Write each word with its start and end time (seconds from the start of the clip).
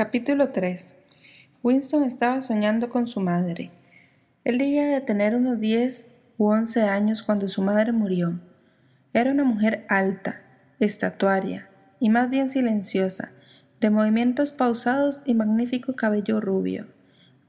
Capítulo 0.00 0.48
3 0.48 0.96
Winston 1.62 2.04
estaba 2.04 2.40
soñando 2.40 2.88
con 2.88 3.06
su 3.06 3.20
madre. 3.20 3.70
Él 4.44 4.56
debía 4.56 4.86
de 4.86 5.02
tener 5.02 5.36
unos 5.36 5.60
10 5.60 6.08
u 6.38 6.46
11 6.46 6.84
años 6.84 7.22
cuando 7.22 7.50
su 7.50 7.60
madre 7.60 7.92
murió. 7.92 8.40
Era 9.12 9.30
una 9.30 9.44
mujer 9.44 9.84
alta, 9.90 10.40
estatuaria 10.78 11.68
y 12.00 12.08
más 12.08 12.30
bien 12.30 12.48
silenciosa, 12.48 13.32
de 13.82 13.90
movimientos 13.90 14.52
pausados 14.52 15.20
y 15.26 15.34
magnífico 15.34 15.94
cabello 15.94 16.40
rubio. 16.40 16.86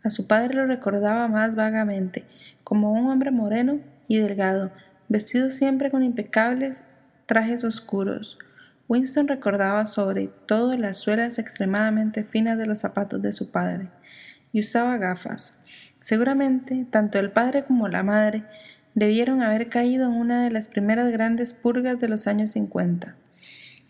A 0.04 0.10
su 0.10 0.28
padre 0.28 0.56
lo 0.56 0.66
recordaba 0.66 1.30
más 1.30 1.56
vagamente, 1.56 2.26
como 2.66 2.92
un 2.92 3.10
hombre 3.10 3.32
moreno 3.32 3.80
y 4.10 4.18
delgado, 4.18 4.72
vestido 5.08 5.52
siempre 5.52 5.90
con 5.90 6.04
impecables 6.04 6.84
trajes 7.28 7.64
oscuros. 7.64 8.38
Winston 8.92 9.30
recordaba 9.30 9.88
sobre 9.88 10.28
todo 10.28 10.76
las 10.76 10.98
suelas 10.98 11.40
extremadamente 11.40 12.26
finas 12.26 12.58
de 12.58 12.66
los 12.66 12.80
zapatos 12.80 13.22
de 13.22 13.32
su 13.32 13.50
padre, 13.50 13.88
y 14.52 14.60
usaba 14.60 14.98
gafas. 14.98 15.56
Seguramente, 16.02 16.86
tanto 16.92 17.18
el 17.18 17.32
padre 17.32 17.64
como 17.64 17.88
la 17.88 18.04
madre 18.04 18.44
debieron 18.94 19.44
haber 19.44 19.70
caído 19.70 20.08
en 20.08 20.12
una 20.12 20.44
de 20.44 20.50
las 20.50 20.68
primeras 20.68 21.10
grandes 21.10 21.54
purgas 21.54 22.02
de 22.02 22.10
los 22.10 22.28
años 22.28 22.52
cincuenta. 22.52 23.16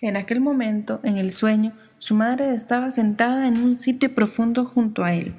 En 0.02 0.17
aquel 0.17 0.40
momento, 0.40 1.00
en 1.02 1.18
el 1.18 1.31
sueño, 1.31 1.73
su 1.97 2.14
madre 2.14 2.53
estaba 2.53 2.92
sentada 2.92 3.47
en 3.47 3.58
un 3.58 3.80
sitio 3.80 4.14
profundo 4.14 4.66
junto 4.66 5.03
a 5.03 5.14
él 5.14 5.34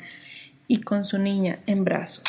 y 0.67 0.81
con 0.81 1.05
su 1.05 1.19
niña 1.19 1.61
en 1.69 1.85
brazos. 1.85 2.25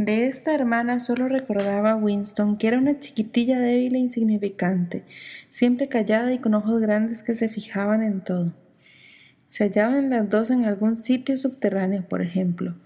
De 0.00 0.28
esta 0.28 0.54
hermana 0.54 0.98
solo 0.98 1.28
recordaba 1.28 1.94
Winston 1.94 2.56
que 2.56 2.68
era 2.68 2.78
una 2.78 2.98
chiquitilla 2.98 3.60
débil 3.60 3.96
e 3.96 3.98
insignificante, 3.98 5.04
siempre 5.50 5.88
callada 5.88 6.32
y 6.32 6.38
con 6.38 6.54
ojos 6.54 6.80
grandes 6.80 7.22
que 7.22 7.34
se 7.34 7.50
fijaban 7.50 8.02
en 8.02 8.22
todo. 8.22 8.54
Se 9.50 9.64
hallaban 9.64 10.08
las 10.08 10.30
dos 10.30 10.50
en 10.50 10.64
algún 10.64 10.96
sitio 10.96 11.36
subterráneo, 11.36 12.02
por 12.08 12.22
ejemplo, 12.22 12.76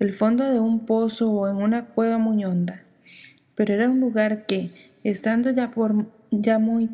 el 0.00 0.12
fondo 0.12 0.50
de 0.50 0.58
un 0.58 0.84
pozo 0.84 1.30
o 1.30 1.48
en 1.48 1.58
una 1.58 1.84
cueva 1.84 2.18
muy 2.18 2.44
honda. 2.44 2.82
Pero 3.54 3.74
era 3.74 3.88
un 3.88 4.00
lugar 4.00 4.44
que, 4.44 4.70
estando 5.04 5.52
ya, 5.52 5.70
por, 5.70 6.06
ya 6.32 6.58
muy 6.58 6.90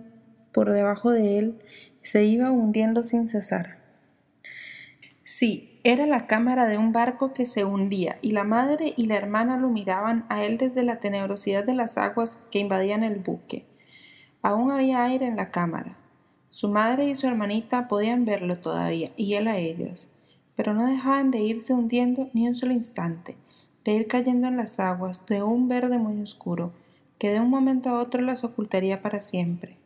por 0.52 0.72
debajo 0.72 1.10
de 1.10 1.38
él, 1.38 1.54
se 2.02 2.26
iba 2.26 2.50
hundiendo 2.50 3.02
sin 3.02 3.28
cesar. 3.28 3.78
Sí, 5.24 5.73
era 5.86 6.06
la 6.06 6.26
cámara 6.26 6.66
de 6.66 6.78
un 6.78 6.92
barco 6.92 7.34
que 7.34 7.44
se 7.44 7.66
hundía, 7.66 8.16
y 8.22 8.30
la 8.30 8.42
madre 8.42 8.94
y 8.96 9.04
la 9.04 9.16
hermana 9.16 9.58
lo 9.58 9.68
miraban 9.68 10.24
a 10.30 10.42
él 10.42 10.56
desde 10.56 10.82
la 10.82 10.98
tenebrosidad 10.98 11.62
de 11.62 11.74
las 11.74 11.98
aguas 11.98 12.42
que 12.50 12.58
invadían 12.58 13.02
el 13.02 13.16
buque. 13.16 13.66
Aún 14.40 14.70
había 14.70 15.04
aire 15.04 15.26
en 15.26 15.36
la 15.36 15.50
cámara. 15.50 15.98
Su 16.48 16.70
madre 16.70 17.04
y 17.04 17.16
su 17.16 17.26
hermanita 17.26 17.86
podían 17.86 18.24
verlo 18.24 18.56
todavía, 18.56 19.10
y 19.18 19.34
él 19.34 19.46
a 19.46 19.58
ellas, 19.58 20.08
pero 20.56 20.72
no 20.72 20.86
dejaban 20.86 21.30
de 21.30 21.40
irse 21.40 21.74
hundiendo 21.74 22.30
ni 22.32 22.48
un 22.48 22.54
solo 22.54 22.72
instante, 22.72 23.36
de 23.84 23.92
ir 23.92 24.08
cayendo 24.08 24.48
en 24.48 24.56
las 24.56 24.80
aguas 24.80 25.26
de 25.26 25.42
un 25.42 25.68
verde 25.68 25.98
muy 25.98 26.18
oscuro, 26.22 26.72
que 27.18 27.30
de 27.30 27.40
un 27.40 27.50
momento 27.50 27.90
a 27.90 28.00
otro 28.00 28.22
las 28.22 28.42
ocultaría 28.42 29.02
para 29.02 29.20
siempre. 29.20 29.76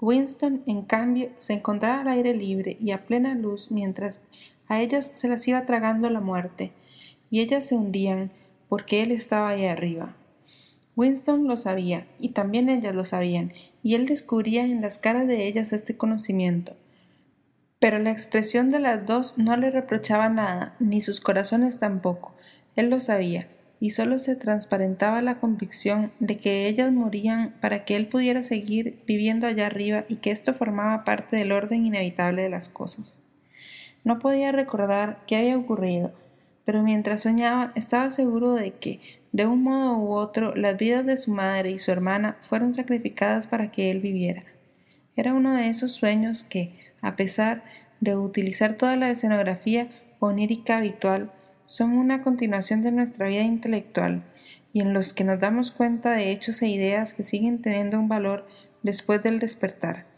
Winston, 0.00 0.62
en 0.66 0.82
cambio, 0.82 1.30
se 1.38 1.54
encontraba 1.54 2.02
al 2.02 2.08
aire 2.08 2.34
libre 2.34 2.76
y 2.80 2.92
a 2.92 3.04
plena 3.06 3.34
luz 3.34 3.72
mientras 3.72 4.20
a 4.68 4.80
ellas 4.80 5.10
se 5.14 5.28
las 5.28 5.46
iba 5.46 5.66
tragando 5.66 6.08
la 6.10 6.20
muerte, 6.20 6.72
y 7.30 7.40
ellas 7.40 7.64
se 7.66 7.74
hundían 7.74 8.30
porque 8.68 9.02
él 9.02 9.10
estaba 9.10 9.50
ahí 9.50 9.66
arriba. 9.66 10.14
Winston 10.96 11.48
lo 11.48 11.56
sabía, 11.56 12.06
y 12.18 12.30
también 12.30 12.68
ellas 12.68 12.94
lo 12.94 13.04
sabían, 13.04 13.52
y 13.82 13.94
él 13.94 14.06
descubría 14.06 14.64
en 14.64 14.80
las 14.80 14.98
caras 14.98 15.26
de 15.26 15.46
ellas 15.46 15.72
este 15.72 15.96
conocimiento. 15.96 16.76
Pero 17.78 17.98
la 17.98 18.12
expresión 18.12 18.70
de 18.70 18.78
las 18.78 19.04
dos 19.04 19.36
no 19.36 19.56
le 19.56 19.70
reprochaba 19.70 20.28
nada, 20.28 20.76
ni 20.78 21.02
sus 21.02 21.20
corazones 21.20 21.80
tampoco. 21.80 22.34
Él 22.76 22.90
lo 22.90 23.00
sabía, 23.00 23.48
y 23.80 23.90
solo 23.90 24.18
se 24.18 24.36
transparentaba 24.36 25.20
la 25.20 25.40
convicción 25.40 26.12
de 26.20 26.36
que 26.36 26.68
ellas 26.68 26.92
morían 26.92 27.54
para 27.60 27.84
que 27.84 27.96
él 27.96 28.06
pudiera 28.06 28.42
seguir 28.42 29.02
viviendo 29.06 29.46
allá 29.46 29.66
arriba 29.66 30.04
y 30.08 30.16
que 30.16 30.30
esto 30.30 30.54
formaba 30.54 31.04
parte 31.04 31.36
del 31.36 31.52
orden 31.52 31.84
inevitable 31.84 32.42
de 32.42 32.48
las 32.48 32.68
cosas. 32.68 33.20
No 34.04 34.18
podía 34.18 34.52
recordar 34.52 35.20
qué 35.26 35.36
había 35.36 35.56
ocurrido, 35.56 36.12
pero 36.66 36.82
mientras 36.82 37.22
soñaba 37.22 37.72
estaba 37.74 38.10
seguro 38.10 38.52
de 38.52 38.72
que, 38.72 39.00
de 39.32 39.46
un 39.46 39.62
modo 39.62 39.96
u 39.96 40.12
otro, 40.12 40.54
las 40.54 40.76
vidas 40.76 41.06
de 41.06 41.16
su 41.16 41.32
madre 41.32 41.70
y 41.70 41.78
su 41.78 41.90
hermana 41.90 42.36
fueron 42.42 42.74
sacrificadas 42.74 43.46
para 43.46 43.72
que 43.72 43.90
él 43.90 44.00
viviera. 44.00 44.44
Era 45.16 45.32
uno 45.32 45.54
de 45.54 45.68
esos 45.68 45.92
sueños 45.92 46.42
que, 46.42 46.78
a 47.00 47.16
pesar 47.16 47.64
de 48.00 48.14
utilizar 48.14 48.74
toda 48.74 48.96
la 48.96 49.10
escenografía 49.10 49.88
onírica 50.18 50.76
habitual, 50.76 51.32
son 51.66 51.92
una 51.92 52.22
continuación 52.22 52.82
de 52.82 52.92
nuestra 52.92 53.28
vida 53.28 53.42
intelectual 53.42 54.22
y 54.74 54.80
en 54.80 54.92
los 54.92 55.14
que 55.14 55.24
nos 55.24 55.40
damos 55.40 55.70
cuenta 55.70 56.10
de 56.10 56.30
hechos 56.30 56.60
e 56.60 56.68
ideas 56.68 57.14
que 57.14 57.24
siguen 57.24 57.62
teniendo 57.62 57.98
un 57.98 58.08
valor 58.08 58.46
después 58.82 59.22
del 59.22 59.38
despertar 59.38 60.13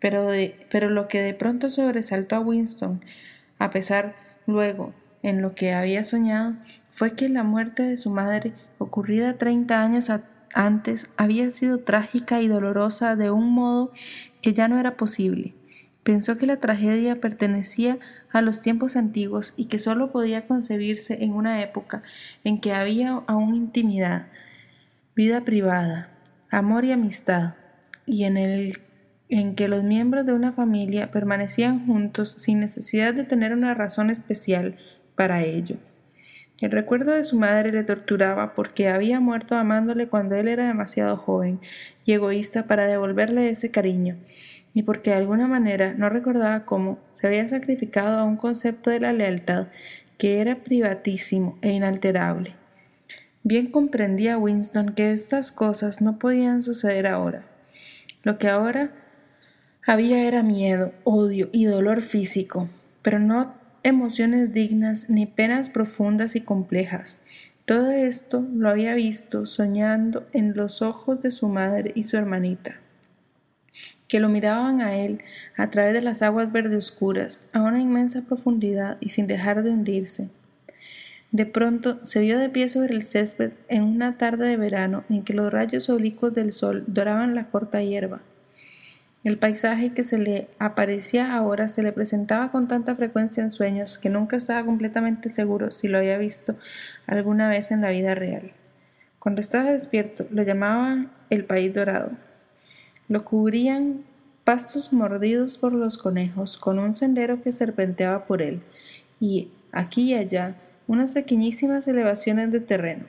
pero, 0.00 0.30
pero 0.70 0.90
lo 0.90 1.08
que 1.08 1.20
de 1.20 1.34
pronto 1.34 1.70
sobresaltó 1.70 2.36
a 2.36 2.40
Winston, 2.40 3.04
a 3.58 3.70
pesar 3.70 4.16
luego 4.46 4.94
en 5.22 5.42
lo 5.42 5.54
que 5.54 5.72
había 5.72 6.02
soñado, 6.04 6.54
fue 6.92 7.14
que 7.14 7.28
la 7.28 7.42
muerte 7.42 7.82
de 7.82 7.96
su 7.96 8.10
madre, 8.10 8.52
ocurrida 8.78 9.34
treinta 9.34 9.82
años 9.82 10.10
antes, 10.54 11.06
había 11.16 11.50
sido 11.50 11.78
trágica 11.78 12.40
y 12.40 12.48
dolorosa 12.48 13.16
de 13.16 13.30
un 13.30 13.52
modo 13.52 13.92
que 14.42 14.52
ya 14.52 14.68
no 14.68 14.78
era 14.80 14.96
posible. 14.96 15.54
Pensó 16.02 16.38
que 16.38 16.46
la 16.46 16.56
tragedia 16.56 17.20
pertenecía 17.20 17.98
a 18.32 18.40
los 18.40 18.60
tiempos 18.60 18.96
antiguos 18.96 19.54
y 19.56 19.66
que 19.66 19.78
sólo 19.78 20.12
podía 20.12 20.46
concebirse 20.46 21.22
en 21.22 21.32
una 21.32 21.62
época 21.62 22.02
en 22.42 22.60
que 22.60 22.72
había 22.72 23.20
aún 23.26 23.54
intimidad, 23.54 24.26
vida 25.14 25.42
privada, 25.42 26.08
amor 26.50 26.84
y 26.84 26.92
amistad, 26.92 27.54
y 28.06 28.24
en 28.24 28.38
el 28.38 28.78
en 29.30 29.54
que 29.54 29.68
los 29.68 29.84
miembros 29.84 30.26
de 30.26 30.32
una 30.32 30.52
familia 30.52 31.10
permanecían 31.10 31.86
juntos 31.86 32.34
sin 32.36 32.60
necesidad 32.60 33.14
de 33.14 33.24
tener 33.24 33.52
una 33.52 33.74
razón 33.74 34.10
especial 34.10 34.76
para 35.14 35.44
ello. 35.44 35.76
El 36.58 36.72
recuerdo 36.72 37.12
de 37.12 37.24
su 37.24 37.38
madre 37.38 37.72
le 37.72 37.84
torturaba 37.84 38.54
porque 38.54 38.88
había 38.88 39.18
muerto 39.20 39.56
amándole 39.56 40.08
cuando 40.08 40.34
él 40.34 40.48
era 40.48 40.66
demasiado 40.66 41.16
joven 41.16 41.60
y 42.04 42.12
egoísta 42.12 42.64
para 42.66 42.86
devolverle 42.86 43.48
ese 43.48 43.70
cariño, 43.70 44.16
y 44.74 44.82
porque 44.82 45.10
de 45.10 45.16
alguna 45.16 45.46
manera 45.46 45.94
no 45.94 46.10
recordaba 46.10 46.64
cómo 46.66 46.98
se 47.12 47.26
había 47.26 47.48
sacrificado 47.48 48.18
a 48.18 48.24
un 48.24 48.36
concepto 48.36 48.90
de 48.90 49.00
la 49.00 49.12
lealtad 49.12 49.68
que 50.18 50.40
era 50.40 50.56
privatísimo 50.56 51.58
e 51.62 51.70
inalterable. 51.70 52.54
Bien 53.42 53.70
comprendía 53.70 54.36
Winston 54.36 54.92
que 54.94 55.12
estas 55.12 55.50
cosas 55.50 56.02
no 56.02 56.18
podían 56.18 56.62
suceder 56.62 57.06
ahora. 57.06 57.42
Lo 58.22 58.36
que 58.36 58.48
ahora 58.48 58.90
había 59.90 60.22
era 60.22 60.44
miedo, 60.44 60.92
odio 61.02 61.48
y 61.50 61.64
dolor 61.64 62.02
físico, 62.02 62.68
pero 63.02 63.18
no 63.18 63.54
emociones 63.82 64.54
dignas 64.54 65.10
ni 65.10 65.26
penas 65.26 65.68
profundas 65.68 66.36
y 66.36 66.42
complejas. 66.42 67.18
Todo 67.64 67.90
esto 67.90 68.46
lo 68.54 68.68
había 68.68 68.94
visto 68.94 69.46
soñando 69.46 70.28
en 70.32 70.56
los 70.56 70.80
ojos 70.80 71.20
de 71.22 71.32
su 71.32 71.48
madre 71.48 71.90
y 71.96 72.04
su 72.04 72.16
hermanita, 72.16 72.76
que 74.06 74.20
lo 74.20 74.28
miraban 74.28 74.80
a 74.80 74.94
él 74.94 75.22
a 75.56 75.70
través 75.70 75.92
de 75.92 76.02
las 76.02 76.22
aguas 76.22 76.52
verde 76.52 76.76
oscuras, 76.76 77.40
a 77.52 77.60
una 77.60 77.80
inmensa 77.80 78.22
profundidad 78.22 78.96
y 79.00 79.08
sin 79.08 79.26
dejar 79.26 79.64
de 79.64 79.70
hundirse. 79.70 80.28
De 81.32 81.46
pronto 81.46 81.98
se 82.04 82.20
vio 82.20 82.38
de 82.38 82.48
pie 82.48 82.68
sobre 82.68 82.94
el 82.94 83.02
césped 83.02 83.50
en 83.66 83.82
una 83.82 84.18
tarde 84.18 84.46
de 84.46 84.56
verano 84.56 85.02
en 85.10 85.24
que 85.24 85.34
los 85.34 85.52
rayos 85.52 85.90
oblicuos 85.90 86.32
del 86.32 86.52
sol 86.52 86.84
doraban 86.86 87.34
la 87.34 87.50
corta 87.50 87.82
hierba. 87.82 88.20
El 89.22 89.36
paisaje 89.36 89.92
que 89.92 90.02
se 90.02 90.16
le 90.16 90.48
aparecía 90.58 91.34
ahora 91.34 91.68
se 91.68 91.82
le 91.82 91.92
presentaba 91.92 92.50
con 92.50 92.68
tanta 92.68 92.94
frecuencia 92.94 93.42
en 93.42 93.50
sueños 93.50 93.98
que 93.98 94.08
nunca 94.08 94.36
estaba 94.36 94.64
completamente 94.64 95.28
seguro 95.28 95.70
si 95.70 95.88
lo 95.88 95.98
había 95.98 96.16
visto 96.16 96.56
alguna 97.06 97.50
vez 97.50 97.70
en 97.70 97.82
la 97.82 97.90
vida 97.90 98.14
real. 98.14 98.52
Cuando 99.18 99.42
estaba 99.42 99.72
despierto 99.72 100.26
lo 100.30 100.42
llamaban 100.42 101.10
el 101.28 101.44
país 101.44 101.74
dorado. 101.74 102.12
Lo 103.08 103.24
cubrían 103.26 104.04
pastos 104.44 104.90
mordidos 104.92 105.58
por 105.58 105.74
los 105.74 105.98
conejos, 105.98 106.56
con 106.56 106.78
un 106.78 106.94
sendero 106.94 107.42
que 107.42 107.52
serpenteaba 107.52 108.24
por 108.24 108.40
él, 108.40 108.62
y 109.20 109.50
aquí 109.70 110.12
y 110.12 110.14
allá 110.14 110.54
unas 110.86 111.12
pequeñísimas 111.12 111.86
elevaciones 111.86 112.50
de 112.52 112.60
terreno. 112.60 113.04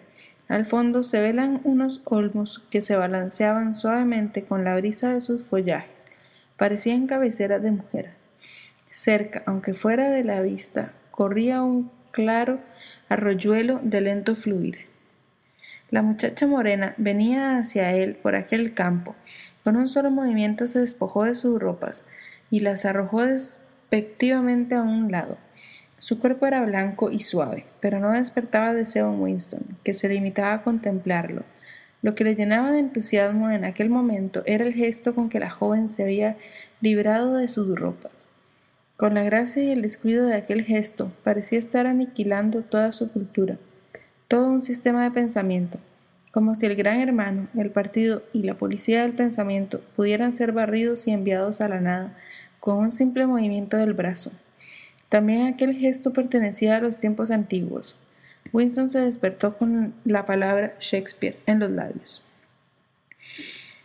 Al 0.51 0.65
fondo 0.65 1.03
se 1.03 1.21
velan 1.21 1.61
unos 1.63 2.01
olmos 2.03 2.61
que 2.69 2.81
se 2.81 2.97
balanceaban 2.97 3.73
suavemente 3.73 4.43
con 4.43 4.65
la 4.65 4.75
brisa 4.75 5.13
de 5.13 5.21
sus 5.21 5.43
follajes. 5.43 6.03
Parecían 6.57 7.07
cabeceras 7.07 7.63
de 7.63 7.71
mujer. 7.71 8.09
Cerca, 8.91 9.43
aunque 9.45 9.73
fuera 9.73 10.09
de 10.09 10.25
la 10.25 10.41
vista, 10.41 10.91
corría 11.09 11.61
un 11.61 11.89
claro 12.11 12.59
arroyuelo 13.07 13.79
de 13.81 14.01
lento 14.01 14.35
fluir. 14.35 14.79
La 15.89 16.01
muchacha 16.01 16.45
morena 16.47 16.95
venía 16.97 17.57
hacia 17.57 17.93
él 17.93 18.15
por 18.15 18.35
aquel 18.35 18.73
campo. 18.73 19.15
Con 19.63 19.77
un 19.77 19.87
solo 19.87 20.11
movimiento 20.11 20.67
se 20.67 20.81
despojó 20.81 21.23
de 21.23 21.35
sus 21.35 21.61
ropas 21.61 22.03
y 22.49 22.59
las 22.59 22.83
arrojó 22.83 23.25
despectivamente 23.25 24.75
a 24.75 24.81
un 24.81 25.13
lado. 25.13 25.37
Su 26.01 26.17
cuerpo 26.17 26.47
era 26.47 26.65
blanco 26.65 27.11
y 27.11 27.19
suave, 27.19 27.65
pero 27.79 27.99
no 27.99 28.09
despertaba 28.09 28.73
deseo 28.73 29.13
en 29.13 29.21
Winston, 29.21 29.59
que 29.83 29.93
se 29.93 30.09
limitaba 30.09 30.53
a 30.53 30.63
contemplarlo. 30.63 31.43
Lo 32.01 32.15
que 32.15 32.23
le 32.23 32.33
llenaba 32.33 32.71
de 32.71 32.79
entusiasmo 32.79 33.51
en 33.51 33.65
aquel 33.65 33.91
momento 33.91 34.41
era 34.47 34.65
el 34.65 34.73
gesto 34.73 35.13
con 35.13 35.29
que 35.29 35.39
la 35.39 35.51
joven 35.51 35.89
se 35.89 36.01
había 36.01 36.37
librado 36.81 37.35
de 37.35 37.47
sus 37.47 37.77
ropas. 37.79 38.27
Con 38.97 39.13
la 39.13 39.21
gracia 39.21 39.61
y 39.61 39.69
el 39.69 39.83
descuido 39.83 40.25
de 40.25 40.33
aquel 40.33 40.63
gesto, 40.63 41.11
parecía 41.23 41.59
estar 41.59 41.85
aniquilando 41.85 42.63
toda 42.63 42.93
su 42.93 43.11
cultura, 43.11 43.57
todo 44.27 44.47
un 44.47 44.63
sistema 44.63 45.03
de 45.03 45.11
pensamiento, 45.11 45.77
como 46.31 46.55
si 46.55 46.65
el 46.65 46.75
gran 46.75 46.99
hermano, 46.99 47.47
el 47.55 47.69
partido 47.69 48.23
y 48.33 48.41
la 48.41 48.55
policía 48.55 49.03
del 49.03 49.13
pensamiento 49.13 49.81
pudieran 49.95 50.33
ser 50.33 50.51
barridos 50.51 51.07
y 51.07 51.11
enviados 51.11 51.61
a 51.61 51.67
la 51.67 51.79
nada 51.79 52.17
con 52.59 52.79
un 52.79 52.89
simple 52.89 53.27
movimiento 53.27 53.77
del 53.77 53.93
brazo. 53.93 54.31
También 55.11 55.45
aquel 55.45 55.75
gesto 55.75 56.13
pertenecía 56.13 56.77
a 56.77 56.79
los 56.79 56.97
tiempos 56.97 57.31
antiguos. 57.31 57.97
Winston 58.53 58.89
se 58.89 59.01
despertó 59.01 59.57
con 59.57 59.93
la 60.05 60.25
palabra 60.25 60.73
Shakespeare 60.79 61.37
en 61.47 61.59
los 61.59 61.69
labios. 61.69 62.23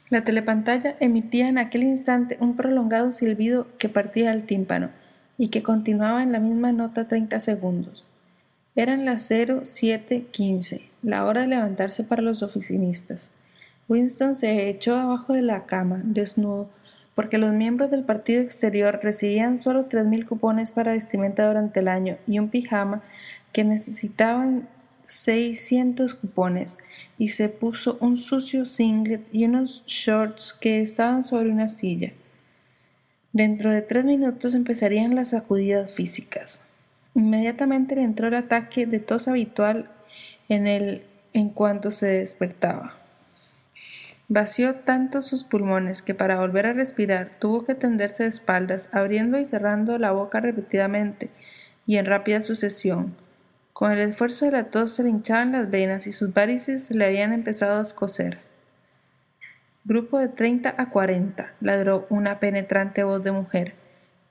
La 0.08 0.22
telepantalla 0.22 0.94
emitía 1.00 1.48
en 1.48 1.58
aquel 1.58 1.82
instante 1.82 2.36
un 2.38 2.54
prolongado 2.54 3.10
silbido 3.10 3.66
que 3.76 3.88
partía 3.88 4.30
al 4.30 4.46
tímpano 4.46 4.90
y 5.36 5.48
que 5.48 5.64
continuaba 5.64 6.22
en 6.22 6.30
la 6.30 6.38
misma 6.38 6.70
nota 6.70 7.08
treinta 7.08 7.40
segundos. 7.40 8.06
Eran 8.76 9.04
las 9.04 9.28
07:15, 9.28 10.82
la 11.02 11.24
hora 11.24 11.40
de 11.40 11.48
levantarse 11.48 12.04
para 12.04 12.22
los 12.22 12.44
oficinistas. 12.44 13.32
Winston 13.88 14.36
se 14.36 14.68
echó 14.68 14.94
abajo 14.94 15.32
de 15.32 15.42
la 15.42 15.66
cama, 15.66 16.02
desnudo, 16.04 16.70
porque 17.16 17.38
los 17.38 17.54
miembros 17.54 17.90
del 17.90 18.04
partido 18.04 18.42
exterior 18.42 19.00
recibían 19.02 19.56
solo 19.56 19.86
tres 19.86 20.04
mil 20.04 20.26
cupones 20.26 20.70
para 20.70 20.92
vestimenta 20.92 21.48
durante 21.48 21.80
el 21.80 21.88
año 21.88 22.18
y 22.26 22.38
un 22.38 22.50
pijama 22.50 23.02
que 23.52 23.64
necesitaban 23.64 24.68
600 25.02 26.14
cupones 26.14 26.76
y 27.16 27.30
se 27.30 27.48
puso 27.48 27.96
un 28.02 28.18
sucio 28.18 28.66
singlet 28.66 29.26
y 29.32 29.46
unos 29.46 29.82
shorts 29.86 30.52
que 30.52 30.82
estaban 30.82 31.24
sobre 31.24 31.48
una 31.48 31.70
silla. 31.70 32.12
Dentro 33.32 33.72
de 33.72 33.80
tres 33.80 34.04
minutos 34.04 34.54
empezarían 34.54 35.14
las 35.14 35.30
sacudidas 35.30 35.90
físicas. 35.90 36.60
Inmediatamente 37.14 37.96
le 37.96 38.02
entró 38.02 38.28
el 38.28 38.34
ataque 38.34 38.84
de 38.84 38.98
tos 38.98 39.26
habitual 39.26 39.88
en 40.50 40.66
él 40.66 41.02
en 41.32 41.48
cuanto 41.48 41.90
se 41.90 42.08
despertaba. 42.08 43.05
Vació 44.28 44.74
tanto 44.74 45.22
sus 45.22 45.44
pulmones 45.44 46.02
que 46.02 46.12
para 46.12 46.40
volver 46.40 46.66
a 46.66 46.72
respirar 46.72 47.30
tuvo 47.38 47.64
que 47.64 47.76
tenderse 47.76 48.24
de 48.24 48.30
espaldas, 48.30 48.92
abriendo 48.92 49.38
y 49.38 49.44
cerrando 49.44 49.98
la 49.98 50.10
boca 50.10 50.40
repetidamente 50.40 51.30
y 51.86 51.96
en 51.96 52.06
rápida 52.06 52.42
sucesión. 52.42 53.14
Con 53.72 53.92
el 53.92 54.00
esfuerzo 54.00 54.46
de 54.46 54.50
la 54.50 54.64
tos 54.64 54.94
se 54.94 55.04
le 55.04 55.10
hinchaban 55.10 55.52
las 55.52 55.70
venas 55.70 56.08
y 56.08 56.12
sus 56.12 56.34
varices 56.34 56.90
le 56.90 57.04
habían 57.04 57.32
empezado 57.32 57.78
a 57.78 57.82
escocer. 57.82 58.38
Grupo 59.84 60.18
de 60.18 60.28
treinta 60.28 60.74
a 60.76 60.90
cuarenta, 60.90 61.52
ladró 61.60 62.08
una 62.10 62.40
penetrante 62.40 63.04
voz 63.04 63.22
de 63.22 63.30
mujer. 63.30 63.74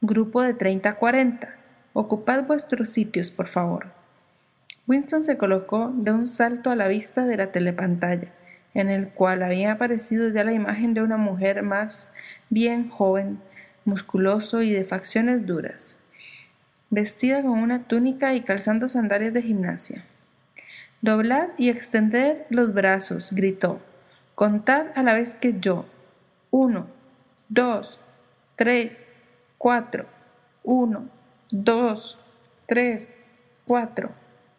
Grupo 0.01 0.41
de 0.41 0.53
treinta 0.53 0.89
a 0.89 0.95
cuarenta. 0.95 1.55
Ocupad 1.93 2.43
vuestros 2.43 2.89
sitios, 2.89 3.31
por 3.31 3.47
favor. 3.47 3.93
Winston 4.87 5.23
se 5.23 5.37
colocó 5.37 5.93
de 5.95 6.11
un 6.11 6.27
salto 6.27 6.69
a 6.69 6.75
la 6.75 6.89
vista 6.89 7.25
de 7.25 7.37
la 7.37 7.53
telepantalla 7.53 8.33
en 8.75 8.89
el 8.89 9.07
cual 9.07 9.41
había 9.41 9.71
aparecido 9.71 10.29
ya 10.29 10.43
la 10.43 10.53
imagen 10.53 10.93
de 10.93 11.01
una 11.01 11.17
mujer 11.17 11.63
más 11.63 12.11
bien 12.49 12.89
joven, 12.89 13.39
musculoso 13.85 14.61
y 14.61 14.71
de 14.71 14.83
facciones 14.83 15.45
duras, 15.47 15.97
vestida 16.89 17.41
con 17.41 17.51
una 17.51 17.87
túnica 17.87 18.35
y 18.35 18.41
calzando 18.41 18.87
sandalias 18.87 19.33
de 19.33 19.41
gimnasia. 19.41 20.03
Doblad 21.01 21.49
y 21.57 21.69
extended 21.69 22.43
los 22.49 22.73
brazos, 22.73 23.31
gritó. 23.31 23.79
Contad 24.35 24.87
a 24.95 25.03
la 25.03 25.13
vez 25.13 25.37
que 25.37 25.59
yo. 25.59 25.85
Uno, 26.51 26.87
dos, 27.47 27.99
tres, 28.55 29.05
cuatro. 29.57 30.05
Uno, 30.63 31.07
dos, 31.51 32.19
tres, 32.67 33.09
cuatro. 33.65 34.11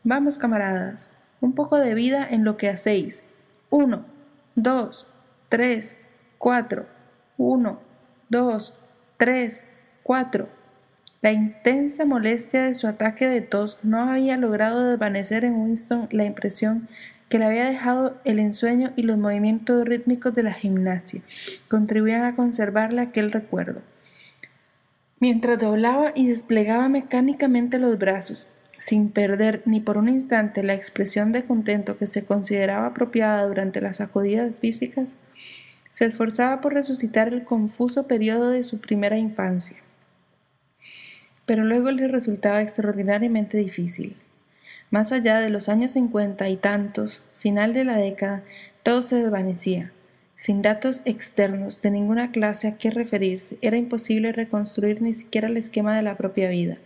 Vamos, 0.04 0.38
camaradas, 0.38 1.12
un 1.40 1.54
poco 1.54 1.78
de 1.78 1.94
vida 1.94 2.26
en 2.30 2.44
lo 2.44 2.56
que 2.56 2.68
hacéis. 2.68 3.26
Uno, 3.70 4.04
dos, 4.54 5.10
tres, 5.48 5.96
cuatro. 6.38 6.86
Uno, 7.36 7.80
dos, 8.28 8.74
tres, 9.16 9.64
cuatro. 10.02 10.48
La 11.22 11.32
intensa 11.32 12.04
molestia 12.04 12.62
de 12.62 12.74
su 12.74 12.86
ataque 12.86 13.26
de 13.26 13.40
tos 13.40 13.78
no 13.82 14.00
había 14.02 14.36
logrado 14.36 14.84
desvanecer 14.84 15.44
en 15.44 15.54
Winston 15.54 16.08
la 16.10 16.24
impresión 16.24 16.88
que 17.28 17.38
le 17.38 17.46
había 17.46 17.64
dejado 17.64 18.16
el 18.24 18.38
ensueño 18.38 18.92
y 18.94 19.02
los 19.02 19.18
movimientos 19.18 19.84
rítmicos 19.84 20.34
de 20.34 20.44
la 20.44 20.52
gimnasia. 20.52 21.22
Contribuían 21.68 22.24
a 22.24 22.36
conservarle 22.36 23.02
aquel 23.02 23.32
recuerdo. 23.32 23.82
Mientras 25.18 25.58
doblaba 25.58 26.12
y 26.14 26.28
desplegaba 26.28 26.88
mecánicamente 26.88 27.78
los 27.78 27.98
brazos, 27.98 28.48
sin 28.86 29.10
perder 29.10 29.62
ni 29.64 29.80
por 29.80 29.98
un 29.98 30.08
instante 30.08 30.62
la 30.62 30.74
expresión 30.74 31.32
de 31.32 31.42
contento 31.42 31.96
que 31.96 32.06
se 32.06 32.24
consideraba 32.24 32.86
apropiada 32.86 33.44
durante 33.44 33.80
las 33.80 33.96
sacudidas 33.96 34.54
físicas, 34.54 35.16
se 35.90 36.04
esforzaba 36.04 36.60
por 36.60 36.74
resucitar 36.74 37.26
el 37.26 37.42
confuso 37.42 38.06
periodo 38.06 38.50
de 38.50 38.62
su 38.62 38.78
primera 38.78 39.18
infancia. 39.18 39.78
Pero 41.46 41.64
luego 41.64 41.90
le 41.90 42.06
resultaba 42.06 42.62
extraordinariamente 42.62 43.58
difícil. 43.58 44.14
Más 44.92 45.10
allá 45.10 45.40
de 45.40 45.50
los 45.50 45.68
años 45.68 45.90
cincuenta 45.90 46.48
y 46.48 46.56
tantos, 46.56 47.24
final 47.38 47.74
de 47.74 47.82
la 47.82 47.96
década, 47.96 48.44
todo 48.84 49.02
se 49.02 49.16
desvanecía. 49.16 49.90
Sin 50.36 50.62
datos 50.62 51.02
externos 51.04 51.82
de 51.82 51.90
ninguna 51.90 52.30
clase 52.30 52.68
a 52.68 52.76
qué 52.78 52.90
referirse, 52.92 53.58
era 53.62 53.78
imposible 53.78 54.30
reconstruir 54.30 55.02
ni 55.02 55.12
siquiera 55.12 55.48
el 55.48 55.56
esquema 55.56 55.96
de 55.96 56.02
la 56.02 56.16
propia 56.16 56.48
vida. 56.50 56.78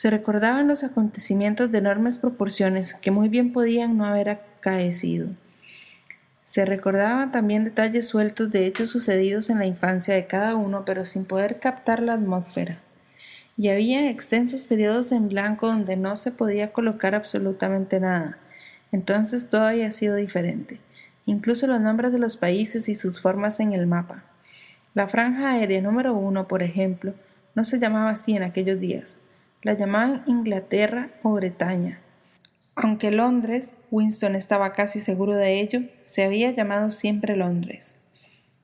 Se 0.00 0.08
recordaban 0.08 0.66
los 0.66 0.82
acontecimientos 0.82 1.70
de 1.70 1.76
enormes 1.76 2.16
proporciones 2.16 2.94
que 2.94 3.10
muy 3.10 3.28
bien 3.28 3.52
podían 3.52 3.98
no 3.98 4.06
haber 4.06 4.30
acaecido. 4.30 5.28
Se 6.42 6.64
recordaban 6.64 7.32
también 7.32 7.64
detalles 7.64 8.08
sueltos 8.08 8.50
de 8.50 8.64
hechos 8.64 8.88
sucedidos 8.88 9.50
en 9.50 9.58
la 9.58 9.66
infancia 9.66 10.14
de 10.14 10.26
cada 10.26 10.54
uno, 10.54 10.86
pero 10.86 11.04
sin 11.04 11.26
poder 11.26 11.60
captar 11.60 12.00
la 12.00 12.14
atmósfera. 12.14 12.78
Y 13.58 13.68
había 13.68 14.08
extensos 14.08 14.64
periodos 14.64 15.12
en 15.12 15.28
blanco 15.28 15.66
donde 15.66 15.98
no 15.98 16.16
se 16.16 16.32
podía 16.32 16.72
colocar 16.72 17.14
absolutamente 17.14 18.00
nada. 18.00 18.38
Entonces 18.92 19.50
todo 19.50 19.64
había 19.64 19.92
sido 19.92 20.16
diferente, 20.16 20.80
incluso 21.26 21.66
los 21.66 21.78
nombres 21.78 22.10
de 22.10 22.18
los 22.18 22.38
países 22.38 22.88
y 22.88 22.94
sus 22.94 23.20
formas 23.20 23.60
en 23.60 23.74
el 23.74 23.86
mapa. 23.86 24.24
La 24.94 25.08
franja 25.08 25.50
aérea 25.50 25.82
número 25.82 26.14
uno, 26.14 26.48
por 26.48 26.62
ejemplo, 26.62 27.12
no 27.54 27.66
se 27.66 27.78
llamaba 27.78 28.08
así 28.08 28.34
en 28.34 28.44
aquellos 28.44 28.80
días, 28.80 29.18
la 29.62 29.74
llamaban 29.74 30.22
Inglaterra 30.26 31.10
o 31.22 31.32
Bretaña. 31.32 32.00
Aunque 32.74 33.10
Londres, 33.10 33.76
Winston 33.90 34.34
estaba 34.34 34.72
casi 34.72 35.00
seguro 35.00 35.36
de 35.36 35.60
ello, 35.60 35.82
se 36.04 36.24
había 36.24 36.50
llamado 36.50 36.90
siempre 36.90 37.36
Londres. 37.36 37.96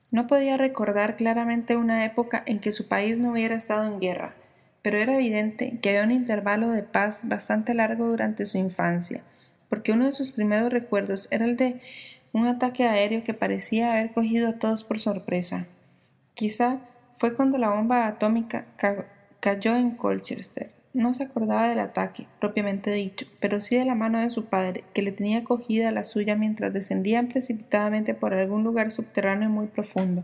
No 0.09 0.25
podía 0.25 0.57
recordar 0.57 1.15
claramente 1.15 1.75
una 1.75 2.03
época 2.03 2.41
en 2.47 2.59
que 2.59 2.71
su 2.71 2.87
país 2.87 3.19
no 3.19 3.31
hubiera 3.31 3.55
estado 3.55 3.85
en 3.85 3.99
guerra, 3.99 4.33
pero 4.81 4.97
era 4.97 5.15
evidente 5.15 5.79
que 5.81 5.89
había 5.89 6.03
un 6.03 6.11
intervalo 6.11 6.69
de 6.69 6.81
paz 6.81 7.21
bastante 7.25 7.75
largo 7.75 8.07
durante 8.07 8.47
su 8.47 8.57
infancia, 8.57 9.21
porque 9.69 9.91
uno 9.91 10.05
de 10.05 10.13
sus 10.13 10.31
primeros 10.31 10.71
recuerdos 10.71 11.27
era 11.29 11.45
el 11.45 11.57
de 11.57 11.79
un 12.31 12.47
ataque 12.47 12.85
aéreo 12.85 13.23
que 13.23 13.35
parecía 13.35 13.91
haber 13.91 14.13
cogido 14.13 14.49
a 14.49 14.53
todos 14.53 14.83
por 14.83 14.99
sorpresa. 14.99 15.67
Quizá 16.33 16.79
fue 17.17 17.35
cuando 17.35 17.59
la 17.59 17.69
bomba 17.69 18.07
atómica 18.07 18.65
cayó 19.39 19.75
en 19.75 19.91
Colchester 19.91 20.76
no 20.97 21.13
se 21.13 21.23
acordaba 21.23 21.69
del 21.69 21.79
ataque, 21.79 22.27
propiamente 22.39 22.91
dicho, 22.91 23.27
pero 23.39 23.61
sí 23.61 23.77
de 23.77 23.85
la 23.85 23.95
mano 23.95 24.19
de 24.19 24.29
su 24.29 24.45
padre, 24.45 24.83
que 24.93 25.01
le 25.03 25.11
tenía 25.11 25.43
cogida 25.43 25.91
la 25.91 26.03
suya 26.03 26.35
mientras 26.35 26.73
descendían 26.73 27.27
precipitadamente 27.27 28.13
por 28.13 28.33
algún 28.33 28.63
lugar 28.63 28.91
subterráneo 28.91 29.49
muy 29.49 29.67
profundo. 29.67 30.23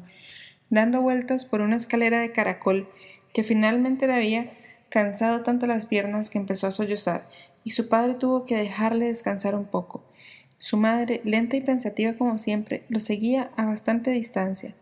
dando 0.69 1.01
vueltas 1.01 1.45
por 1.45 1.61
una 1.61 1.75
escalera 1.75 2.19
de 2.19 2.31
caracol 2.31 2.89
que 3.31 3.43
finalmente 3.43 4.07
le 4.07 4.15
había 4.15 4.51
cansado 4.89 5.41
tanto 5.41 5.67
las 5.67 5.85
piernas 5.85 6.31
que 6.31 6.39
empezó 6.39 6.67
a 6.67 6.71
sollozar, 6.71 7.27
y 7.63 7.71
su 7.71 7.89
padre 7.89 8.15
tuvo 8.15 8.45
que 8.45 8.57
dejarle 8.57 9.05
descansar 9.05 9.55
un 9.55 9.65
poco. 9.65 10.03
Su 10.57 10.77
madre, 10.77 11.21
lenta 11.25 11.55
y 11.55 11.61
pensativa 11.61 12.13
como 12.13 12.37
siempre, 12.37 12.83
lo 12.89 12.99
seguía 12.99 13.51
a 13.55 13.65
bastante 13.65 14.11
distancia. 14.11 14.75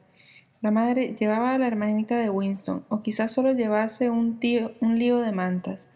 La 0.61 0.69
madre 0.69 1.15
llevaba 1.19 1.55
a 1.55 1.57
la 1.57 1.65
hermanita 1.65 2.17
de 2.17 2.29
Winston, 2.29 2.85
o 2.87 3.01
quizás 3.01 3.31
solo 3.31 3.51
llevase 3.51 4.11
un, 4.11 4.39
tío, 4.39 4.73
un 4.79 4.99
lío 4.99 5.17
de 5.17 5.31
mantas. 5.31 5.89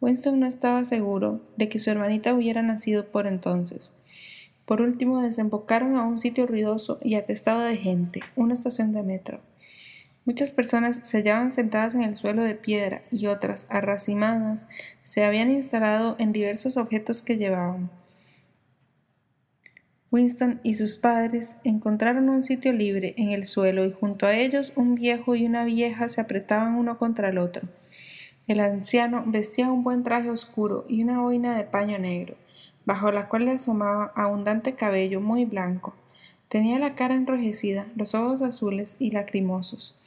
Winston 0.00 0.40
no 0.40 0.46
estaba 0.46 0.86
seguro 0.86 1.42
de 1.58 1.68
que 1.68 1.78
su 1.78 1.90
hermanita 1.90 2.32
hubiera 2.32 2.62
nacido 2.62 3.12
por 3.12 3.26
entonces. 3.26 3.94
Por 4.64 4.80
último, 4.80 5.20
desembocaron 5.20 5.96
a 5.96 6.04
un 6.04 6.18
sitio 6.18 6.46
ruidoso 6.46 6.98
y 7.02 7.14
atestado 7.16 7.60
de 7.60 7.76
gente, 7.76 8.20
una 8.36 8.54
estación 8.54 8.92
de 8.92 9.02
metro. 9.02 9.40
Muchas 10.24 10.50
personas 10.50 10.96
se 11.04 11.18
hallaban 11.18 11.52
sentadas 11.52 11.94
en 11.94 12.02
el 12.02 12.16
suelo 12.16 12.42
de 12.42 12.54
piedra 12.54 13.02
y 13.12 13.26
otras, 13.26 13.66
arracimadas, 13.68 14.66
se 15.04 15.24
habían 15.24 15.50
instalado 15.50 16.16
en 16.18 16.32
diversos 16.32 16.78
objetos 16.78 17.20
que 17.20 17.36
llevaban. 17.36 17.90
Winston 20.16 20.60
y 20.62 20.74
sus 20.74 20.96
padres 20.96 21.60
encontraron 21.62 22.30
un 22.30 22.42
sitio 22.42 22.72
libre 22.72 23.12
en 23.18 23.32
el 23.32 23.44
suelo 23.44 23.84
y 23.84 23.92
junto 23.92 24.24
a 24.24 24.34
ellos 24.34 24.72
un 24.74 24.94
viejo 24.94 25.34
y 25.34 25.44
una 25.44 25.64
vieja 25.64 26.08
se 26.08 26.22
apretaban 26.22 26.76
uno 26.76 26.96
contra 26.96 27.28
el 27.28 27.36
otro. 27.36 27.68
El 28.48 28.60
anciano 28.60 29.24
vestía 29.26 29.70
un 29.70 29.84
buen 29.84 30.04
traje 30.04 30.30
oscuro 30.30 30.86
y 30.88 31.02
una 31.02 31.20
boina 31.20 31.54
de 31.54 31.64
paño 31.64 31.98
negro, 31.98 32.34
bajo 32.86 33.12
la 33.12 33.28
cual 33.28 33.44
le 33.44 33.50
asomaba 33.50 34.10
abundante 34.14 34.74
cabello 34.74 35.20
muy 35.20 35.44
blanco. 35.44 35.94
Tenía 36.48 36.78
la 36.78 36.94
cara 36.94 37.14
enrojecida, 37.14 37.86
los 37.94 38.14
ojos 38.14 38.40
azules 38.40 38.96
y 38.98 39.10
lacrimosos. 39.10 39.98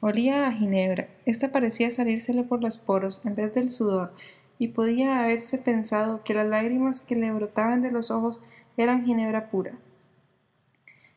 Olía 0.00 0.46
a 0.46 0.52
ginebra. 0.52 1.08
Esta 1.24 1.52
parecía 1.52 1.90
salírsele 1.90 2.42
por 2.42 2.60
los 2.60 2.76
poros 2.76 3.22
en 3.24 3.34
vez 3.34 3.54
del 3.54 3.70
sudor, 3.70 4.12
y 4.58 4.68
podía 4.68 5.24
haberse 5.24 5.56
pensado 5.56 6.22
que 6.22 6.34
las 6.34 6.46
lágrimas 6.46 7.00
que 7.00 7.16
le 7.16 7.32
brotaban 7.32 7.80
de 7.80 7.90
los 7.90 8.10
ojos 8.10 8.40
eran 8.76 9.04
ginebra 9.04 9.50
pura. 9.50 9.72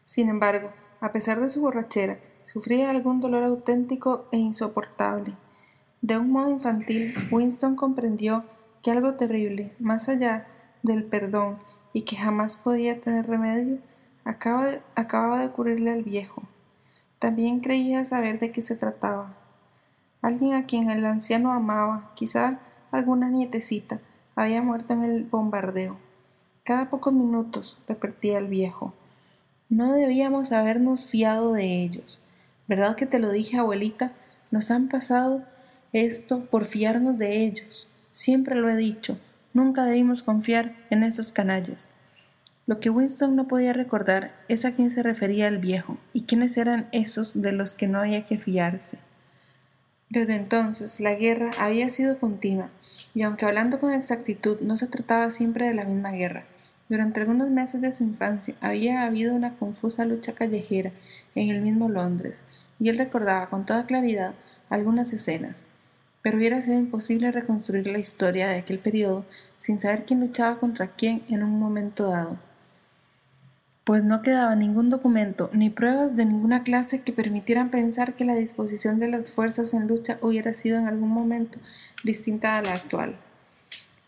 Sin 0.03 0.29
embargo, 0.29 0.71
a 1.01 1.11
pesar 1.11 1.39
de 1.39 1.49
su 1.49 1.61
borrachera, 1.61 2.17
sufría 2.45 2.89
algún 2.89 3.19
dolor 3.19 3.43
auténtico 3.43 4.25
e 4.31 4.37
insoportable. 4.37 5.33
De 6.01 6.17
un 6.17 6.31
modo 6.31 6.49
infantil, 6.49 7.13
Winston 7.31 7.75
comprendió 7.75 8.45
que 8.81 8.91
algo 8.91 9.15
terrible, 9.15 9.73
más 9.79 10.09
allá 10.09 10.47
del 10.83 11.03
perdón 11.03 11.59
y 11.93 12.03
que 12.03 12.15
jamás 12.15 12.55
podía 12.57 13.01
tener 13.01 13.27
remedio, 13.27 13.79
acababa 14.23 15.39
de 15.39 15.47
ocurrirle 15.47 15.91
al 15.91 16.03
viejo. 16.03 16.43
También 17.19 17.59
creía 17.59 18.05
saber 18.05 18.39
de 18.39 18.51
qué 18.51 18.61
se 18.61 18.75
trataba. 18.75 19.33
Alguien 20.21 20.53
a 20.53 20.65
quien 20.65 20.89
el 20.89 21.05
anciano 21.05 21.51
amaba, 21.51 22.11
quizá 22.15 22.59
alguna 22.91 23.29
nietecita, 23.29 23.99
había 24.35 24.61
muerto 24.61 24.93
en 24.93 25.03
el 25.03 25.23
bombardeo. 25.23 25.97
Cada 26.67 26.89
pocos 26.89 27.13
minutos, 27.13 27.77
repetía 27.88 28.39
el 28.39 28.47
viejo, 28.47 28.93
no 29.69 29.93
debíamos 29.93 30.51
habernos 30.51 31.05
fiado 31.05 31.53
de 31.53 31.81
ellos. 31.81 32.21
¿Verdad 32.67 32.97
que 32.97 33.05
te 33.05 33.19
lo 33.19 33.31
dije, 33.31 33.55
abuelita? 33.55 34.12
Nos 34.51 34.69
han 34.69 34.89
pasado 34.89 35.45
esto 35.93 36.43
por 36.43 36.65
fiarnos 36.65 37.17
de 37.17 37.45
ellos. 37.45 37.88
Siempre 38.12 38.55
lo 38.55 38.69
he 38.69 38.75
dicho, 38.75 39.17
nunca 39.53 39.86
debimos 39.86 40.24
confiar 40.24 40.75
en 40.89 41.03
esos 41.03 41.31
canallas. 41.31 41.91
Lo 42.65 42.81
que 42.81 42.89
Winston 42.89 43.38
no 43.38 43.47
podía 43.47 43.71
recordar 43.71 44.33
es 44.50 44.65
a 44.65 44.74
quién 44.74 44.91
se 44.91 45.03
refería 45.03 45.47
el 45.47 45.59
viejo 45.59 45.95
y 46.12 46.24
quiénes 46.24 46.57
eran 46.57 46.89
esos 46.91 47.41
de 47.41 47.53
los 47.53 47.75
que 47.75 47.88
no 47.88 48.00
había 48.00 48.25
que 48.25 48.38
fiarse. 48.38 49.00
Desde 50.09 50.36
entonces 50.36 51.00
la 51.00 51.15
guerra 51.15 51.51
había 51.57 51.89
sido 51.89 52.19
continua, 52.19 52.71
y 53.15 53.21
aunque 53.21 53.45
hablando 53.45 53.79
con 53.79 53.93
exactitud 53.93 54.59
no 54.59 54.75
se 54.75 54.88
trataba 54.88 55.31
siempre 55.31 55.65
de 55.65 55.74
la 55.74 55.86
misma 55.86 56.12
guerra, 56.12 56.43
durante 56.89 57.20
algunos 57.20 57.50
meses 57.50 57.82
de 57.82 57.91
su 57.91 58.03
infancia 58.03 58.56
había 58.62 59.03
habido 59.03 59.34
una 59.34 59.56
confusa 59.56 60.06
lucha 60.06 60.34
callejera 60.34 60.91
en 61.36 61.50
el 61.50 61.62
mismo 61.62 61.89
Londres, 61.89 62.44
y 62.79 62.89
él 62.89 62.98
recordaba 62.98 63.50
con 63.50 63.65
toda 63.65 63.86
claridad 63.86 64.34
algunas 64.70 65.13
escenas, 65.13 65.65
pero 66.22 66.38
hubiera 66.38 66.62
sido 66.62 66.79
imposible 66.79 67.32
reconstruir 67.32 67.88
la 67.88 68.00
historia 68.00 68.48
de 68.48 68.60
aquel 68.60 68.79
periodo 68.79 69.25
sin 69.58 69.79
saber 69.79 70.06
quién 70.06 70.20
luchaba 70.20 70.60
contra 70.60 70.88
quién 70.88 71.24
en 71.29 71.44
un 71.44 71.60
momento 71.60 72.10
dado 72.10 72.38
pues 73.88 74.03
no 74.03 74.22
quedaba 74.22 74.53
ningún 74.53 74.89
documento 74.89 75.50
ni 75.53 75.70
pruebas 75.70 76.17
de 76.17 76.25
ninguna 76.25 76.63
clase 76.63 77.03
que 77.03 77.13
permitieran 77.13 77.72
pensar 77.72 78.15
que 78.15 78.25
la 78.25 78.36
disposición 78.36 79.00
de 79.00 79.08
las 79.08 79.32
fuerzas 79.32 79.74
en 79.74 79.88
lucha 79.88 80.17
hubiera 80.20 80.53
sido 80.53 80.77
en 80.77 80.88
algún 80.88 81.08
momento 81.08 81.58
distinta 82.03 82.58
a 82.58 82.62
la 82.62 82.74
actual. 82.74 83.15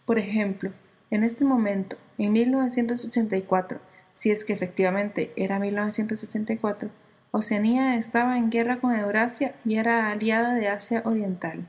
Por 0.05 0.19
ejemplo, 0.19 0.71
en 1.11 1.23
este 1.23 1.45
momento, 1.45 1.95
en 2.19 2.33
1984, 2.33 3.79
si 4.11 4.29
es 4.29 4.43
que 4.43 4.53
efectivamente 4.53 5.31
era 5.35 5.57
1984, 5.57 6.89
Oceanía 7.31 7.95
estaba 7.95 8.37
en 8.37 8.49
guerra 8.49 8.79
con 8.79 8.95
Eurasia 8.95 9.55
y 9.65 9.75
era 9.75 10.11
aliada 10.11 10.53
de 10.53 10.67
Asia 10.67 11.01
Oriental. 11.05 11.65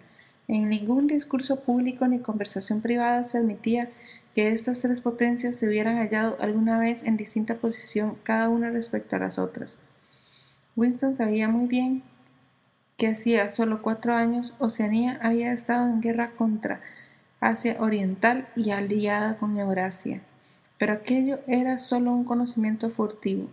En 0.49 0.69
ningún 0.69 1.07
discurso 1.07 1.61
público 1.61 2.09
ni 2.09 2.19
conversación 2.19 2.81
privada 2.81 3.25
se 3.25 3.39
admitía 3.39 3.91
que 4.35 4.51
estas 4.51 4.81
tres 4.81 5.01
potencias 5.01 5.55
se 5.55 5.69
hubieran 5.69 5.99
hallado 5.99 6.37
alguna 6.41 6.79
vez 6.79 7.05
en 7.05 7.17
distinta 7.17 7.55
posición 7.55 8.17
cada 8.23 8.49
una 8.49 8.71
respecto 8.71 9.17
a 9.17 9.21
las 9.21 9.39
otras. 9.39 9.79
Winston 10.77 11.15
sabía 11.15 11.49
muy 11.49 11.69
bien 11.69 12.03
que 12.97 13.09
hacía 13.09 13.49
solo 13.49 13.83
cuatro 13.83 14.15
años 14.15 14.55
Oceanía 14.59 15.19
había 15.23 15.53
estado 15.53 15.87
en 15.87 16.01
guerra 16.01 16.33
contra 16.33 16.81
Asia 17.41 17.77
Oriental 17.81 18.49
y 18.57 18.71
aliada 18.71 19.37
con 19.39 19.59
Eurasia, 19.59 20.21
pero 20.81 20.95
aquello 20.95 21.39
era 21.47 21.79
solo 21.79 22.11
un 22.11 22.25
conocimiento 22.25 22.91
furtivo 22.91 23.47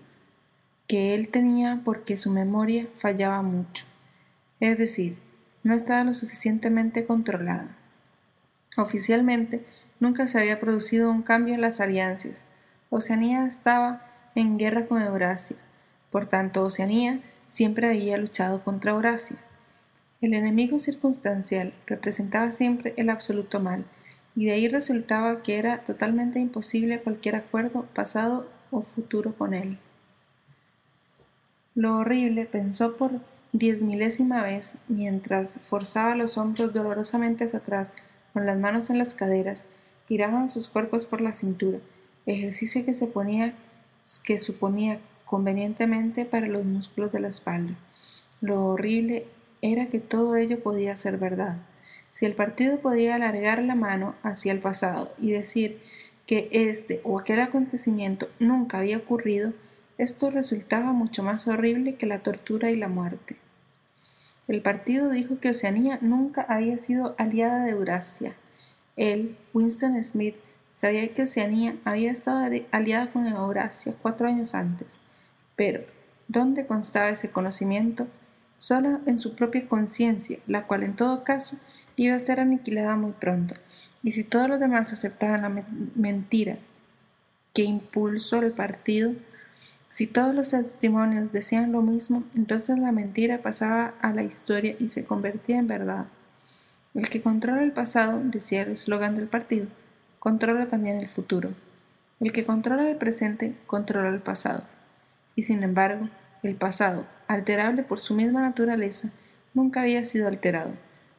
que 0.88 1.14
él 1.14 1.30
tenía 1.30 1.82
porque 1.86 2.18
su 2.18 2.32
memoria 2.32 2.88
fallaba 2.96 3.44
mucho, 3.44 3.86
es 4.60 4.80
decir, 4.80 5.18
no 5.62 5.76
estaba 5.76 6.04
lo 6.04 6.16
suficientemente 6.16 7.06
controlada. 7.06 7.78
Oficialmente, 8.78 9.64
Nunca 10.00 10.28
se 10.28 10.40
había 10.40 10.60
producido 10.60 11.10
un 11.10 11.24
cambio 11.24 11.56
en 11.56 11.62
las 11.62 11.82
alianzas. 11.82 12.46
Oceanía 12.90 13.48
estaba 13.48 14.06
en 14.36 14.58
guerra 14.58 14.86
con 14.86 15.02
Eurasia. 15.02 15.58
Por 16.12 16.28
tanto, 16.28 16.64
Oceanía 16.64 17.22
siempre 17.48 17.88
había 17.88 18.18
luchado 18.18 18.64
contra 18.64 18.92
Eurasia. 18.92 19.38
El 20.22 20.34
enemigo 20.34 20.78
circunstancial 20.78 21.74
representaba 21.88 22.52
siempre 22.52 22.94
el 22.98 23.10
absoluto 23.10 23.60
mal, 23.60 23.86
y 24.38 24.46
de 24.46 24.52
ahí 24.52 24.68
resultaba 24.68 25.42
que 25.42 25.58
era 25.58 25.80
totalmente 25.80 26.40
imposible 26.40 27.02
cualquier 27.02 27.36
acuerdo 27.36 27.88
pasado 27.96 28.48
o 28.70 28.84
futuro 28.84 29.34
con 29.34 29.56
él. 29.56 29.80
Lo 31.74 31.98
horrible 31.98 32.46
pensó 32.46 32.98
por 32.98 33.20
diez 33.52 33.82
milésima 33.82 34.44
vez 34.44 34.76
mientras 34.88 35.60
forzaba 35.62 36.16
los 36.16 36.38
hombros 36.38 36.72
dolorosamente 36.72 37.46
hacia 37.46 37.60
atrás 37.60 37.94
con 38.32 38.46
las 38.46 38.60
manos 38.60 38.92
en 38.92 39.00
las 39.00 39.16
caderas 39.16 39.66
giraban 40.08 40.50
sus 40.50 40.68
cuerpos 40.68 41.06
por 41.06 41.20
la 41.20 41.34
cintura, 41.34 41.80
ejercicio 42.28 42.86
que, 42.86 42.94
se 42.94 43.08
ponía, 43.08 43.56
que 44.24 44.38
suponía 44.38 45.00
convenientemente 45.26 46.26
para 46.26 46.48
los 46.48 46.64
músculos 46.64 47.12
de 47.12 47.22
la 47.22 47.30
espalda. 47.30 47.74
Lo 48.42 48.66
horrible 48.66 49.26
era 49.64 49.88
que 49.88 50.00
todo 50.00 50.36
ello 50.36 50.62
podía 50.62 50.96
ser 50.96 51.18
verdad. 51.18 51.58
Si 52.18 52.26
el 52.26 52.34
partido 52.34 52.80
podía 52.80 53.14
alargar 53.14 53.62
la 53.62 53.76
mano 53.76 54.16
hacia 54.24 54.52
el 54.52 54.58
pasado 54.58 55.14
y 55.22 55.34
decir 55.34 55.80
que 56.26 56.50
este 56.52 57.00
o 57.04 57.20
aquel 57.20 57.40
acontecimiento 57.40 58.28
nunca 58.40 58.80
había 58.80 58.98
ocurrido, 58.98 59.54
esto 60.00 60.32
resultaba 60.32 60.94
mucho 60.94 61.22
más 61.22 61.48
horrible 61.48 61.94
que 61.94 62.08
la 62.08 62.24
tortura 62.24 62.72
y 62.72 62.76
la 62.76 62.88
muerte. 62.88 63.36
El 64.48 64.64
partido 64.64 65.12
dijo 65.12 65.40
que 65.40 65.52
Oceanía 65.52 66.00
nunca 66.02 66.42
había 66.42 66.80
sido 66.80 67.14
aliada 67.20 67.64
de 67.64 67.70
Eurasia, 67.70 68.34
él, 68.96 69.38
Winston 69.54 70.04
Smith, 70.04 70.38
sabía 70.74 71.14
que 71.14 71.22
Oceanía 71.22 71.76
había 71.86 72.12
estado 72.12 72.50
aliada 72.72 73.12
con 73.12 73.28
Eurasia 73.28 73.94
cuatro 74.02 74.28
años 74.28 74.56
antes, 74.56 75.00
pero 75.56 75.84
¿dónde 76.28 76.66
constaba 76.66 77.10
ese 77.10 77.30
conocimiento? 77.30 78.08
Solo 78.58 79.02
en 79.06 79.20
su 79.20 79.36
propia 79.36 79.68
conciencia, 79.68 80.40
la 80.48 80.66
cual 80.66 80.82
en 80.82 80.96
todo 80.96 81.24
caso 81.24 81.60
iba 81.98 82.16
a 82.16 82.20
ser 82.20 82.40
aniquilada 82.40 82.96
muy 82.96 83.12
pronto. 83.12 83.54
Y 84.04 84.14
si 84.14 84.24
todos 84.24 84.48
los 84.48 84.60
demás 84.60 84.94
aceptaban 84.94 85.42
la 85.42 85.64
mentira 85.96 86.58
que 87.54 87.64
impulsó 87.64 88.40
el 88.40 88.52
partido, 88.52 89.12
si 89.90 90.06
todos 90.06 90.34
los 90.34 90.52
testimonios 90.52 91.32
decían 91.32 91.72
lo 91.72 91.82
mismo, 91.82 92.24
entonces 92.36 92.78
la 92.78 92.92
mentira 92.92 93.40
pasaba 93.40 93.96
a 94.00 94.14
la 94.14 94.24
historia 94.24 94.76
y 94.80 94.90
se 94.90 95.04
convertía 95.04 95.58
en 95.58 95.68
verdad. 95.68 96.06
El 96.94 97.10
que 97.10 97.22
controla 97.22 97.64
el 97.64 97.72
pasado, 97.72 98.22
decía 98.24 98.62
el 98.62 98.72
eslogan 98.72 99.16
del 99.16 99.28
partido, 99.28 99.68
controla 100.20 100.68
también 100.68 100.98
el 100.98 101.08
futuro. 101.08 101.50
El 102.20 102.32
que 102.32 102.46
controla 102.46 102.90
el 102.90 102.98
presente, 102.98 103.56
controla 103.66 104.10
el 104.10 104.20
pasado. 104.20 104.64
Y 105.36 105.44
sin 105.44 105.64
embargo, 105.64 106.10
el 106.44 106.56
pasado, 106.56 107.06
alterable 107.28 107.84
por 107.84 108.00
su 108.00 108.14
misma 108.14 108.42
naturaleza, 108.42 109.10
nunca 109.54 109.82
había 109.82 110.04
sido 110.04 110.28
alterado. 110.28 110.72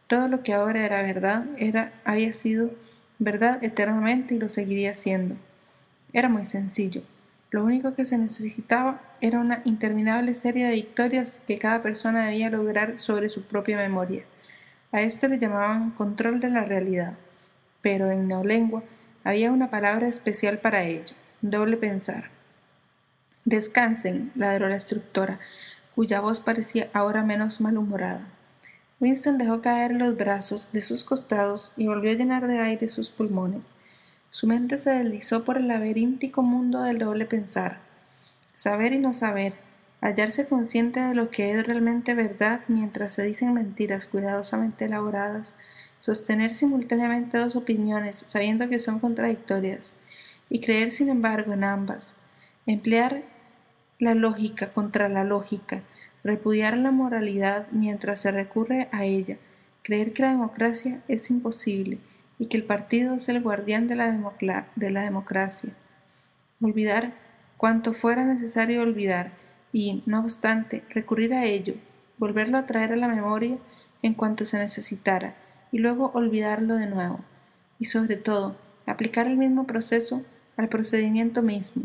Todo 0.09 0.27
lo 0.27 0.43
que 0.43 0.55
ahora 0.55 0.85
era 0.85 1.03
verdad 1.03 1.45
era, 1.59 1.93
había 2.05 2.33
sido 2.33 2.71
verdad 3.19 3.63
eternamente 3.63 4.35
y 4.35 4.39
lo 4.39 4.49
seguiría 4.49 4.95
siendo. 4.95 5.37
Era 6.13 6.31
muy 6.31 6.47
sencillo. 6.47 7.03
Lo 7.51 7.63
único 7.65 7.95
que 7.95 8.07
se 8.07 8.17
necesitaba 8.17 9.01
era 9.21 9.39
una 9.39 9.61
interminable 9.65 10.35
serie 10.35 10.67
de 10.67 10.73
victorias 10.73 11.43
que 11.47 11.59
cada 11.59 11.83
persona 11.83 12.27
debía 12.27 12.49
lograr 12.51 12.99
sobre 12.99 13.29
su 13.29 13.43
propia 13.43 13.77
memoria. 13.77 14.25
A 14.93 15.03
esto 15.03 15.29
le 15.29 15.39
llamaban 15.39 15.91
control 15.91 16.41
de 16.41 16.49
la 16.49 16.65
realidad, 16.65 17.15
pero 17.83 18.11
en 18.11 18.29
neolengua 18.29 18.83
había 19.25 19.53
una 19.53 19.71
palabra 19.71 20.09
especial 20.09 20.59
para 20.59 20.85
ello, 20.85 21.15
doble 21.43 21.77
pensar. 21.77 22.31
Descansen, 23.45 24.33
ladró 24.35 24.69
la 24.69 24.77
instructora, 24.77 25.39
cuya 25.95 26.21
voz 26.21 26.41
parecía 26.41 26.89
ahora 26.95 27.23
menos 27.23 27.61
malhumorada. 27.61 28.27
Winston 29.01 29.39
dejó 29.39 29.61
caer 29.61 29.93
los 29.93 30.17
brazos 30.17 30.71
de 30.73 30.83
sus 30.83 31.05
costados 31.05 31.73
y 31.77 31.87
volvió 31.87 32.11
a 32.11 32.15
llenar 32.15 32.49
de 32.49 32.59
aire 32.59 32.89
sus 32.89 33.11
pulmones. 33.11 33.73
Su 34.31 34.47
mente 34.47 34.77
se 34.77 34.91
deslizó 34.91 35.45
por 35.45 35.57
el 35.57 35.69
laberíntico 35.69 36.43
mundo 36.43 36.83
del 36.83 36.99
doble 36.99 37.25
pensar. 37.25 37.79
Saber 38.57 38.93
y 38.93 38.99
no 38.99 39.13
saber, 39.13 39.55
hallarse 40.01 40.49
consciente 40.49 41.01
de 41.01 41.15
lo 41.15 41.31
que 41.31 41.53
es 41.53 41.67
realmente 41.67 42.15
verdad 42.15 42.61
mientras 42.67 43.15
se 43.15 43.23
dicen 43.23 43.55
mentiras 43.55 44.07
cuidadosamente 44.07 44.87
elaboradas, 44.87 45.55
sostener 46.01 46.55
simultáneamente 46.55 47.39
dos 47.39 47.55
opiniones 47.55 48.25
sabiendo 48.27 48.69
que 48.69 48.81
son 48.81 48.99
contradictorias, 48.99 49.93
y 50.51 50.61
creer 50.61 50.91
sin 50.93 51.09
embargo 51.09 51.53
en 51.53 51.65
ambas, 51.65 52.17
emplear 52.67 53.23
la 53.99 54.15
lógica 54.15 54.73
contra 54.73 55.09
la 55.09 55.25
lógica, 55.25 55.83
repudiar 56.25 56.77
la 56.77 56.91
moralidad 56.91 57.67
mientras 57.71 58.21
se 58.21 58.31
recurre 58.31 58.89
a 58.93 59.05
ella, 59.05 59.37
creer 59.83 60.13
que 60.13 60.23
la 60.23 60.31
democracia 60.31 61.01
es 61.09 61.31
imposible 61.31 61.99
y 62.39 62.47
que 62.47 62.57
el 62.57 62.65
partido 62.65 63.15
es 63.15 63.29
el 63.29 63.41
guardián 63.43 63.89
de 63.89 63.97
la, 63.97 64.67
de 64.77 64.91
la 64.91 65.03
democracia, 65.03 65.73
olvidar 66.61 67.13
cuanto 67.57 67.93
fuera 67.93 68.25
necesario 68.25 68.83
olvidar 68.83 69.33
y, 69.73 70.03
no 70.07 70.21
obstante, 70.21 70.85
recurrir 70.91 71.35
a 71.35 71.45
ello, 71.45 71.75
volverlo 72.19 72.59
a 72.59 72.67
traer 72.67 72.93
a 72.93 72.97
la 72.97 73.09
memoria 73.09 73.57
en 74.03 74.15
cuanto 74.15 74.45
se 74.45 74.59
necesitara 74.59 75.35
y 75.73 75.79
luego 75.79 76.11
olvidarlo 76.15 76.77
de 76.77 76.87
nuevo, 76.87 77.21
y 77.79 77.87
sobre 77.87 78.17
todo, 78.17 78.57
aplicar 78.87 79.27
el 79.27 79.37
mismo 79.37 79.67
proceso 79.67 80.23
al 80.57 80.69
procedimiento 80.69 81.43
mismo. 81.43 81.85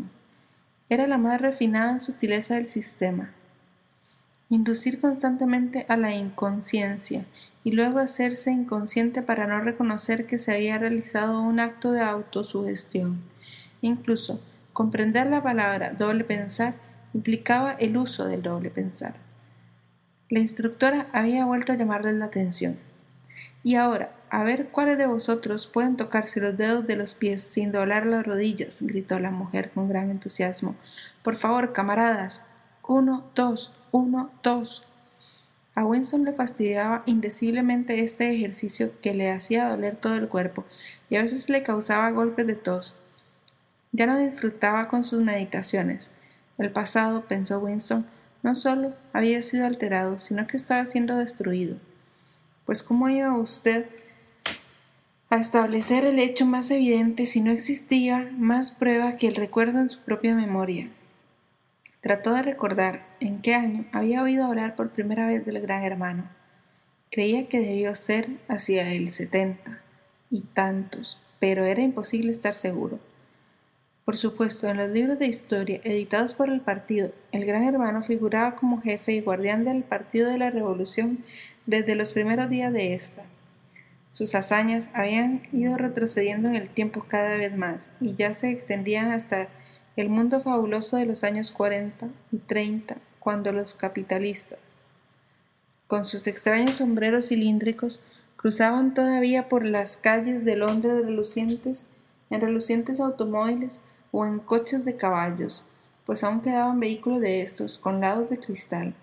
Era 0.88 1.06
la 1.06 1.18
más 1.18 1.40
refinada 1.40 2.00
sutileza 2.00 2.54
del 2.54 2.68
sistema, 2.68 3.30
inducir 4.48 5.00
constantemente 5.00 5.86
a 5.88 5.96
la 5.96 6.14
inconsciencia 6.14 7.24
y 7.64 7.72
luego 7.72 7.98
hacerse 7.98 8.52
inconsciente 8.52 9.22
para 9.22 9.46
no 9.46 9.60
reconocer 9.60 10.26
que 10.26 10.38
se 10.38 10.52
había 10.52 10.78
realizado 10.78 11.40
un 11.40 11.60
acto 11.60 11.92
de 11.92 12.02
autosugestión. 12.02 13.22
Incluso, 13.80 14.40
comprender 14.72 15.26
la 15.26 15.42
palabra 15.42 15.92
doble 15.92 16.24
pensar 16.24 16.74
implicaba 17.14 17.72
el 17.72 17.96
uso 17.96 18.26
del 18.26 18.42
doble 18.42 18.70
pensar. 18.70 19.14
La 20.28 20.40
instructora 20.40 21.06
había 21.12 21.44
vuelto 21.44 21.72
a 21.72 21.76
llamarles 21.76 22.14
la 22.14 22.26
atención. 22.26 22.76
Y 23.62 23.76
ahora, 23.76 24.10
a 24.30 24.42
ver 24.42 24.68
cuáles 24.68 24.98
de 24.98 25.06
vosotros 25.06 25.66
pueden 25.66 25.96
tocarse 25.96 26.40
los 26.40 26.56
dedos 26.56 26.86
de 26.86 26.96
los 26.96 27.14
pies 27.14 27.42
sin 27.42 27.72
doblar 27.72 28.04
las 28.04 28.26
rodillas, 28.26 28.82
gritó 28.82 29.18
la 29.18 29.30
mujer 29.30 29.70
con 29.70 29.88
gran 29.88 30.10
entusiasmo. 30.10 30.74
Por 31.22 31.36
favor, 31.36 31.72
camaradas. 31.72 32.42
Uno, 32.86 33.30
dos, 33.34 33.74
uno, 33.94 34.28
dos. 34.42 34.82
A 35.76 35.84
Winston 35.84 36.24
le 36.24 36.32
fastidiaba 36.32 37.04
indeciblemente 37.06 38.02
este 38.02 38.28
ejercicio 38.34 38.90
que 39.00 39.14
le 39.14 39.30
hacía 39.30 39.68
doler 39.68 39.94
todo 39.94 40.16
el 40.16 40.26
cuerpo 40.26 40.64
y 41.08 41.14
a 41.14 41.22
veces 41.22 41.48
le 41.48 41.62
causaba 41.62 42.10
golpes 42.10 42.44
de 42.48 42.56
tos. 42.56 42.96
Ya 43.92 44.06
no 44.06 44.18
disfrutaba 44.18 44.88
con 44.88 45.04
sus 45.04 45.20
meditaciones. 45.20 46.10
El 46.58 46.72
pasado, 46.72 47.26
pensó 47.28 47.60
Winston, 47.60 48.04
no 48.42 48.56
solo 48.56 48.94
había 49.12 49.40
sido 49.42 49.64
alterado, 49.64 50.18
sino 50.18 50.48
que 50.48 50.56
estaba 50.56 50.84
siendo 50.86 51.16
destruido. 51.16 51.76
Pues 52.66 52.82
¿cómo 52.82 53.08
iba 53.08 53.32
usted 53.38 53.86
a 55.30 55.36
establecer 55.36 56.04
el 56.04 56.18
hecho 56.18 56.46
más 56.46 56.68
evidente 56.72 57.26
si 57.26 57.40
no 57.40 57.52
existía 57.52 58.28
más 58.36 58.72
prueba 58.72 59.14
que 59.14 59.28
el 59.28 59.36
recuerdo 59.36 59.78
en 59.78 59.90
su 59.90 60.00
propia 60.00 60.34
memoria? 60.34 60.88
Trató 62.04 62.34
de 62.34 62.42
recordar 62.42 63.06
en 63.18 63.40
qué 63.40 63.54
año 63.54 63.86
había 63.90 64.22
oído 64.22 64.44
hablar 64.44 64.76
por 64.76 64.90
primera 64.90 65.26
vez 65.26 65.46
del 65.46 65.58
gran 65.62 65.84
hermano. 65.84 66.28
Creía 67.10 67.48
que 67.48 67.60
debió 67.60 67.94
ser 67.94 68.28
hacia 68.46 68.92
el 68.92 69.08
setenta 69.08 69.80
y 70.30 70.42
tantos, 70.42 71.18
pero 71.40 71.64
era 71.64 71.80
imposible 71.80 72.30
estar 72.30 72.56
seguro. 72.56 72.98
Por 74.04 74.18
supuesto, 74.18 74.68
en 74.68 74.76
los 74.76 74.90
libros 74.90 75.18
de 75.18 75.28
historia 75.28 75.80
editados 75.82 76.34
por 76.34 76.50
el 76.50 76.60
partido, 76.60 77.10
el 77.32 77.46
gran 77.46 77.64
hermano 77.64 78.02
figuraba 78.02 78.54
como 78.54 78.82
jefe 78.82 79.12
y 79.14 79.22
guardián 79.22 79.64
del 79.64 79.82
partido 79.82 80.28
de 80.28 80.36
la 80.36 80.50
revolución 80.50 81.24
desde 81.64 81.94
los 81.94 82.12
primeros 82.12 82.50
días 82.50 82.70
de 82.74 82.92
esta. 82.92 83.22
Sus 84.10 84.34
hazañas 84.34 84.90
habían 84.92 85.48
ido 85.52 85.78
retrocediendo 85.78 86.50
en 86.50 86.56
el 86.56 86.68
tiempo 86.68 87.06
cada 87.08 87.38
vez 87.38 87.56
más 87.56 87.94
y 87.98 88.14
ya 88.14 88.34
se 88.34 88.50
extendían 88.50 89.10
hasta 89.10 89.48
el 89.96 90.08
mundo 90.08 90.40
fabuloso 90.40 90.96
de 90.96 91.06
los 91.06 91.22
años 91.22 91.52
40 91.52 92.08
y 92.32 92.38
30, 92.38 92.96
cuando 93.20 93.52
los 93.52 93.74
capitalistas, 93.74 94.76
con 95.86 96.04
sus 96.04 96.26
extraños 96.26 96.72
sombreros 96.72 97.28
cilíndricos, 97.28 98.00
cruzaban 98.36 98.92
todavía 98.92 99.48
por 99.48 99.64
las 99.64 99.96
calles 99.96 100.44
de 100.44 100.56
Londres 100.56 101.04
relucientes, 101.04 101.86
en 102.30 102.40
relucientes 102.40 103.00
automóviles 103.00 103.82
o 104.10 104.26
en 104.26 104.40
coches 104.40 104.84
de 104.84 104.96
caballos, 104.96 105.64
pues 106.06 106.24
aún 106.24 106.40
quedaban 106.40 106.80
vehículos 106.80 107.20
de 107.20 107.42
estos, 107.42 107.78
con 107.78 108.00
lados 108.00 108.28
de 108.28 108.38
cristal. 108.38 108.94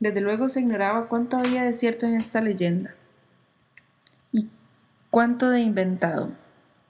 Desde 0.00 0.20
luego 0.20 0.48
se 0.48 0.60
ignoraba 0.60 1.08
cuánto 1.08 1.36
había 1.36 1.64
de 1.64 1.74
cierto 1.74 2.06
en 2.06 2.14
esta 2.14 2.40
leyenda 2.40 2.94
y 4.32 4.48
cuánto 5.10 5.50
de 5.50 5.60
inventado. 5.60 6.30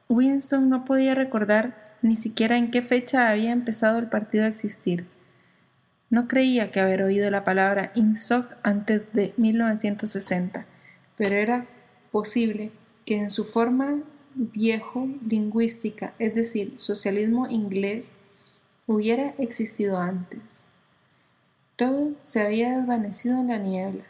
Winston 0.09 0.69
no 0.69 0.85
podía 0.85 1.15
recordar 1.15 1.88
ni 2.03 2.17
siquiera 2.17 2.57
en 2.57 2.71
qué 2.71 2.83
fecha 2.83 3.29
había 3.29 3.53
empezado 3.53 3.99
el 3.99 4.09
partido 4.09 4.45
a 4.45 4.49
existir. 4.49 5.07
No 6.11 6.27
creía 6.27 6.71
que 6.71 6.81
haber 6.81 7.03
oído 7.03 7.31
la 7.31 7.45
palabra 7.45 7.93
INSOC 7.95 8.57
antes 8.63 9.03
de 9.13 9.35
1960, 9.37 10.67
pero 11.17 11.37
era 11.37 11.67
posible 12.11 12.73
que 13.05 13.19
en 13.19 13.31
su 13.31 13.45
forma 13.45 13.99
viejo 14.35 15.09
lingüística, 15.27 16.15
es 16.19 16.35
decir, 16.35 16.79
socialismo 16.79 17.49
inglés, 17.49 18.13
hubiera 18.87 19.35
existido 19.39 19.99
antes. 19.99 20.65
Todo 21.77 22.13
se 22.23 22.41
había 22.41 22.79
desvanecido 22.79 23.39
en 23.39 23.49
la 23.49 23.59
niebla. 23.59 24.05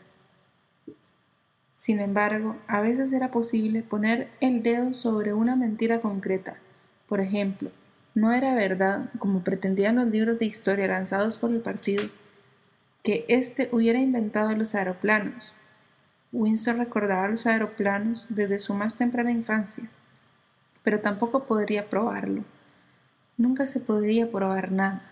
Sin 1.75 2.01
embargo, 2.01 2.57
a 2.67 2.81
veces 2.81 3.13
era 3.13 3.31
posible 3.31 3.83
poner 3.83 4.31
el 4.41 4.63
dedo 4.63 4.95
sobre 4.95 5.33
una 5.33 5.57
mentira 5.57 6.01
concreta, 6.01 6.59
por 7.09 7.21
ejemplo, 7.21 7.71
no 8.15 8.33
era 8.33 8.55
verdad, 8.55 9.11
como 9.19 9.43
pretendían 9.43 9.97
los 9.97 10.09
libros 10.09 10.39
de 10.39 10.47
historia 10.47 10.87
lanzados 10.89 11.39
por 11.39 11.51
el 11.51 11.61
partido, 11.61 12.05
que 13.03 13.25
éste 13.29 13.69
hubiera 13.73 13.99
inventado 13.99 14.53
los 14.55 14.75
aeroplanos. 14.75 15.55
Winston 16.33 16.79
recordaba 16.79 17.29
los 17.29 17.47
aeroplanos 17.47 18.27
desde 18.29 18.59
su 18.59 18.75
más 18.75 18.97
temprana 18.97 19.31
infancia, 19.31 19.89
pero 20.83 21.01
tampoco 21.01 21.45
podría 21.45 21.89
probarlo. 21.89 22.45
Nunca 23.37 23.67
se 23.67 23.81
podría 23.81 24.31
probar 24.31 24.73
nada. 24.73 25.03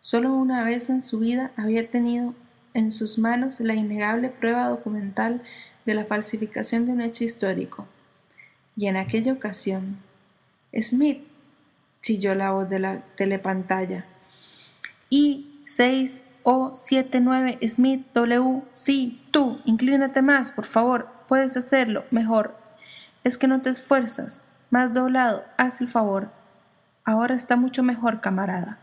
Solo 0.00 0.34
una 0.34 0.64
vez 0.64 0.90
en 0.90 1.02
su 1.02 1.20
vida 1.20 1.52
había 1.56 1.88
tenido 1.88 2.34
en 2.74 2.90
sus 2.90 3.18
manos 3.18 3.60
la 3.60 3.74
innegable 3.74 4.28
prueba 4.28 4.68
documental 4.68 5.40
de 5.86 5.94
la 5.94 6.04
falsificación 6.04 6.84
de 6.84 6.92
un 6.92 7.00
hecho 7.00 7.24
histórico. 7.24 7.86
Y 8.76 8.88
en 8.88 8.96
aquella 8.96 9.32
ocasión, 9.32 9.98
Smith 10.82 11.22
chilló 12.02 12.34
la 12.34 12.50
voz 12.50 12.68
de 12.68 12.78
la 12.78 13.00
telepantalla. 13.16 14.04
Y 15.08 15.62
6 15.66 16.24
o 16.42 16.74
79 16.74 17.58
Smith 17.66 18.06
W. 18.14 18.62
Sí, 18.72 19.26
tú, 19.30 19.60
inclínate 19.64 20.22
más, 20.22 20.52
por 20.52 20.66
favor. 20.66 21.08
Puedes 21.28 21.56
hacerlo 21.56 22.04
mejor. 22.10 22.56
Es 23.24 23.38
que 23.38 23.48
no 23.48 23.62
te 23.62 23.70
esfuerzas. 23.70 24.42
Más 24.70 24.92
doblado, 24.92 25.44
haz 25.56 25.80
el 25.80 25.88
favor. 25.88 26.30
Ahora 27.04 27.34
está 27.34 27.56
mucho 27.56 27.82
mejor, 27.82 28.20
camarada. 28.20 28.78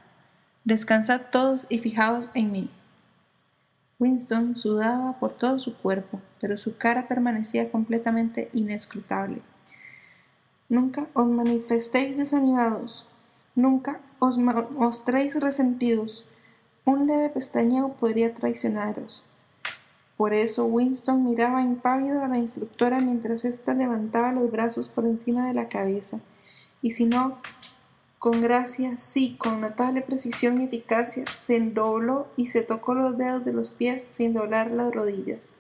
Descansad 0.64 1.22
todos 1.32 1.66
y 1.70 1.80
fijaos 1.80 2.30
en 2.34 2.52
mí. 2.52 2.70
Winston 4.00 4.56
sudaba 4.56 5.20
por 5.20 5.38
todo 5.38 5.60
su 5.60 5.78
cuerpo, 5.78 6.22
pero 6.40 6.58
su 6.58 6.78
cara 6.78 7.08
permanecía 7.08 7.70
completamente 7.72 8.50
inescrutable. 8.54 9.42
Nunca 10.72 11.06
os 11.14 11.28
manifestéis 11.28 12.16
desanimados, 12.16 13.06
nunca 13.58 14.00
os 14.20 14.38
mostréis 14.38 15.36
resentidos, 15.36 16.26
Un 16.86 17.08
leve 17.08 17.28
pestañeo 17.28 17.90
podría 18.00 18.34
traicionaros. 18.34 19.26
Por 20.16 20.34
eso 20.34 20.64
Winston 20.66 21.26
miraba 21.26 21.62
impávido 21.62 22.24
a 22.24 22.30
la 22.30 22.38
instructora 22.38 23.02
mientras 23.02 23.44
ésta 23.44 23.74
levantaba 23.74 24.32
los 24.32 24.50
brazos 24.50 24.88
por 24.88 25.06
encima 25.06 25.46
de 25.46 25.54
la 25.54 25.68
cabeza, 25.68 26.22
y 26.82 26.92
si 26.92 27.04
no, 27.04 27.40
con 28.18 28.40
gracia, 28.40 28.98
sí, 28.98 29.36
con 29.38 29.60
notable 29.60 30.02
precisión 30.02 30.62
y 30.62 30.64
eficacia, 30.64 31.26
se 31.28 31.58
endobló 31.58 32.28
y 32.38 32.48
se 32.48 32.62
tocó 32.62 32.94
los 32.94 33.18
dedos 33.18 33.44
de 33.44 33.52
los 33.52 33.72
pies 33.72 34.08
sin 34.10 34.32
doblar 34.32 34.72
las 34.72 34.96
rodillas. 34.96 35.52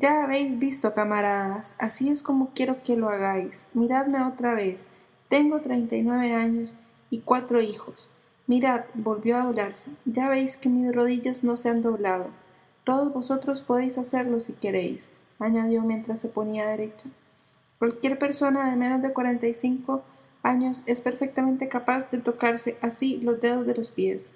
Ya 0.00 0.24
habéis 0.24 0.58
visto, 0.58 0.94
camaradas, 0.94 1.76
así 1.78 2.08
es 2.08 2.22
como 2.22 2.52
quiero 2.54 2.82
que 2.82 2.96
lo 2.96 3.10
hagáis. 3.10 3.68
Miradme 3.74 4.22
otra 4.22 4.54
vez. 4.54 4.88
Tengo 5.28 5.60
treinta 5.60 5.94
y 5.94 6.00
nueve 6.00 6.32
años 6.32 6.74
y 7.10 7.18
cuatro 7.18 7.60
hijos. 7.60 8.10
Mirad, 8.46 8.84
volvió 8.94 9.36
a 9.36 9.44
doblarse. 9.44 9.90
Ya 10.06 10.30
veis 10.30 10.56
que 10.56 10.70
mis 10.70 10.90
rodillas 10.90 11.44
no 11.44 11.58
se 11.58 11.68
han 11.68 11.82
doblado. 11.82 12.28
Todos 12.84 13.12
vosotros 13.12 13.60
podéis 13.60 13.98
hacerlo 13.98 14.40
si 14.40 14.54
queréis, 14.54 15.10
añadió 15.38 15.82
mientras 15.82 16.18
se 16.18 16.30
ponía 16.30 16.66
derecha. 16.66 17.10
Cualquier 17.78 18.18
persona 18.18 18.70
de 18.70 18.76
menos 18.76 19.02
de 19.02 19.12
cuarenta 19.12 19.48
y 19.48 19.54
cinco 19.54 20.02
años 20.42 20.82
es 20.86 21.02
perfectamente 21.02 21.68
capaz 21.68 22.10
de 22.10 22.16
tocarse 22.16 22.78
así 22.80 23.18
los 23.18 23.42
dedos 23.42 23.66
de 23.66 23.74
los 23.74 23.90
pies. 23.90 24.32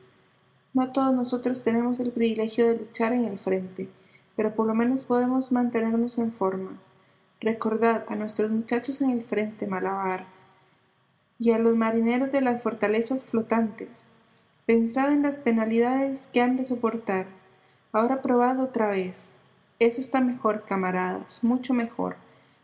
No 0.75 0.93
todos 0.93 1.15
nosotros 1.15 1.63
tenemos 1.63 2.01
el 2.01 2.11
privilegio 2.11 2.69
de 2.69 2.77
luchar 2.81 3.15
en 3.15 3.25
el 3.25 3.39
frente, 3.39 3.89
pero 4.37 4.55
por 4.55 4.67
lo 4.67 4.75
menos 4.75 5.05
podemos 5.05 5.53
mantenernos 5.53 6.19
en 6.19 6.33
forma. 6.33 6.79
Recordad 7.41 8.05
a 8.09 8.17
nuestros 8.17 8.51
muchachos 8.51 9.01
en 9.01 9.11
el 9.11 9.23
frente, 9.23 9.67
Malabar, 9.67 10.27
y 11.39 11.51
a 11.51 11.59
los 11.59 11.77
marineros 11.77 12.33
de 12.33 12.41
las 12.41 12.63
fortalezas 12.63 13.27
flotantes. 13.27 14.09
Pensad 14.67 15.13
en 15.13 15.23
las 15.23 15.39
penalidades 15.39 16.29
que 16.33 16.41
han 16.41 16.57
de 16.57 16.65
soportar. 16.65 17.27
Ahora 17.93 18.23
probad 18.23 18.61
otra 18.61 18.89
vez. 18.89 19.31
Eso 19.79 20.01
está 20.01 20.21
mejor, 20.21 20.65
camaradas, 20.65 21.45
mucho 21.45 21.75
mejor, 21.75 22.17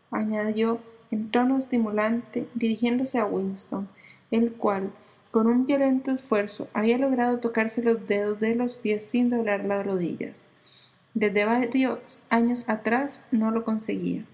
añadió 0.09 0.79
en 1.11 1.29
tono 1.29 1.57
estimulante, 1.57 2.47
dirigiéndose 2.55 3.19
a 3.19 3.25
Winston, 3.25 3.87
el 4.31 4.53
cual, 4.53 4.91
con 5.29 5.47
un 5.47 5.65
violento 5.65 6.11
esfuerzo, 6.11 6.69
había 6.73 6.97
logrado 6.97 7.39
tocarse 7.39 7.83
los 7.83 8.07
dedos 8.07 8.39
de 8.39 8.55
los 8.55 8.77
pies 8.77 9.03
sin 9.03 9.29
doblar 9.29 9.65
las 9.65 9.85
rodillas. 9.85 10.49
Desde 11.13 11.45
varios 11.45 12.21
años 12.29 12.69
atrás 12.69 13.25
no 13.31 13.51
lo 13.51 13.65
conseguía. 13.65 14.25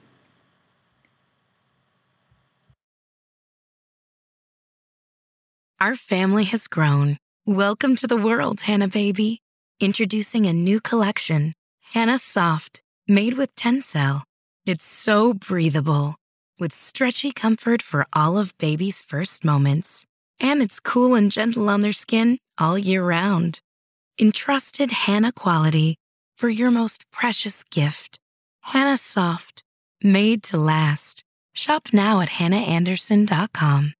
Our 5.79 5.95
family 5.95 6.43
has 6.45 6.67
grown. 6.67 7.17
Welcome 7.45 7.95
to 7.97 8.07
the 8.07 8.17
world, 8.17 8.61
Hannah 8.61 8.87
baby. 8.87 9.41
Introducing 9.79 10.45
a 10.45 10.53
new 10.53 10.79
collection, 10.79 11.53
Hannah 11.93 12.19
Soft, 12.19 12.81
made 13.07 13.37
with 13.37 13.55
Tencel. 13.55 14.23
It's 14.65 14.85
so 14.85 15.33
breathable 15.33 16.15
with 16.59 16.73
stretchy 16.73 17.31
comfort 17.31 17.81
for 17.81 18.05
all 18.13 18.37
of 18.37 18.57
baby's 18.57 19.01
first 19.01 19.45
moments. 19.45 20.05
And 20.39 20.61
it's 20.61 20.79
cool 20.79 21.15
and 21.15 21.31
gentle 21.31 21.69
on 21.69 21.81
their 21.81 21.93
skin 21.93 22.37
all 22.57 22.77
year 22.77 23.03
round. 23.03 23.61
Entrusted 24.19 24.91
Hannah 24.91 25.31
quality 25.31 25.95
for 26.37 26.49
your 26.49 26.69
most 26.69 27.09
precious 27.11 27.63
gift. 27.63 28.19
Hannah 28.61 28.97
Soft, 28.97 29.63
made 30.03 30.43
to 30.43 30.57
last. 30.57 31.23
Shop 31.53 31.89
now 31.91 32.21
at 32.21 32.29
hannahanderson.com. 32.29 33.93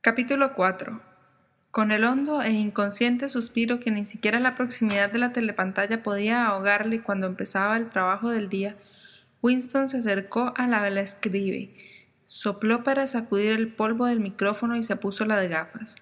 Capítulo 0.00 0.54
4 0.54 1.02
Con 1.70 1.92
el 1.92 2.04
hondo 2.04 2.40
e 2.40 2.50
inconsciente 2.52 3.28
suspiro 3.28 3.78
que 3.78 3.90
ni 3.90 4.06
siquiera 4.06 4.40
la 4.40 4.54
proximidad 4.54 5.12
de 5.12 5.18
la 5.18 5.34
telepantalla 5.34 6.02
podía 6.02 6.46
ahogarle 6.46 7.02
cuando 7.02 7.26
empezaba 7.26 7.76
el 7.76 7.90
trabajo 7.90 8.30
del 8.30 8.48
día, 8.48 8.76
Winston 9.42 9.88
se 9.88 9.98
acercó 9.98 10.54
a 10.56 10.66
la 10.66 10.80
vela 10.80 11.02
escribe, 11.02 11.74
sopló 12.28 12.84
para 12.84 13.06
sacudir 13.06 13.52
el 13.52 13.72
polvo 13.72 14.06
del 14.06 14.20
micrófono 14.20 14.76
y 14.76 14.84
se 14.84 14.96
puso 14.96 15.24
la 15.24 15.42
gafas. 15.44 15.96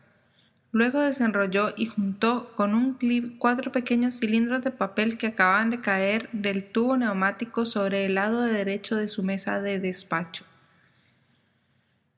Luego 0.72 1.00
desenrolló 1.00 1.72
y 1.76 1.86
juntó 1.86 2.52
con 2.54 2.74
un 2.74 2.94
clip 2.94 3.38
cuatro 3.38 3.72
pequeños 3.72 4.18
cilindros 4.18 4.62
de 4.62 4.70
papel 4.70 5.16
que 5.16 5.28
acababan 5.28 5.70
de 5.70 5.80
caer 5.80 6.28
del 6.32 6.70
tubo 6.70 6.98
neumático 6.98 7.64
sobre 7.64 8.04
el 8.04 8.16
lado 8.16 8.42
derecho 8.42 8.96
de 8.96 9.08
su 9.08 9.22
mesa 9.22 9.62
de 9.62 9.80
despacho. 9.80 10.44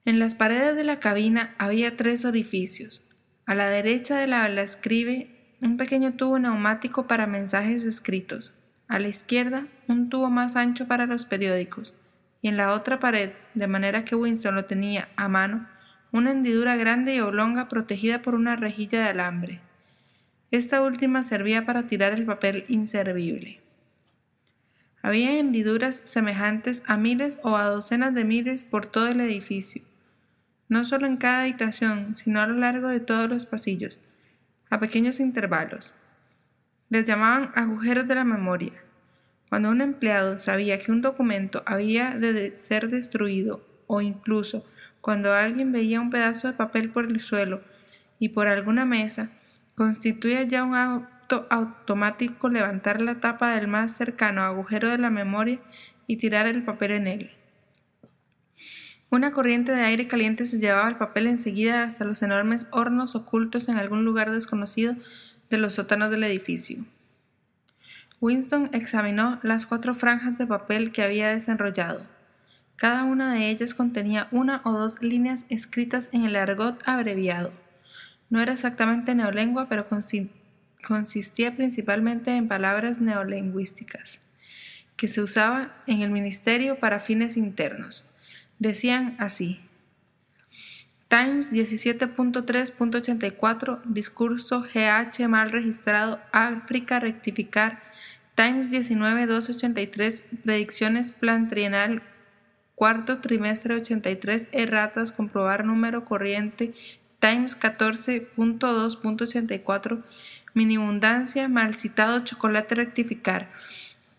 En 0.04 0.18
las 0.18 0.34
paredes 0.34 0.74
de 0.74 0.84
la 0.84 0.98
cabina 0.98 1.54
había 1.58 1.96
tres 1.96 2.24
orificios, 2.24 3.04
a 3.48 3.54
la 3.54 3.68
derecha 3.68 4.18
de 4.18 4.26
la 4.26 4.46
escribe 4.60 5.56
un 5.62 5.76
pequeño 5.76 6.12
tubo 6.14 6.38
neumático 6.38 7.06
para 7.06 7.26
mensajes 7.26 7.84
escritos. 7.84 8.52
A 8.88 8.98
la 8.98 9.08
izquierda, 9.08 9.66
un 9.86 10.10
tubo 10.10 10.28
más 10.28 10.54
ancho 10.54 10.86
para 10.86 11.06
los 11.06 11.24
periódicos. 11.24 11.94
Y 12.40 12.48
en 12.48 12.56
la 12.56 12.72
otra 12.72 13.00
pared, 13.00 13.32
de 13.54 13.66
manera 13.66 14.04
que 14.04 14.14
Winston 14.14 14.54
lo 14.54 14.64
tenía 14.66 15.08
a 15.16 15.28
mano, 15.28 15.66
una 16.12 16.30
hendidura 16.30 16.76
grande 16.76 17.16
y 17.16 17.20
oblonga 17.20 17.68
protegida 17.68 18.22
por 18.22 18.34
una 18.34 18.56
rejilla 18.56 19.00
de 19.00 19.08
alambre. 19.08 19.60
Esta 20.50 20.80
última 20.82 21.22
servía 21.22 21.66
para 21.66 21.84
tirar 21.84 22.12
el 22.12 22.24
papel 22.24 22.64
inservible. 22.68 23.60
Había 25.02 25.38
hendiduras 25.38 25.96
semejantes 25.96 26.82
a 26.86 26.96
miles 26.96 27.38
o 27.42 27.56
a 27.56 27.64
docenas 27.64 28.14
de 28.14 28.24
miles 28.24 28.64
por 28.64 28.86
todo 28.86 29.08
el 29.08 29.20
edificio, 29.20 29.82
no 30.68 30.84
solo 30.84 31.06
en 31.06 31.18
cada 31.18 31.42
habitación, 31.42 32.16
sino 32.16 32.40
a 32.40 32.46
lo 32.46 32.54
largo 32.54 32.88
de 32.88 33.00
todos 33.00 33.28
los 33.28 33.46
pasillos, 33.46 34.00
a 34.70 34.80
pequeños 34.80 35.20
intervalos. 35.20 35.94
Les 36.88 37.04
llamaban 37.06 37.52
agujeros 37.54 38.08
de 38.08 38.14
la 38.14 38.24
memoria. 38.24 38.72
Cuando 39.48 39.70
un 39.70 39.80
empleado 39.80 40.38
sabía 40.38 40.78
que 40.78 40.92
un 40.92 41.00
documento 41.00 41.62
había 41.66 42.10
de 42.10 42.54
ser 42.56 42.90
destruido 42.90 43.66
o 43.86 44.00
incluso 44.00 44.66
cuando 45.00 45.32
alguien 45.32 45.72
veía 45.72 46.00
un 46.00 46.10
pedazo 46.10 46.48
de 46.48 46.54
papel 46.54 46.90
por 46.90 47.06
el 47.06 47.20
suelo 47.20 47.62
y 48.18 48.30
por 48.30 48.48
alguna 48.48 48.84
mesa, 48.84 49.30
constituía 49.74 50.42
ya 50.42 50.64
un 50.64 50.74
acto 50.74 51.46
automático 51.50 52.48
levantar 52.48 53.00
la 53.00 53.20
tapa 53.20 53.54
del 53.54 53.68
más 53.68 53.96
cercano 53.96 54.42
agujero 54.42 54.90
de 54.90 54.98
la 54.98 55.10
memoria 55.10 55.60
y 56.06 56.16
tirar 56.16 56.46
el 56.46 56.64
papel 56.64 56.90
en 56.92 57.06
él. 57.06 57.30
Una 59.10 59.32
corriente 59.32 59.72
de 59.72 59.80
aire 59.80 60.08
caliente 60.08 60.44
se 60.44 60.58
llevaba 60.58 60.88
el 60.88 60.96
papel 60.96 61.26
enseguida 61.26 61.84
hasta 61.84 62.04
los 62.04 62.22
enormes 62.22 62.66
hornos 62.70 63.14
ocultos 63.14 63.68
en 63.70 63.78
algún 63.78 64.04
lugar 64.04 64.30
desconocido 64.30 64.96
de 65.48 65.56
los 65.56 65.74
sótanos 65.74 66.10
del 66.10 66.24
edificio. 66.24 66.84
Winston 68.20 68.70
examinó 68.72 69.38
las 69.42 69.66
cuatro 69.66 69.94
franjas 69.94 70.38
de 70.38 70.46
papel 70.46 70.90
que 70.90 71.02
había 71.02 71.28
desenrollado. 71.28 72.02
Cada 72.74 73.04
una 73.04 73.34
de 73.34 73.50
ellas 73.50 73.74
contenía 73.74 74.28
una 74.30 74.62
o 74.64 74.72
dos 74.72 75.02
líneas 75.02 75.44
escritas 75.48 76.08
en 76.12 76.24
el 76.24 76.36
argot 76.36 76.80
abreviado. 76.86 77.52
No 78.30 78.40
era 78.40 78.52
exactamente 78.52 79.14
neolengua, 79.14 79.68
pero 79.68 79.86
consistía 80.86 81.56
principalmente 81.56 82.36
en 82.36 82.48
palabras 82.48 83.00
neolingüísticas, 83.00 84.20
que 84.96 85.08
se 85.08 85.22
usaba 85.22 85.72
en 85.86 86.02
el 86.02 86.10
ministerio 86.10 86.78
para 86.78 87.00
fines 87.00 87.36
internos. 87.36 88.04
Decían 88.58 89.16
así. 89.18 89.60
Times 91.08 91.52
17.3.84, 91.52 93.82
discurso 93.84 94.62
GH 94.62 95.28
mal 95.28 95.50
registrado, 95.50 96.20
África 96.32 97.00
rectificar. 97.00 97.87
Times 98.38 98.70
19.283, 98.70 100.22
predicciones 100.44 101.10
plan 101.10 101.48
trienal, 101.48 102.02
cuarto 102.76 103.18
trimestre 103.18 103.74
83, 103.74 104.46
erratas, 104.52 105.10
comprobar 105.10 105.64
número 105.64 106.04
corriente. 106.04 106.72
Times 107.18 107.58
14.2.84, 107.58 110.04
minibundancia, 110.54 111.48
mal 111.48 111.74
citado, 111.74 112.20
chocolate 112.20 112.76
rectificar. 112.76 113.48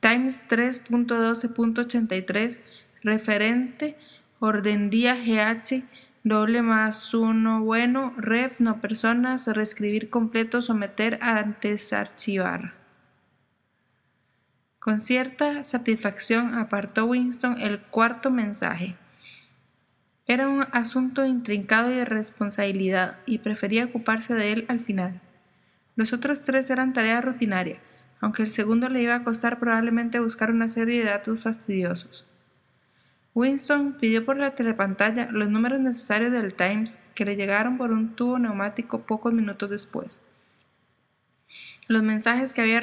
Times 0.01 0.41
3.12.83, 0.49 2.57
referente, 3.01 3.95
orden 4.39 4.89
día 4.89 5.15
GH, 5.15 5.83
doble 6.25 6.61
más 6.61 7.13
uno 7.13 7.63
bueno, 7.63 8.13
ref, 8.17 8.59
no 8.59 8.81
personas, 8.81 9.47
reescribir 9.47 10.09
completo, 10.09 10.61
someter 10.61 11.19
antes 11.21 11.93
archivar. 11.93 12.78
Con 14.79 15.01
cierta 15.01 15.65
satisfacción 15.65 16.53
apartó 16.55 17.05
Winston 17.05 17.59
el 17.59 17.79
cuarto 17.79 18.31
mensaje. 18.31 18.95
Era 20.25 20.47
un 20.47 20.65
asunto 20.71 21.25
intrincado 21.25 21.91
y 21.91 21.95
de 21.95 22.05
responsabilidad, 22.05 23.17
y 23.25 23.39
prefería 23.39 23.85
ocuparse 23.85 24.35
de 24.35 24.53
él 24.53 24.65
al 24.69 24.79
final. 24.79 25.19
Los 25.97 26.13
otros 26.13 26.43
tres 26.43 26.69
eran 26.69 26.93
tarea 26.93 27.19
rutinaria, 27.19 27.79
aunque 28.21 28.43
el 28.43 28.51
segundo 28.51 28.87
le 28.87 29.01
iba 29.01 29.15
a 29.15 29.23
costar 29.25 29.59
probablemente 29.59 30.19
buscar 30.19 30.49
una 30.49 30.69
serie 30.69 30.99
de 30.99 31.09
datos 31.09 31.41
fastidiosos. 31.41 32.25
Winston 33.35 33.97
pidió 33.99 34.23
por 34.23 34.37
la 34.37 34.55
telepantalla 34.55 35.29
los 35.29 35.49
números 35.49 35.81
necesarios 35.81 36.31
del 36.31 36.53
Times 36.53 36.99
que 37.15 37.25
le 37.25 37.35
llegaron 37.35 37.77
por 37.77 37.91
un 37.91 38.15
tubo 38.15 38.39
neumático 38.39 39.01
pocos 39.01 39.33
minutos 39.33 39.69
después. 39.69 40.19
Los 41.89 42.03
mensajes 42.03 42.53
que 42.53 42.61
había 42.61 42.81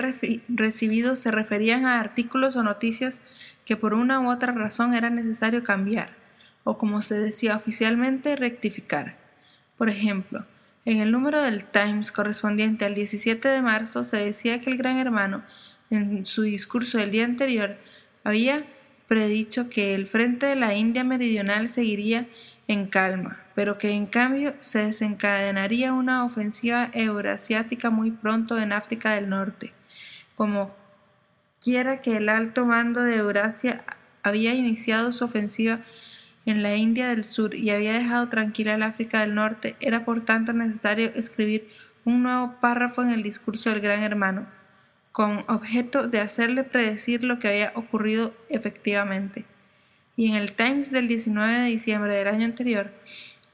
recibido 0.49 1.15
se 1.15 1.31
referían 1.31 1.87
a 1.87 2.01
artículos 2.01 2.57
o 2.57 2.65
noticias 2.65 3.23
que 3.65 3.77
por 3.77 3.95
una 3.95 4.19
u 4.19 4.29
otra 4.29 4.53
razón 4.53 4.95
era 4.95 5.11
necesario 5.11 5.63
cambiar, 5.63 6.11
o 6.65 6.77
como 6.77 7.03
se 7.03 7.17
decía 7.17 7.55
oficialmente, 7.55 8.35
rectificar. 8.35 9.17
Por 9.79 9.91
ejemplo, 9.91 10.45
en 10.85 10.99
el 10.99 11.13
número 11.13 11.41
del 11.41 11.63
Times 11.63 12.11
correspondiente 12.11 12.85
al 12.85 12.97
17 12.97 13.49
de 13.49 13.63
marzo 13.63 14.03
se 14.03 14.17
decía 14.17 14.61
que 14.61 14.71
el 14.71 14.77
Gran 14.77 14.97
Hermano, 14.97 15.45
en 15.91 16.27
su 16.27 16.43
discurso 16.43 16.99
del 16.99 17.13
día 17.13 17.27
anterior, 17.27 17.77
había 18.25 18.65
predicho 19.07 19.71
que 19.71 19.95
el 19.95 20.09
frente 20.09 20.47
de 20.47 20.57
la 20.57 20.75
India 20.75 21.05
meridional 21.05 21.71
seguiría 21.71 22.27
en 22.67 22.89
calma, 22.89 23.39
pero 23.57 23.79
que 23.79 23.91
en 23.91 24.05
cambio 24.05 24.55
se 24.61 24.81
desencadenaría 24.81 25.95
una 25.95 26.25
ofensiva 26.25 26.91
euroasiática 26.93 27.89
muy 27.89 28.11
pronto 28.11 28.59
en 28.59 28.71
África 28.71 29.15
del 29.15 29.31
Norte. 29.31 29.73
Como 30.37 30.77
quiera 31.65 32.03
que 32.03 32.19
el 32.19 32.29
alto 32.29 32.67
mando 32.67 33.01
de 33.01 33.17
Eurasia 33.17 33.83
había 34.23 34.53
iniciado 34.53 35.11
su 35.11 35.25
ofensiva 35.25 35.81
en 36.45 36.63
la 36.63 36.77
India 36.77 37.09
del 37.09 37.25
Sur 37.25 37.55
y 37.55 37.71
había 37.71 37.95
dejado 37.95 38.29
tranquila 38.29 38.75
el 38.75 38.83
África 38.83 39.23
del 39.23 39.35
Norte, 39.35 39.75
era 39.81 40.05
por 40.05 40.23
tanto 40.27 40.53
necesario 40.53 41.11
escribir 41.15 41.67
un 42.05 42.23
nuevo 42.23 42.57
párrafo 42.61 43.01
en 43.03 43.11
el 43.11 43.23
discurso 43.23 43.71
del 43.71 43.81
Gran 43.81 44.03
Hermano, 44.03 44.47
con 45.13 45.45
objeto 45.49 46.09
de 46.09 46.21
hacerle 46.21 46.63
predecir 46.63 47.25
lo 47.25 47.39
que 47.39 47.49
había 47.49 47.73
ocurrido 47.75 48.35
efectivamente 48.51 49.47
y 50.17 50.29
en 50.29 50.35
el 50.35 50.53
Times 50.53 50.91
del 50.91 51.09
19 51.09 51.59
de 51.59 51.67
diciembre 51.67 52.15
del 52.15 52.29
año 52.29 52.47
anterior 52.47 52.91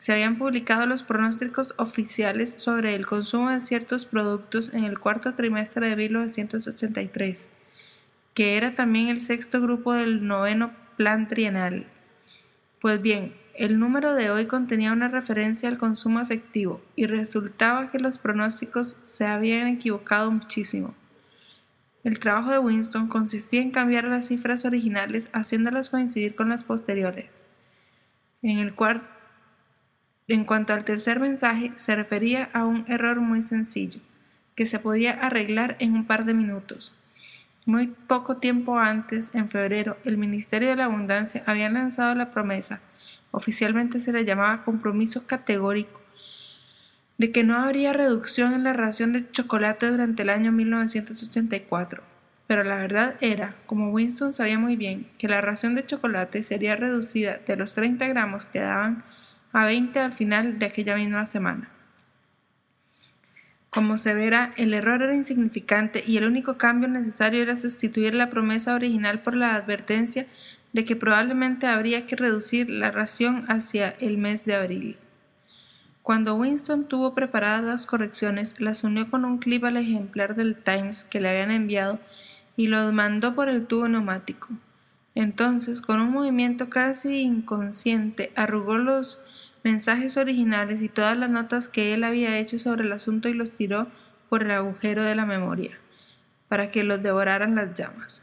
se 0.03 0.13
habían 0.13 0.37
publicado 0.37 0.85
los 0.85 1.05
pronósticos 1.05 1.75
oficiales 1.79 2.55
sobre 2.59 2.97
el 2.97 3.07
consumo 3.07 3.51
de 3.51 3.61
ciertos 3.61 4.05
productos 4.05 4.75
en 4.75 4.83
el 4.83 4.99
cuarto 4.99 5.35
trimestre 5.35 5.91
de 5.91 5.95
1983, 5.95 7.49
que 8.35 8.57
era 8.57 8.75
también 8.75 9.07
el 9.07 9.23
sexto 9.23 9.61
grupo 9.61 9.93
del 9.93 10.27
noveno 10.27 10.73
plan 10.97 11.29
trienal. 11.29 11.87
Pues 12.81 13.01
bien, 13.01 13.35
el 13.55 13.79
número 13.79 14.17
de 14.17 14.33
hoy 14.33 14.47
contenía 14.47 14.91
una 14.91 15.07
referencia 15.07 15.69
al 15.69 15.79
consumo 15.79 16.19
efectivo 16.19 16.83
y 16.97 17.07
resultaba 17.07 17.93
que 17.93 18.01
los 18.01 18.19
pronósticos 18.19 18.99
se 19.05 19.25
habían 19.25 19.69
equivocado 19.69 20.33
muchísimo. 20.33 20.97
El 22.03 22.19
trabajo 22.19 22.51
de 22.51 22.59
Winston 22.59 23.07
consistía 23.07 23.63
en 23.63 23.71
cambiar 23.71 24.03
las 24.07 24.27
cifras 24.27 24.65
originales 24.65 25.31
haciéndolas 25.33 25.91
coincidir 25.91 26.35
con 26.35 26.49
las 26.49 26.65
posteriores. 26.65 27.41
En, 28.43 28.59
el 28.59 28.75
en 30.29 30.45
cuanto 30.45 30.73
al 30.73 30.85
tercer 30.85 31.21
mensaje, 31.21 31.73
se 31.77 31.97
refería 31.97 32.49
a 32.53 32.65
un 32.65 32.85
error 32.89 33.21
muy 33.21 33.43
sencillo, 33.43 34.01
que 34.55 34.67
se 34.67 34.79
podía 34.79 35.13
arreglar 35.13 35.77
en 35.79 35.95
un 35.95 36.07
par 36.07 36.25
de 36.25 36.35
minutos. 36.35 36.97
Muy 37.65 37.89
poco 37.89 38.39
tiempo 38.39 38.79
antes, 38.79 39.31
en 39.35 39.49
febrero, 39.49 39.97
el 40.05 40.17
Ministerio 40.17 40.71
de 40.71 40.77
la 40.77 40.87
Abundancia 40.87 41.43
había 41.47 41.71
lanzado 41.71 42.15
la 42.15 42.33
promesa, 42.33 42.81
oficialmente 43.31 44.01
se 44.01 44.13
le 44.13 44.25
llamaba 44.25 44.65
compromiso 44.65 45.27
categórico, 45.27 46.01
de 47.19 47.31
que 47.31 47.45
no 47.45 47.57
habría 47.57 47.93
reducción 47.93 48.53
en 48.53 48.65
la 48.65 48.73
ración 48.73 49.13
de 49.13 49.31
chocolate 49.31 49.91
durante 49.91 50.23
el 50.23 50.31
año 50.31 50.51
1984. 50.51 52.03
Pero 52.47 52.65
la 52.65 52.77
verdad 52.77 53.15
era, 53.21 53.55
como 53.67 53.91
Winston 53.91 54.33
sabía 54.33 54.59
muy 54.59 54.77
bien, 54.77 55.07
que 55.19 55.29
la 55.29 55.41
ración 55.41 55.75
de 55.75 55.87
chocolate 55.87 56.43
sería 56.43 56.77
reducida 56.77 57.39
de 57.47 57.57
los 57.57 57.75
30 57.75 58.07
gramos 58.09 58.47
que 58.47 58.59
daban 58.59 59.05
a 59.53 59.67
20 59.67 59.99
al 59.99 60.13
final 60.13 60.59
de 60.59 60.67
aquella 60.67 60.97
misma 60.97 61.27
semana. 61.27 61.69
Como 63.71 63.97
se 63.97 64.13
verá, 64.13 64.53
el 64.57 64.75
error 64.75 65.03
era 65.03 65.15
insignificante 65.15 66.05
y 66.07 66.19
el 66.19 66.27
único 66.27 66.59
cambio 66.59 66.89
necesario 66.89 67.43
era 67.43 67.57
sustituir 67.57 68.15
la 68.15 68.29
promesa 68.29 68.75
original 68.75 69.21
por 69.21 69.35
la 69.35 69.55
advertencia 69.55 70.27
de 70.73 70.85
que 70.85 70.97
probablemente 70.97 71.67
habría 71.67 72.07
que 72.07 72.17
reducir 72.17 72.69
la 72.69 72.91
ración 72.91 73.45
hacia 73.49 73.91
el 74.01 74.19
mes 74.19 74.45
de 74.45 74.57
abril. 74.57 74.97
Cuando 76.03 76.35
Winston 76.35 76.89
tuvo 76.89 77.15
preparadas 77.15 77.63
las 77.63 77.87
correcciones, 77.87 78.61
las 78.61 78.83
unió 78.85 79.09
con 79.09 79.25
un 79.25 79.39
clip 79.39 79.65
al 79.65 79.77
ejemplar 79.77 80.35
del 80.35 80.57
Times 80.57 81.05
que 81.05 81.21
le 81.21 81.31
habían 81.31 81.51
enviado 81.51 82.01
y 82.57 82.67
los 82.67 82.93
mandó 82.93 83.35
por 83.35 83.49
el 83.49 83.67
tubo 83.67 83.87
neumático. 83.89 84.49
Entonces, 85.15 85.81
con 85.81 86.01
un 86.01 86.11
movimiento 86.11 86.71
casi 86.71 87.21
inconsciente, 87.21 88.33
arrugó 88.35 88.79
los 88.79 89.21
mensajes 89.65 90.17
originales 90.17 90.83
y 90.83 90.89
todas 90.89 91.17
las 91.17 91.31
notas 91.31 91.69
que 91.69 91.95
él 91.95 92.05
había 92.05 92.39
hecho 92.39 92.59
sobre 92.59 92.85
el 92.85 92.93
asunto 92.93 93.29
y 93.29 93.35
los 93.35 93.53
tiró 93.53 93.89
por 94.29 94.43
el 94.43 94.51
agujero 94.51 95.05
de 95.05 95.15
la 95.15 95.27
memoria, 95.27 95.79
para 96.49 96.71
que 96.71 96.85
los 96.85 97.03
devoraran 97.03 97.55
las 97.55 97.75
llamas. 97.75 98.23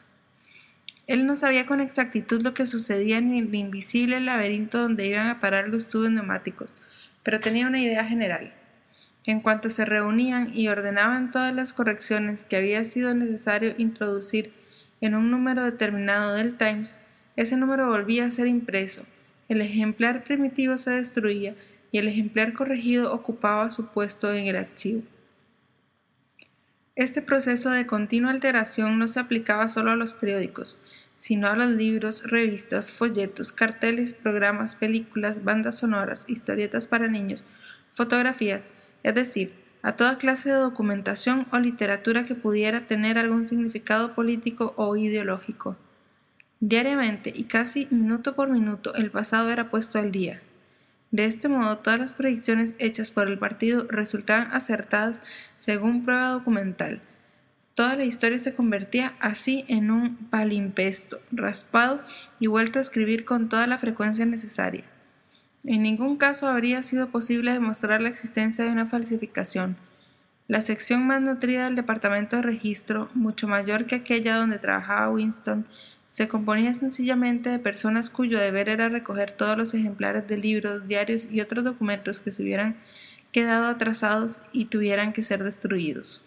Él 1.08 1.25
no 1.25 1.36
sabía 1.36 1.65
con 1.65 1.80
exactitud 1.82 2.41
lo 2.41 2.54
que 2.54 2.65
sucedía 2.65 3.17
en 3.17 3.32
el 3.32 3.54
invisible 3.56 4.19
laberinto 4.19 4.80
donde 4.80 5.08
iban 5.08 5.28
a 5.28 5.39
parar 5.39 5.69
los 5.69 5.88
tubos 5.88 6.12
neumáticos, 6.12 6.69
pero 7.23 7.39
tenía 7.39 7.67
una 7.67 7.82
idea 7.82 8.06
general. 8.06 8.54
En 9.25 9.41
cuanto 9.41 9.69
se 9.69 9.86
reunían 9.86 10.56
y 10.56 10.67
ordenaban 10.67 11.32
todas 11.32 11.54
las 11.54 11.73
correcciones 11.73 12.45
que 12.45 12.58
había 12.58 12.84
sido 12.86 13.13
necesario 13.13 13.73
introducir 13.78 14.54
en 15.02 15.15
un 15.15 15.32
número 15.32 15.63
determinado 15.63 16.34
del 16.34 16.58
Times, 16.58 16.95
ese 17.36 17.56
número 17.58 17.88
volvía 17.88 18.25
a 18.25 18.32
ser 18.32 18.47
impreso, 18.47 19.06
el 19.49 19.62
ejemplar 19.62 20.23
primitivo 20.23 20.77
se 20.77 20.91
destruía 20.91 21.55
y 21.91 21.97
el 21.97 22.07
ejemplar 22.07 22.53
corregido 22.53 23.12
ocupaba 23.12 23.71
su 23.71 23.88
puesto 23.88 24.31
en 24.31 24.47
el 24.47 24.55
archivo. 24.55 25.01
Este 26.95 27.21
proceso 27.21 27.71
de 27.71 27.88
continua 27.88 28.31
alteración 28.31 28.99
no 28.99 29.07
se 29.07 29.19
aplicaba 29.19 29.67
solo 29.67 29.91
a 29.91 29.95
los 29.95 30.13
periódicos, 30.13 30.77
sino 31.15 31.47
a 31.47 31.55
los 31.55 31.71
libros, 31.71 32.23
revistas, 32.23 32.91
folletos, 32.91 33.51
carteles, 33.51 34.13
programas, 34.13 34.75
películas, 34.75 35.43
bandas 35.43 35.79
sonoras, 35.79 36.25
historietas 36.27 36.88
para 36.88 37.07
niños, 37.07 37.45
fotografías, 37.93 38.62
es 39.03 39.15
decir, 39.15 39.53
a 39.81 39.93
toda 39.93 40.17
clase 40.17 40.49
de 40.49 40.57
documentación 40.57 41.47
o 41.51 41.57
literatura 41.57 42.25
que 42.25 42.35
pudiera 42.35 42.85
tener 42.88 43.17
algún 43.17 43.47
significado 43.47 44.13
político 44.13 44.73
o 44.75 44.95
ideológico. 44.95 45.77
Diariamente 46.60 47.32
y 47.36 47.45
casi 47.45 47.88
minuto 47.89 48.36
por 48.36 48.50
minuto 48.50 48.93
el 48.95 49.12
pasado 49.12 49.50
era 49.50 49.69
puesto 49.69 50.00
al 50.00 50.12
día. 50.12 50.41
De 51.12 51.26
este 51.26 51.48
modo 51.48 51.80
todas 51.80 52.00
las 52.00 52.13
predicciones 52.13 52.76
hechas 52.78 53.12
por 53.12 53.28
el 53.28 53.39
partido 53.39 53.86
resultaban 53.89 54.52
acertadas 54.52 55.17
según 55.58 56.06
prueba 56.06 56.30
documental, 56.30 57.02
Toda 57.80 57.95
la 57.95 58.04
historia 58.04 58.38
se 58.39 58.54
convertía 58.54 59.13
así 59.22 59.63
en 59.69 59.89
un 59.89 60.17
palimpesto, 60.30 61.22
raspado 61.32 62.02
y 62.38 62.48
vuelto 62.48 62.78
a 62.78 62.82
escribir 62.82 63.24
con 63.24 63.48
toda 63.48 63.67
la 63.67 63.78
frecuencia 63.78 64.26
necesaria. 64.26 64.84
En 65.63 65.84
ningún 65.84 66.17
caso 66.17 66.50
habría 66.50 66.84
sido 66.84 67.08
posible 67.08 67.54
demostrar 67.54 68.02
la 68.02 68.10
existencia 68.10 68.65
de 68.65 68.72
una 68.72 68.88
falsificación. 68.88 69.78
La 70.50 70.62
sección 70.62 71.08
más 71.08 71.22
nutrida 71.22 71.63
del 71.63 71.78
departamento 71.78 72.36
de 72.36 72.41
registro, 72.41 73.08
mucho 73.13 73.48
mayor 73.48 73.86
que 73.86 73.95
aquella 73.95 74.36
donde 74.36 74.60
trabajaba 74.60 75.12
Winston, 75.12 75.65
se 76.10 76.28
componía 76.28 76.74
sencillamente 76.74 77.50
de 77.50 77.60
personas 77.60 78.10
cuyo 78.10 78.39
deber 78.39 78.69
era 78.69 78.89
recoger 78.89 79.32
todos 79.32 79.58
los 79.58 79.74
ejemplares 79.74 80.28
de 80.28 80.38
libros, 80.38 80.88
diarios 80.88 81.28
y 81.32 81.41
otros 81.41 81.63
documentos 81.63 82.19
que 82.19 82.32
se 82.32 82.43
hubieran 82.43 82.78
quedado 83.32 83.67
atrasados 83.67 84.41
y 84.52 84.65
tuvieran 84.65 85.13
que 85.13 85.24
ser 85.24 85.43
destruidos. 85.43 86.24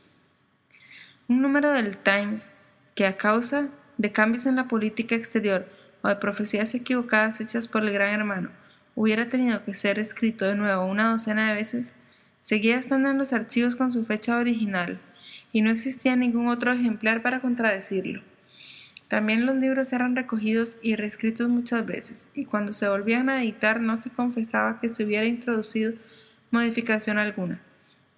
Un 1.29 1.42
número 1.42 1.73
del 1.73 1.97
Times 1.97 2.51
que 2.95 3.07
a 3.07 3.16
causa 3.16 3.68
de 3.99 4.12
cambios 4.12 4.47
en 4.47 4.57
la 4.57 4.68
política 4.68 5.14
exterior 5.14 5.66
o 6.03 6.09
de 6.09 6.16
profecías 6.16 6.75
equivocadas 6.75 7.40
hechas 7.40 7.68
por 7.68 7.83
el 7.83 7.92
gran 7.92 8.11
hermano 8.14 8.51
hubiera 8.95 9.29
tenido 9.29 9.64
que 9.64 9.75
ser 9.75 9.99
escrito 9.99 10.45
de 10.45 10.55
nuevo 10.55 10.85
una 10.85 11.11
docena 11.11 11.49
de 11.49 11.57
veces, 11.57 11.92
seguía 12.40 12.79
estando 12.79 13.11
en 13.11 13.18
los 13.18 13.33
archivos 13.33 13.77
con 13.77 13.92
su 13.92 14.05
fecha 14.05 14.37
original 14.37 14.99
y 15.53 15.62
no 15.62 15.71
existía 15.71 16.16
ningún 16.16 16.49
otro 16.49 16.73
ejemplar 16.73 17.23
para 17.23 17.40
contradecirlo. 17.40 18.23
También 19.12 19.44
los 19.44 19.57
libros 19.57 19.92
eran 19.92 20.16
recogidos 20.16 20.79
y 20.81 20.96
reescritos 20.96 21.46
muchas 21.46 21.85
veces, 21.85 22.31
y 22.35 22.46
cuando 22.46 22.72
se 22.72 22.88
volvían 22.88 23.29
a 23.29 23.42
editar 23.42 23.79
no 23.79 23.98
se 23.98 24.09
confesaba 24.09 24.81
que 24.81 24.88
se 24.88 25.05
hubiera 25.05 25.27
introducido 25.27 25.92
modificación 26.51 27.18
alguna. 27.18 27.61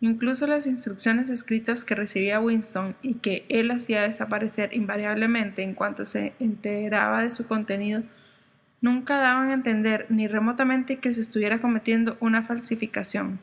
Incluso 0.00 0.46
las 0.46 0.68
instrucciones 0.68 1.30
escritas 1.30 1.84
que 1.84 1.96
recibía 1.96 2.38
Winston 2.38 2.94
y 3.02 3.14
que 3.14 3.44
él 3.48 3.72
hacía 3.72 4.02
desaparecer 4.02 4.72
invariablemente 4.72 5.64
en 5.64 5.74
cuanto 5.74 6.06
se 6.06 6.34
enteraba 6.38 7.24
de 7.24 7.32
su 7.32 7.48
contenido, 7.48 8.04
nunca 8.80 9.16
daban 9.16 9.50
a 9.50 9.54
entender 9.54 10.06
ni 10.10 10.28
remotamente 10.28 10.98
que 10.98 11.12
se 11.12 11.22
estuviera 11.22 11.60
cometiendo 11.60 12.16
una 12.20 12.44
falsificación. 12.44 13.40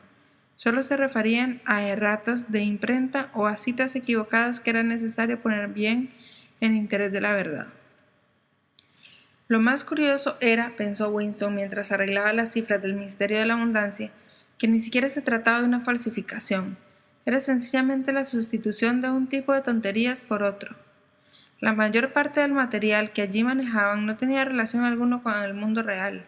Solo 0.56 0.82
se 0.82 0.96
referían 0.96 1.60
a 1.66 1.82
erratas 1.82 2.50
de 2.50 2.62
imprenta 2.62 3.28
o 3.34 3.46
a 3.46 3.58
citas 3.58 3.94
equivocadas 3.94 4.58
que 4.58 4.70
era 4.70 4.82
necesario 4.82 5.38
poner 5.42 5.68
bien 5.68 6.12
en 6.62 6.76
interés 6.76 7.12
de 7.12 7.20
la 7.20 7.32
verdad. 7.32 7.66
Lo 9.48 9.60
más 9.60 9.84
curioso 9.84 10.38
era, 10.40 10.74
pensó 10.76 11.10
Winston 11.10 11.54
mientras 11.54 11.92
arreglaba 11.92 12.32
las 12.32 12.52
cifras 12.52 12.80
del 12.80 12.94
Ministerio 12.94 13.38
de 13.38 13.44
la 13.44 13.54
Abundancia, 13.54 14.10
que 14.58 14.68
ni 14.68 14.80
siquiera 14.80 15.10
se 15.10 15.20
trataba 15.20 15.58
de 15.58 15.66
una 15.66 15.80
falsificación, 15.80 16.78
era 17.26 17.40
sencillamente 17.40 18.12
la 18.12 18.24
sustitución 18.24 19.00
de 19.00 19.10
un 19.10 19.28
tipo 19.28 19.52
de 19.52 19.60
tonterías 19.60 20.24
por 20.24 20.42
otro. 20.42 20.74
La 21.60 21.72
mayor 21.72 22.12
parte 22.12 22.40
del 22.40 22.52
material 22.52 23.12
que 23.12 23.22
allí 23.22 23.44
manejaban 23.44 24.06
no 24.06 24.16
tenía 24.16 24.44
relación 24.44 24.84
alguna 24.84 25.22
con 25.22 25.34
el 25.34 25.54
mundo 25.54 25.82
real, 25.82 26.24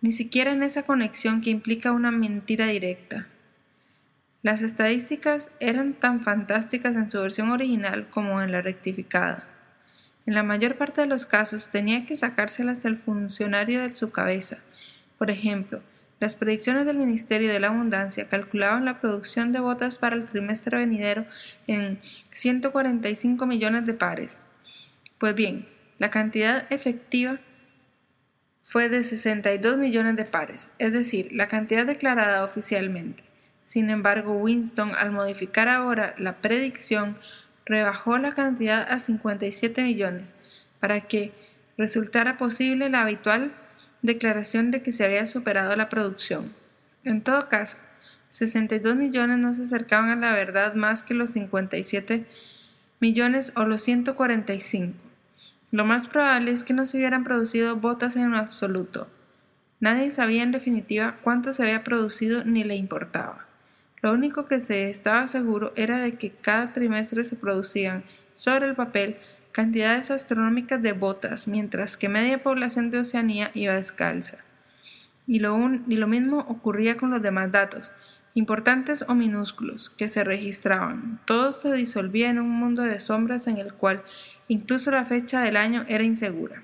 ni 0.00 0.12
siquiera 0.12 0.52
en 0.52 0.62
esa 0.62 0.84
conexión 0.84 1.40
que 1.40 1.50
implica 1.50 1.92
una 1.92 2.10
mentira 2.10 2.66
directa. 2.66 3.26
Las 4.42 4.62
estadísticas 4.62 5.50
eran 5.58 5.94
tan 5.94 6.20
fantásticas 6.20 6.94
en 6.94 7.10
su 7.10 7.20
versión 7.20 7.50
original 7.50 8.06
como 8.08 8.40
en 8.40 8.52
la 8.52 8.62
rectificada. 8.62 9.44
En 10.26 10.34
la 10.34 10.44
mayor 10.44 10.76
parte 10.76 11.00
de 11.00 11.08
los 11.08 11.26
casos 11.26 11.70
tenía 11.70 12.06
que 12.06 12.14
sacárselas 12.14 12.84
el 12.84 12.98
funcionario 12.98 13.80
de 13.80 13.94
su 13.94 14.10
cabeza. 14.12 14.58
Por 15.18 15.30
ejemplo, 15.30 15.80
las 16.20 16.36
predicciones 16.36 16.86
del 16.86 16.98
Ministerio 16.98 17.52
de 17.52 17.58
la 17.58 17.68
Abundancia 17.68 18.28
calculaban 18.28 18.84
la 18.84 19.00
producción 19.00 19.50
de 19.52 19.58
botas 19.58 19.98
para 19.98 20.14
el 20.14 20.26
trimestre 20.26 20.78
venidero 20.78 21.26
en 21.66 22.00
145 22.32 23.44
millones 23.44 23.86
de 23.86 23.94
pares. 23.94 24.40
Pues 25.18 25.34
bien, 25.34 25.66
la 25.98 26.10
cantidad 26.10 26.70
efectiva 26.70 27.40
fue 28.62 28.88
de 28.88 29.02
62 29.02 29.78
millones 29.78 30.14
de 30.14 30.24
pares, 30.24 30.70
es 30.78 30.92
decir, 30.92 31.32
la 31.32 31.48
cantidad 31.48 31.86
declarada 31.86 32.44
oficialmente. 32.44 33.27
Sin 33.68 33.90
embargo, 33.90 34.32
Winston, 34.32 34.92
al 34.98 35.10
modificar 35.10 35.68
ahora 35.68 36.14
la 36.16 36.36
predicción, 36.36 37.18
rebajó 37.66 38.16
la 38.16 38.32
cantidad 38.34 38.90
a 38.90 38.98
57 38.98 39.82
millones 39.82 40.34
para 40.80 41.02
que 41.02 41.32
resultara 41.76 42.38
posible 42.38 42.88
la 42.88 43.02
habitual 43.02 43.52
declaración 44.00 44.70
de 44.70 44.80
que 44.80 44.90
se 44.90 45.04
había 45.04 45.26
superado 45.26 45.76
la 45.76 45.90
producción. 45.90 46.54
En 47.04 47.20
todo 47.20 47.50
caso, 47.50 47.76
62 48.30 48.96
millones 48.96 49.36
no 49.36 49.54
se 49.54 49.64
acercaban 49.64 50.08
a 50.08 50.16
la 50.16 50.32
verdad 50.32 50.72
más 50.72 51.02
que 51.02 51.12
los 51.12 51.32
57 51.32 52.24
millones 53.00 53.52
o 53.54 53.64
los 53.64 53.82
145. 53.82 54.94
Lo 55.72 55.84
más 55.84 56.06
probable 56.06 56.52
es 56.52 56.64
que 56.64 56.72
no 56.72 56.86
se 56.86 56.96
hubieran 56.96 57.22
producido 57.22 57.76
botas 57.76 58.16
en 58.16 58.34
absoluto. 58.34 59.08
Nadie 59.78 60.10
sabía 60.10 60.42
en 60.42 60.52
definitiva 60.52 61.16
cuánto 61.22 61.52
se 61.52 61.64
había 61.64 61.84
producido 61.84 62.44
ni 62.44 62.64
le 62.64 62.74
importaba. 62.74 63.47
Lo 64.02 64.12
único 64.12 64.46
que 64.46 64.60
se 64.60 64.90
estaba 64.90 65.26
seguro 65.26 65.72
era 65.76 65.98
de 65.98 66.14
que 66.14 66.30
cada 66.30 66.72
trimestre 66.72 67.24
se 67.24 67.36
producían, 67.36 68.04
sobre 68.36 68.66
el 68.66 68.76
papel, 68.76 69.16
cantidades 69.52 70.12
astronómicas 70.12 70.80
de 70.80 70.92
botas, 70.92 71.48
mientras 71.48 71.96
que 71.96 72.08
media 72.08 72.42
población 72.42 72.90
de 72.90 73.00
Oceanía 73.00 73.50
iba 73.54 73.74
descalza. 73.74 74.38
Y 75.26 75.40
lo, 75.40 75.58
y 75.88 75.96
lo 75.96 76.06
mismo 76.06 76.38
ocurría 76.48 76.96
con 76.96 77.10
los 77.10 77.20
demás 77.20 77.50
datos, 77.50 77.90
importantes 78.34 79.04
o 79.08 79.14
minúsculos, 79.14 79.90
que 79.90 80.06
se 80.06 80.22
registraban. 80.22 81.20
Todo 81.24 81.50
se 81.50 81.72
disolvía 81.72 82.30
en 82.30 82.38
un 82.38 82.50
mundo 82.50 82.82
de 82.82 83.00
sombras 83.00 83.48
en 83.48 83.58
el 83.58 83.74
cual 83.74 84.02
incluso 84.46 84.92
la 84.92 85.04
fecha 85.04 85.42
del 85.42 85.56
año 85.56 85.84
era 85.88 86.04
insegura. 86.04 86.62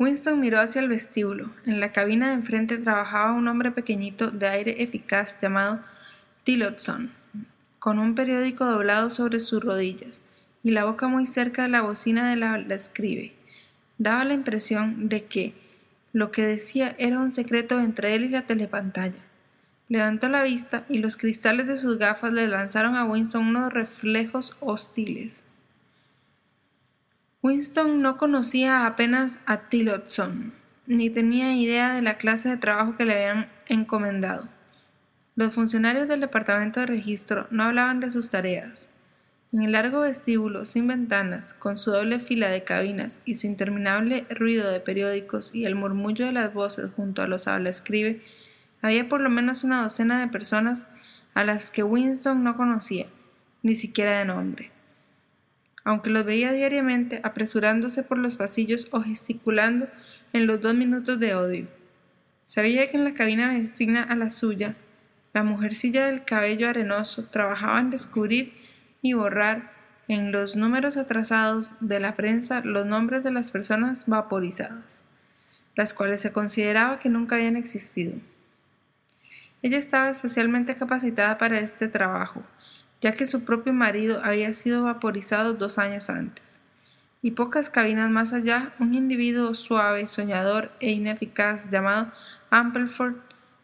Winston 0.00 0.40
miró 0.40 0.58
hacia 0.60 0.80
el 0.80 0.88
vestíbulo. 0.88 1.50
En 1.66 1.78
la 1.78 1.92
cabina 1.92 2.28
de 2.28 2.36
enfrente 2.36 2.78
trabajaba 2.78 3.34
un 3.34 3.46
hombre 3.48 3.70
pequeñito 3.70 4.30
de 4.30 4.48
aire 4.48 4.82
eficaz 4.82 5.38
llamado 5.42 5.80
Tillotson, 6.42 7.10
con 7.78 7.98
un 7.98 8.14
periódico 8.14 8.64
doblado 8.64 9.10
sobre 9.10 9.40
sus 9.40 9.62
rodillas 9.62 10.22
y 10.62 10.70
la 10.70 10.86
boca 10.86 11.06
muy 11.08 11.26
cerca 11.26 11.64
de 11.64 11.68
la 11.68 11.82
bocina 11.82 12.30
de 12.30 12.36
la, 12.36 12.56
la 12.56 12.74
escribe. 12.76 13.34
Daba 13.98 14.24
la 14.24 14.32
impresión 14.32 15.10
de 15.10 15.26
que 15.26 15.52
lo 16.14 16.30
que 16.30 16.46
decía 16.46 16.94
era 16.96 17.18
un 17.18 17.30
secreto 17.30 17.78
entre 17.78 18.14
él 18.14 18.24
y 18.24 18.28
la 18.30 18.46
telepantalla. 18.46 19.20
Levantó 19.90 20.30
la 20.30 20.42
vista 20.42 20.86
y 20.88 21.00
los 21.00 21.18
cristales 21.18 21.66
de 21.66 21.76
sus 21.76 21.98
gafas 21.98 22.32
le 22.32 22.48
lanzaron 22.48 22.96
a 22.96 23.04
Winston 23.04 23.48
unos 23.48 23.70
reflejos 23.70 24.56
hostiles. 24.60 25.44
Winston 27.42 28.02
no 28.02 28.18
conocía 28.18 28.84
apenas 28.84 29.40
a 29.46 29.70
Tillotson, 29.70 30.52
ni 30.86 31.08
tenía 31.08 31.56
idea 31.56 31.94
de 31.94 32.02
la 32.02 32.18
clase 32.18 32.50
de 32.50 32.58
trabajo 32.58 32.98
que 32.98 33.06
le 33.06 33.14
habían 33.14 33.48
encomendado. 33.66 34.46
Los 35.36 35.54
funcionarios 35.54 36.06
del 36.06 36.20
departamento 36.20 36.80
de 36.80 36.86
registro 36.86 37.46
no 37.50 37.62
hablaban 37.62 37.98
de 37.98 38.10
sus 38.10 38.28
tareas. 38.28 38.90
En 39.54 39.62
el 39.62 39.72
largo 39.72 40.00
vestíbulo, 40.00 40.66
sin 40.66 40.86
ventanas, 40.86 41.54
con 41.54 41.78
su 41.78 41.90
doble 41.90 42.20
fila 42.20 42.48
de 42.50 42.62
cabinas 42.62 43.18
y 43.24 43.36
su 43.36 43.46
interminable 43.46 44.26
ruido 44.28 44.70
de 44.70 44.80
periódicos 44.80 45.54
y 45.54 45.64
el 45.64 45.76
murmullo 45.76 46.26
de 46.26 46.32
las 46.32 46.52
voces 46.52 46.90
junto 46.94 47.22
a 47.22 47.26
los 47.26 47.48
habla 47.48 47.70
escribe, 47.70 48.20
había 48.82 49.08
por 49.08 49.22
lo 49.22 49.30
menos 49.30 49.64
una 49.64 49.80
docena 49.80 50.20
de 50.20 50.28
personas 50.28 50.90
a 51.32 51.42
las 51.44 51.70
que 51.70 51.84
Winston 51.84 52.44
no 52.44 52.58
conocía, 52.58 53.06
ni 53.62 53.76
siquiera 53.76 54.18
de 54.18 54.26
nombre 54.26 54.72
aunque 55.84 56.10
los 56.10 56.24
veía 56.24 56.52
diariamente 56.52 57.20
apresurándose 57.22 58.02
por 58.02 58.18
los 58.18 58.36
pasillos 58.36 58.88
o 58.90 59.00
gesticulando 59.00 59.88
en 60.32 60.46
los 60.46 60.60
dos 60.60 60.74
minutos 60.74 61.18
de 61.20 61.34
odio. 61.34 61.66
Sabía 62.46 62.90
que 62.90 62.96
en 62.96 63.04
la 63.04 63.14
cabina 63.14 63.52
vecina 63.52 64.02
a 64.02 64.16
la 64.16 64.30
suya, 64.30 64.74
la 65.32 65.44
mujercilla 65.44 66.06
del 66.06 66.24
cabello 66.24 66.68
arenoso 66.68 67.24
trabajaba 67.24 67.80
en 67.80 67.90
descubrir 67.90 68.52
y 69.02 69.12
borrar 69.12 69.70
en 70.08 70.32
los 70.32 70.56
números 70.56 70.96
atrasados 70.96 71.74
de 71.80 72.00
la 72.00 72.16
prensa 72.16 72.62
los 72.62 72.84
nombres 72.84 73.22
de 73.22 73.30
las 73.30 73.52
personas 73.52 74.08
vaporizadas, 74.08 75.04
las 75.76 75.94
cuales 75.94 76.20
se 76.20 76.32
consideraba 76.32 76.98
que 76.98 77.08
nunca 77.08 77.36
habían 77.36 77.56
existido. 77.56 78.14
Ella 79.62 79.78
estaba 79.78 80.10
especialmente 80.10 80.74
capacitada 80.74 81.38
para 81.38 81.60
este 81.60 81.86
trabajo, 81.86 82.42
ya 83.00 83.12
que 83.12 83.26
su 83.26 83.44
propio 83.44 83.72
marido 83.72 84.20
había 84.24 84.52
sido 84.54 84.84
vaporizado 84.84 85.54
dos 85.54 85.78
años 85.78 86.10
antes. 86.10 86.60
Y 87.22 87.32
pocas 87.32 87.70
cabinas 87.70 88.10
más 88.10 88.32
allá, 88.32 88.72
un 88.78 88.94
individuo 88.94 89.54
suave, 89.54 90.08
soñador 90.08 90.70
e 90.80 90.90
ineficaz 90.90 91.70
llamado 91.70 92.12
Ampleford, 92.50 93.16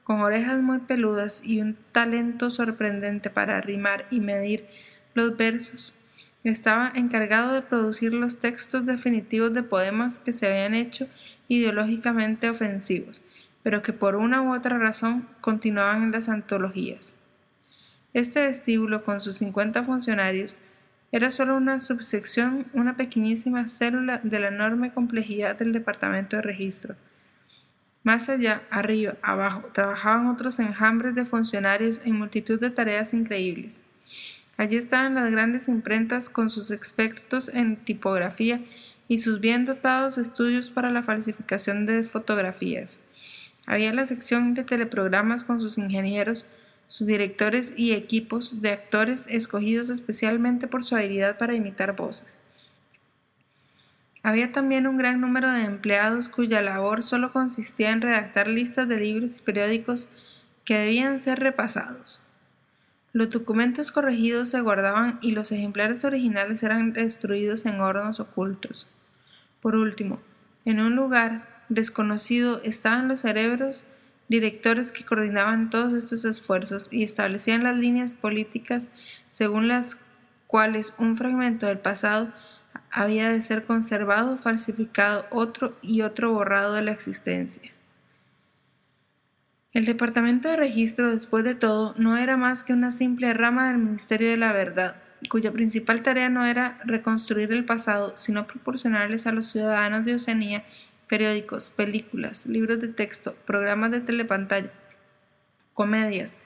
con 0.04 0.20
orejas 0.20 0.60
muy 0.62 0.78
peludas 0.78 1.42
y 1.44 1.60
un 1.60 1.76
talento 1.92 2.50
sorprendente 2.50 3.28
para 3.28 3.60
rimar 3.60 4.06
y 4.10 4.20
medir 4.20 4.66
los 5.14 5.36
versos, 5.36 5.94
estaba 6.44 6.92
encargado 6.94 7.52
de 7.52 7.62
producir 7.62 8.12
los 8.12 8.38
textos 8.38 8.86
definitivos 8.86 9.52
de 9.52 9.62
poemas 9.62 10.20
que 10.20 10.32
se 10.32 10.46
habían 10.46 10.74
hecho 10.74 11.08
ideológicamente 11.48 12.48
ofensivos, 12.48 13.22
pero 13.62 13.82
que 13.82 13.92
por 13.92 14.14
una 14.16 14.42
u 14.42 14.54
otra 14.54 14.78
razón 14.78 15.26
continuaban 15.40 16.04
en 16.04 16.12
las 16.12 16.28
antologías. 16.28 17.16
Este 18.16 18.40
vestíbulo, 18.46 19.04
con 19.04 19.20
sus 19.20 19.36
50 19.36 19.82
funcionarios, 19.84 20.56
era 21.12 21.30
solo 21.30 21.54
una 21.54 21.80
subsección, 21.80 22.64
una 22.72 22.96
pequeñísima 22.96 23.68
célula 23.68 24.20
de 24.22 24.38
la 24.38 24.48
enorme 24.48 24.90
complejidad 24.90 25.56
del 25.56 25.74
departamento 25.74 26.36
de 26.36 26.40
registro. 26.40 26.96
Más 28.04 28.30
allá, 28.30 28.62
arriba, 28.70 29.16
abajo, 29.20 29.68
trabajaban 29.74 30.28
otros 30.28 30.58
enjambres 30.60 31.14
de 31.14 31.26
funcionarios 31.26 32.00
en 32.06 32.16
multitud 32.16 32.58
de 32.58 32.70
tareas 32.70 33.12
increíbles. 33.12 33.82
Allí 34.56 34.76
estaban 34.76 35.14
las 35.14 35.30
grandes 35.30 35.68
imprentas 35.68 36.30
con 36.30 36.48
sus 36.48 36.70
expertos 36.70 37.50
en 37.50 37.76
tipografía 37.76 38.62
y 39.08 39.18
sus 39.18 39.40
bien 39.40 39.66
dotados 39.66 40.16
estudios 40.16 40.70
para 40.70 40.90
la 40.90 41.02
falsificación 41.02 41.84
de 41.84 42.02
fotografías. 42.02 42.98
Había 43.66 43.92
la 43.92 44.06
sección 44.06 44.54
de 44.54 44.64
teleprogramas 44.64 45.44
con 45.44 45.60
sus 45.60 45.76
ingenieros, 45.76 46.46
sus 46.88 47.06
directores 47.06 47.74
y 47.76 47.92
equipos 47.92 48.62
de 48.62 48.70
actores 48.70 49.26
escogidos 49.28 49.90
especialmente 49.90 50.66
por 50.66 50.84
su 50.84 50.96
habilidad 50.96 51.38
para 51.38 51.54
imitar 51.54 51.96
voces. 51.96 52.36
Había 54.22 54.52
también 54.52 54.86
un 54.86 54.96
gran 54.96 55.20
número 55.20 55.50
de 55.50 55.62
empleados 55.62 56.28
cuya 56.28 56.60
labor 56.60 57.02
solo 57.02 57.32
consistía 57.32 57.90
en 57.90 58.00
redactar 58.00 58.48
listas 58.48 58.88
de 58.88 58.98
libros 58.98 59.38
y 59.38 59.42
periódicos 59.42 60.08
que 60.64 60.78
debían 60.78 61.20
ser 61.20 61.38
repasados. 61.38 62.20
Los 63.12 63.30
documentos 63.30 63.92
corregidos 63.92 64.48
se 64.50 64.60
guardaban 64.60 65.18
y 65.22 65.30
los 65.30 65.52
ejemplares 65.52 66.04
originales 66.04 66.62
eran 66.62 66.92
destruidos 66.92 67.66
en 67.66 67.80
hornos 67.80 68.20
ocultos. 68.20 68.88
Por 69.60 69.76
último, 69.76 70.20
en 70.64 70.80
un 70.80 70.96
lugar 70.96 71.62
desconocido 71.68 72.60
estaban 72.62 73.08
los 73.08 73.20
cerebros 73.20 73.86
directores 74.28 74.92
que 74.92 75.04
coordinaban 75.04 75.70
todos 75.70 75.94
estos 75.94 76.24
esfuerzos 76.24 76.92
y 76.92 77.04
establecían 77.04 77.62
las 77.62 77.76
líneas 77.76 78.14
políticas 78.14 78.90
según 79.30 79.68
las 79.68 80.00
cuales 80.46 80.94
un 80.98 81.16
fragmento 81.16 81.66
del 81.66 81.78
pasado 81.78 82.32
había 82.90 83.30
de 83.30 83.42
ser 83.42 83.64
conservado, 83.64 84.38
falsificado, 84.38 85.26
otro 85.30 85.76
y 85.82 86.02
otro 86.02 86.32
borrado 86.32 86.74
de 86.74 86.82
la 86.82 86.92
existencia. 86.92 87.72
El 89.72 89.84
Departamento 89.84 90.48
de 90.48 90.56
Registro, 90.56 91.10
después 91.10 91.44
de 91.44 91.54
todo, 91.54 91.94
no 91.98 92.16
era 92.16 92.36
más 92.36 92.64
que 92.64 92.72
una 92.72 92.92
simple 92.92 93.34
rama 93.34 93.68
del 93.68 93.78
Ministerio 93.78 94.30
de 94.30 94.38
la 94.38 94.52
Verdad, 94.52 94.96
cuya 95.28 95.52
principal 95.52 96.02
tarea 96.02 96.30
no 96.30 96.46
era 96.46 96.78
reconstruir 96.84 97.52
el 97.52 97.64
pasado, 97.64 98.16
sino 98.16 98.46
proporcionarles 98.46 99.26
a 99.26 99.32
los 99.32 99.48
ciudadanos 99.48 100.04
de 100.04 100.14
Oceanía 100.14 100.64
periódicos, 101.08 101.70
películas, 101.70 102.46
libros 102.46 102.80
de 102.80 102.88
texto, 102.88 103.34
programas 103.46 103.90
de 103.90 104.00
telepantalla, 104.00 104.70
comedias, 105.74 106.36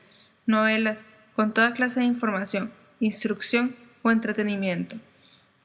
novelas, 0.46 1.06
con 1.34 1.54
toda 1.54 1.72
clase 1.72 2.00
de 2.00 2.06
información, 2.06 2.70
instrucción 2.98 3.76
o 4.02 4.10
entretenimiento. 4.10 4.96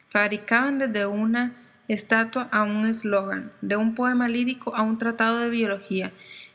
Fabricaban 0.09 0.79
desde 0.79 1.05
una 1.05 1.53
estatua 1.87 2.47
a 2.51 2.63
un 2.63 2.85
eslogan, 2.85 3.51
de 3.61 3.75
un 3.75 3.95
poema 3.95 4.27
lírico 4.27 4.75
a 4.75 4.81
un 4.81 4.97
tratado 4.97 5.39
de 5.39 5.49
biología, 5.49 6.11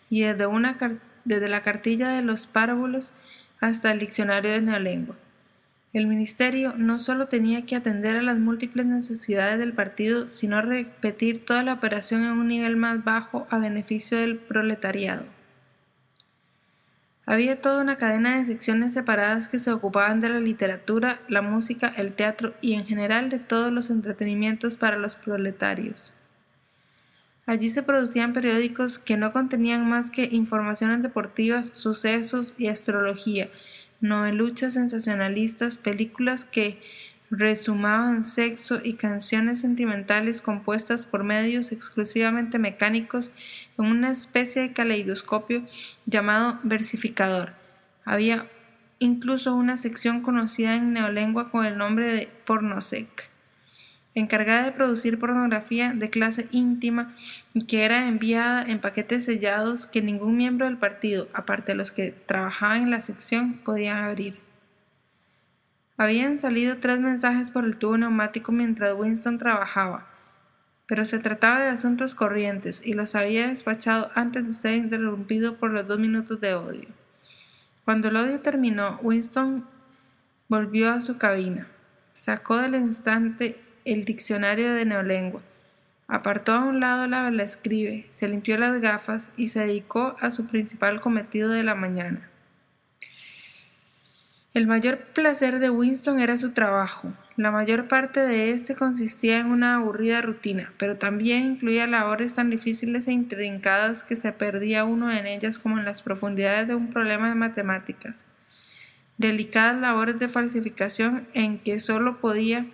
y 0.08 0.22
desde, 0.22 0.46
una, 0.46 0.76
desde 1.24 1.48
la 1.48 1.62
cartilla 1.62 2.08
de 2.08 2.22
los 2.22 2.46
párvulos 2.46 3.12
hasta 3.60 3.92
el 3.92 4.00
diccionario 4.00 4.50
de 4.50 4.60
neolengua. 4.60 5.16
El 5.92 6.06
ministerio 6.06 6.74
no 6.76 7.00
solo 7.00 7.26
tenía 7.26 7.66
que 7.66 7.74
atender 7.74 8.16
a 8.16 8.22
las 8.22 8.38
múltiples 8.38 8.86
necesidades 8.86 9.58
del 9.58 9.72
partido, 9.72 10.30
sino 10.30 10.62
repetir 10.62 11.44
toda 11.44 11.64
la 11.64 11.72
operación 11.72 12.22
en 12.22 12.30
un 12.30 12.46
nivel 12.46 12.76
más 12.76 13.02
bajo 13.02 13.48
a 13.50 13.58
beneficio 13.58 14.18
del 14.18 14.36
proletariado. 14.38 15.24
Había 17.26 17.60
toda 17.60 17.82
una 17.82 17.96
cadena 17.96 18.38
de 18.38 18.44
secciones 18.44 18.92
separadas 18.92 19.48
que 19.48 19.58
se 19.58 19.72
ocupaban 19.72 20.20
de 20.20 20.28
la 20.28 20.40
literatura, 20.40 21.20
la 21.28 21.42
música, 21.42 21.92
el 21.96 22.12
teatro 22.12 22.54
y 22.60 22.74
en 22.74 22.86
general 22.86 23.28
de 23.28 23.38
todos 23.40 23.72
los 23.72 23.90
entretenimientos 23.90 24.76
para 24.76 24.96
los 24.96 25.16
proletarios. 25.16 26.14
Allí 27.46 27.68
se 27.68 27.82
producían 27.82 28.32
periódicos 28.32 29.00
que 29.00 29.16
no 29.16 29.32
contenían 29.32 29.88
más 29.88 30.12
que 30.12 30.24
informaciones 30.24 31.02
deportivas, 31.02 31.70
sucesos 31.72 32.54
y 32.58 32.68
astrología, 32.68 33.48
noveluchas 34.00 34.74
sensacionalistas, 34.74 35.76
películas 35.76 36.44
que 36.44 36.80
resumaban 37.30 38.24
sexo 38.24 38.80
y 38.82 38.94
canciones 38.94 39.60
sentimentales 39.60 40.42
compuestas 40.42 41.06
por 41.06 41.22
medios 41.22 41.70
exclusivamente 41.70 42.58
mecánicos 42.58 43.32
en 43.78 43.86
una 43.86 44.10
especie 44.10 44.62
de 44.62 44.72
caleidoscopio 44.72 45.62
llamado 46.06 46.58
versificador. 46.64 47.52
Había 48.04 48.48
incluso 48.98 49.54
una 49.54 49.76
sección 49.76 50.22
conocida 50.22 50.74
en 50.74 50.92
neolengua 50.92 51.50
con 51.50 51.64
el 51.64 51.78
nombre 51.78 52.12
de 52.12 52.28
pornosec 52.46 53.30
encargada 54.14 54.64
de 54.64 54.72
producir 54.72 55.18
pornografía 55.18 55.92
de 55.92 56.10
clase 56.10 56.48
íntima 56.50 57.14
y 57.54 57.66
que 57.66 57.84
era 57.84 58.08
enviada 58.08 58.62
en 58.62 58.80
paquetes 58.80 59.24
sellados 59.24 59.86
que 59.86 60.02
ningún 60.02 60.36
miembro 60.36 60.66
del 60.66 60.78
partido, 60.78 61.28
aparte 61.32 61.72
de 61.72 61.76
los 61.76 61.92
que 61.92 62.12
trabajaban 62.26 62.82
en 62.82 62.90
la 62.90 63.00
sección, 63.00 63.54
podían 63.64 63.98
abrir. 63.98 64.38
Habían 65.96 66.38
salido 66.38 66.78
tres 66.78 66.98
mensajes 66.98 67.50
por 67.50 67.64
el 67.64 67.76
tubo 67.76 67.98
neumático 67.98 68.52
mientras 68.52 68.96
Winston 68.96 69.38
trabajaba, 69.38 70.06
pero 70.86 71.04
se 71.04 71.18
trataba 71.18 71.60
de 71.60 71.68
asuntos 71.68 72.14
corrientes 72.14 72.80
y 72.84 72.94
los 72.94 73.14
había 73.14 73.48
despachado 73.48 74.10
antes 74.14 74.46
de 74.46 74.52
ser 74.54 74.76
interrumpido 74.76 75.56
por 75.56 75.70
los 75.70 75.86
dos 75.86 76.00
minutos 76.00 76.40
de 76.40 76.54
odio. 76.54 76.88
Cuando 77.84 78.08
el 78.08 78.16
odio 78.16 78.40
terminó, 78.40 78.98
Winston 79.02 79.66
volvió 80.48 80.90
a 80.90 81.00
su 81.00 81.16
cabina, 81.16 81.68
sacó 82.12 82.56
del 82.56 82.74
instante 82.74 83.60
el 83.92 84.04
diccionario 84.04 84.72
de 84.72 84.84
neolengua. 84.84 85.42
Apartó 86.06 86.52
a 86.52 86.64
un 86.64 86.80
lado 86.80 87.06
la 87.06 87.42
escribe, 87.42 88.06
se 88.10 88.28
limpió 88.28 88.58
las 88.58 88.80
gafas 88.80 89.30
y 89.36 89.48
se 89.48 89.60
dedicó 89.60 90.16
a 90.20 90.30
su 90.30 90.46
principal 90.46 91.00
cometido 91.00 91.48
de 91.50 91.62
la 91.62 91.74
mañana. 91.74 92.30
El 94.52 94.66
mayor 94.66 94.98
placer 94.98 95.60
de 95.60 95.70
Winston 95.70 96.18
era 96.18 96.36
su 96.36 96.50
trabajo. 96.50 97.12
La 97.36 97.52
mayor 97.52 97.86
parte 97.86 98.18
de 98.18 98.50
éste 98.50 98.74
consistía 98.74 99.38
en 99.38 99.46
una 99.46 99.76
aburrida 99.76 100.20
rutina, 100.22 100.72
pero 100.76 100.96
también 100.96 101.44
incluía 101.44 101.86
labores 101.86 102.34
tan 102.34 102.50
difíciles 102.50 103.06
e 103.06 103.12
intrincadas 103.12 104.02
que 104.02 104.16
se 104.16 104.32
perdía 104.32 104.84
uno 104.84 105.12
en 105.12 105.28
ellas 105.28 105.60
como 105.60 105.78
en 105.78 105.84
las 105.84 106.02
profundidades 106.02 106.66
de 106.66 106.74
un 106.74 106.92
problema 106.92 107.28
de 107.28 107.36
matemáticas. 107.36 108.26
Delicadas 109.18 109.80
labores 109.80 110.18
de 110.18 110.28
falsificación 110.28 111.28
en 111.32 111.60
que 111.60 111.78
sólo 111.78 112.18
podía 112.18 112.66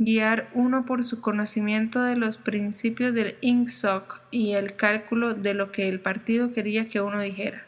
guiar 0.00 0.48
uno 0.54 0.86
por 0.86 1.04
su 1.04 1.20
conocimiento 1.20 2.02
de 2.02 2.16
los 2.16 2.38
principios 2.38 3.12
del 3.12 3.36
INSOC 3.42 4.22
y 4.30 4.52
el 4.52 4.74
cálculo 4.74 5.34
de 5.34 5.52
lo 5.52 5.72
que 5.72 5.90
el 5.90 6.00
partido 6.00 6.54
quería 6.54 6.88
que 6.88 7.02
uno 7.02 7.20
dijera. 7.20 7.66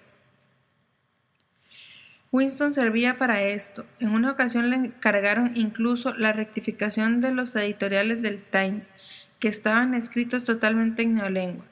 Winston 2.33 2.73
servía 2.73 3.19
para 3.19 3.43
esto. 3.43 3.85
En 4.01 4.09
una 4.09 4.31
ocasión 4.31 4.71
le 4.71 4.77
encargaron 4.77 5.53
incluso 5.59 6.15
la 6.15 6.33
rectificación 6.33 7.21
de 7.21 7.33
los 7.33 7.55
editoriales 7.55 8.23
del 8.23 8.43
Times, 8.43 8.95
que 9.39 9.49
estaban 9.49 9.93
escritos 9.93 10.43
totalmente 10.43 11.03
en 11.03 11.17
neolengua. 11.17 11.67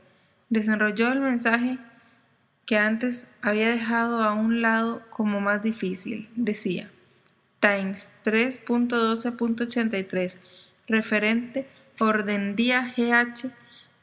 Desenrolló 0.50 1.10
el 1.10 1.20
mensaje 1.20 1.78
que 2.66 2.76
antes 2.76 3.26
había 3.40 3.70
dejado 3.70 4.22
a 4.22 4.34
un 4.34 4.60
lado 4.60 5.00
como 5.08 5.40
más 5.40 5.62
difícil. 5.62 6.28
Decía 6.36 6.90
Times 7.60 8.10
3.12.83 8.24 10.38
referente 10.88 11.68
orden 11.98 12.56
día 12.56 12.94
GH 12.96 13.50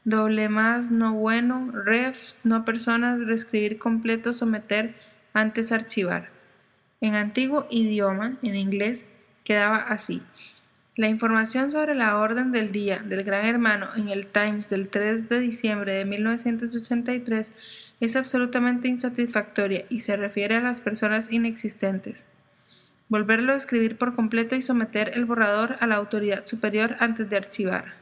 doble 0.04 0.48
más 0.48 0.92
no 0.92 1.14
bueno 1.14 1.72
refs 1.72 2.38
no 2.44 2.64
personas 2.64 3.20
reescribir 3.20 3.80
completo 3.80 4.32
someter 4.32 4.94
antes 5.34 5.72
archivar. 5.72 6.30
En 7.02 7.16
antiguo 7.16 7.68
idioma 7.70 8.38
en 8.42 8.56
inglés 8.56 9.06
quedaba 9.44 9.78
así. 9.78 10.22
La 10.96 11.10
información 11.10 11.72
sobre 11.72 11.94
la 11.94 12.18
orden 12.18 12.52
del 12.52 12.72
día 12.72 13.00
del 13.00 13.24
Gran 13.24 13.46
Hermano 13.46 13.90
en 13.96 14.10
el 14.10 14.28
Times 14.28 14.70
del 14.70 14.90
3 14.90 15.30
de 15.30 15.40
diciembre 15.40 15.94
de 15.94 16.06
1983 16.06 17.52
es 18.00 18.16
absolutamente 18.16 18.88
insatisfactoria 18.88 19.86
y 19.90 20.00
se 20.00 20.16
refiere 20.16 20.56
a 20.56 20.62
las 20.62 20.80
personas 20.80 21.32
inexistentes 21.32 22.26
volverlo 23.10 23.54
a 23.54 23.58
escribir 23.58 23.98
por 23.98 24.16
completo 24.16 24.56
y 24.56 24.62
someter 24.62 25.12
el 25.16 25.26
borrador 25.26 25.78
a 25.80 25.88
la 25.88 25.96
autoridad 25.96 26.46
superior 26.46 26.98
antes 27.00 27.30
de 27.30 27.38
archivar. 27.38 27.94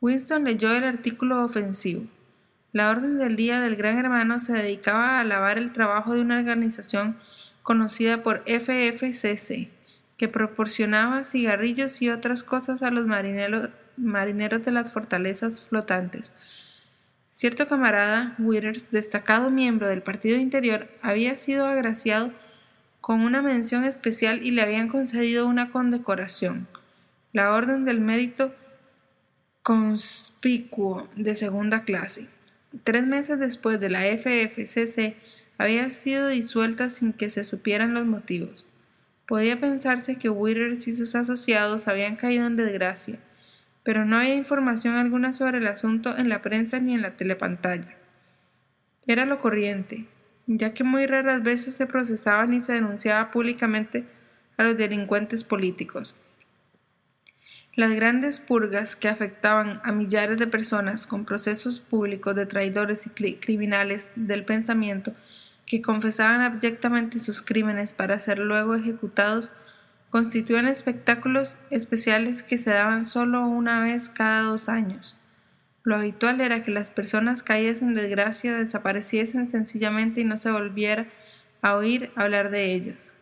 Winston 0.00 0.44
leyó 0.44 0.72
el 0.72 0.84
artículo 0.84 1.44
ofensivo. 1.44 2.04
La 2.72 2.90
Orden 2.90 3.18
del 3.18 3.34
Día 3.34 3.60
del 3.60 3.76
Gran 3.76 3.98
Hermano 3.98 4.38
se 4.38 4.52
dedicaba 4.52 5.16
a 5.16 5.20
alabar 5.20 5.58
el 5.58 5.72
trabajo 5.72 6.14
de 6.14 6.20
una 6.20 6.38
organización 6.38 7.16
conocida 7.62 8.22
por 8.22 8.44
FFCC, 8.46 9.70
que 10.16 10.28
proporcionaba 10.28 11.24
cigarrillos 11.24 12.00
y 12.02 12.10
otras 12.10 12.42
cosas 12.42 12.82
a 12.82 12.90
los 12.90 13.06
marineros, 13.06 13.70
marineros 13.96 14.64
de 14.64 14.72
las 14.72 14.92
fortalezas 14.92 15.60
flotantes. 15.62 16.32
Cierto 17.30 17.68
camarada, 17.68 18.34
Withers, 18.38 18.90
destacado 18.90 19.50
miembro 19.50 19.88
del 19.88 20.02
Partido 20.02 20.38
Interior, 20.38 20.88
había 21.02 21.38
sido 21.38 21.66
agraciado 21.66 22.32
con 23.08 23.22
una 23.22 23.40
mención 23.40 23.84
especial 23.84 24.44
y 24.44 24.50
le 24.50 24.60
habían 24.60 24.88
concedido 24.88 25.46
una 25.46 25.70
condecoración, 25.70 26.68
la 27.32 27.52
Orden 27.54 27.86
del 27.86 28.02
Mérito 28.02 28.54
Conspicuo 29.62 31.08
de 31.16 31.34
segunda 31.34 31.84
clase. 31.84 32.26
Tres 32.84 33.06
meses 33.06 33.38
después 33.38 33.80
de 33.80 33.88
la 33.88 34.02
FFCC 34.02 35.16
había 35.56 35.88
sido 35.88 36.28
disuelta 36.28 36.90
sin 36.90 37.14
que 37.14 37.30
se 37.30 37.44
supieran 37.44 37.94
los 37.94 38.04
motivos. 38.04 38.66
Podía 39.24 39.58
pensarse 39.58 40.16
que 40.16 40.28
Withers 40.28 40.86
y 40.86 40.92
sus 40.92 41.14
asociados 41.14 41.88
habían 41.88 42.16
caído 42.16 42.46
en 42.46 42.56
desgracia, 42.56 43.18
pero 43.84 44.04
no 44.04 44.18
había 44.18 44.34
información 44.34 44.96
alguna 44.96 45.32
sobre 45.32 45.56
el 45.56 45.66
asunto 45.66 46.18
en 46.18 46.28
la 46.28 46.42
prensa 46.42 46.78
ni 46.78 46.92
en 46.92 47.00
la 47.00 47.16
telepantalla. 47.16 47.96
Era 49.06 49.24
lo 49.24 49.38
corriente, 49.38 50.04
ya 50.48 50.72
que 50.72 50.82
muy 50.82 51.06
raras 51.06 51.42
veces 51.42 51.74
se 51.74 51.86
procesaba 51.86 52.46
ni 52.46 52.60
se 52.60 52.72
denunciaba 52.72 53.30
públicamente 53.30 54.06
a 54.56 54.64
los 54.64 54.78
delincuentes 54.78 55.44
políticos. 55.44 56.18
Las 57.74 57.92
grandes 57.92 58.40
purgas 58.40 58.96
que 58.96 59.08
afectaban 59.08 59.80
a 59.84 59.92
millares 59.92 60.38
de 60.38 60.46
personas 60.46 61.06
con 61.06 61.26
procesos 61.26 61.80
públicos 61.80 62.34
de 62.34 62.46
traidores 62.46 63.06
y 63.06 63.10
criminales 63.36 64.10
del 64.16 64.44
pensamiento 64.44 65.12
que 65.66 65.82
confesaban 65.82 66.40
abyectamente 66.40 67.18
sus 67.18 67.42
crímenes 67.42 67.92
para 67.92 68.18
ser 68.18 68.38
luego 68.38 68.74
ejecutados 68.74 69.52
constituían 70.08 70.66
espectáculos 70.66 71.58
especiales 71.68 72.42
que 72.42 72.56
se 72.56 72.70
daban 72.70 73.04
solo 73.04 73.46
una 73.46 73.82
vez 73.82 74.08
cada 74.08 74.40
dos 74.40 74.70
años. 74.70 75.18
Lo 75.88 75.96
habitual 75.96 76.42
era 76.42 76.62
que 76.64 76.70
las 76.70 76.90
personas 76.90 77.42
caídas 77.42 77.80
en 77.80 77.94
desgracia 77.94 78.54
desapareciesen 78.58 79.48
sencillamente 79.48 80.20
y 80.20 80.24
no 80.24 80.36
se 80.36 80.50
volviera 80.50 81.06
a 81.62 81.76
oír 81.76 82.10
hablar 82.14 82.50
de 82.50 82.74
ellas. 82.74 83.14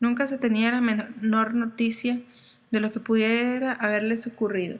Nunca 0.00 0.26
se 0.26 0.38
tenía 0.38 0.70
la 0.70 0.80
menor 0.80 1.52
noticia 1.52 2.22
de 2.70 2.80
lo 2.80 2.92
que 2.92 3.00
pudiera 3.00 3.74
haberles 3.74 4.26
ocurrido. 4.26 4.78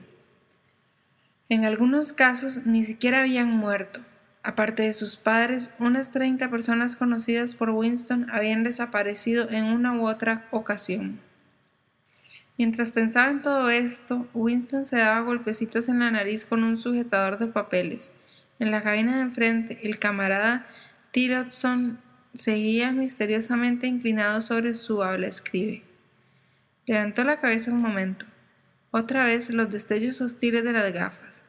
En 1.49 1.65
algunos 1.65 2.13
casos 2.13 2.65
ni 2.65 2.83
siquiera 2.83 3.19
habían 3.19 3.51
muerto. 3.51 3.99
Aparte 4.41 4.81
de 4.81 4.93
sus 4.93 5.17
padres, 5.17 5.75
unas 5.77 6.11
30 6.11 6.49
personas 6.49 6.95
conocidas 6.95 7.53
por 7.53 7.69
Winston 7.69 8.27
habían 8.31 8.63
desaparecido 8.63 9.51
en 9.51 9.65
una 9.65 9.93
u 9.93 10.07
otra 10.07 10.47
ocasión. 10.49 11.19
Mientras 12.57 12.91
pensaba 12.91 13.29
en 13.29 13.43
todo 13.43 13.69
esto, 13.69 14.27
Winston 14.33 14.83
se 14.83 14.97
daba 14.97 15.21
golpecitos 15.21 15.89
en 15.89 15.99
la 15.99 16.09
nariz 16.09 16.43
con 16.43 16.63
un 16.63 16.77
sujetador 16.77 17.37
de 17.37 17.47
papeles. 17.47 18.11
En 18.57 18.71
la 18.71 18.81
cabina 18.81 19.17
de 19.17 19.21
enfrente, 19.21 19.79
el 19.83 19.99
camarada 19.99 20.65
Tillotson 21.11 21.99
seguía 22.33 22.91
misteriosamente 22.91 23.85
inclinado 23.85 24.41
sobre 24.41 24.73
su 24.73 25.03
habla 25.03 25.27
escribe. 25.27 25.83
Levantó 26.87 27.23
la 27.23 27.39
cabeza 27.39 27.71
un 27.71 27.81
momento. 27.81 28.25
Otra 28.89 29.25
vez 29.25 29.51
los 29.51 29.71
destellos 29.71 30.19
hostiles 30.21 30.63
de 30.63 30.73
las 30.73 30.91
gafas. 30.91 31.45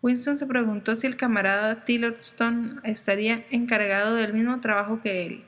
Winston 0.00 0.38
se 0.38 0.46
preguntó 0.46 0.96
si 0.96 1.06
el 1.06 1.16
camarada 1.16 1.84
Tillotson 1.84 2.80
estaría 2.84 3.44
encargado 3.50 4.14
del 4.14 4.32
mismo 4.32 4.60
trabajo 4.60 5.00
que 5.02 5.26
él. 5.26 5.44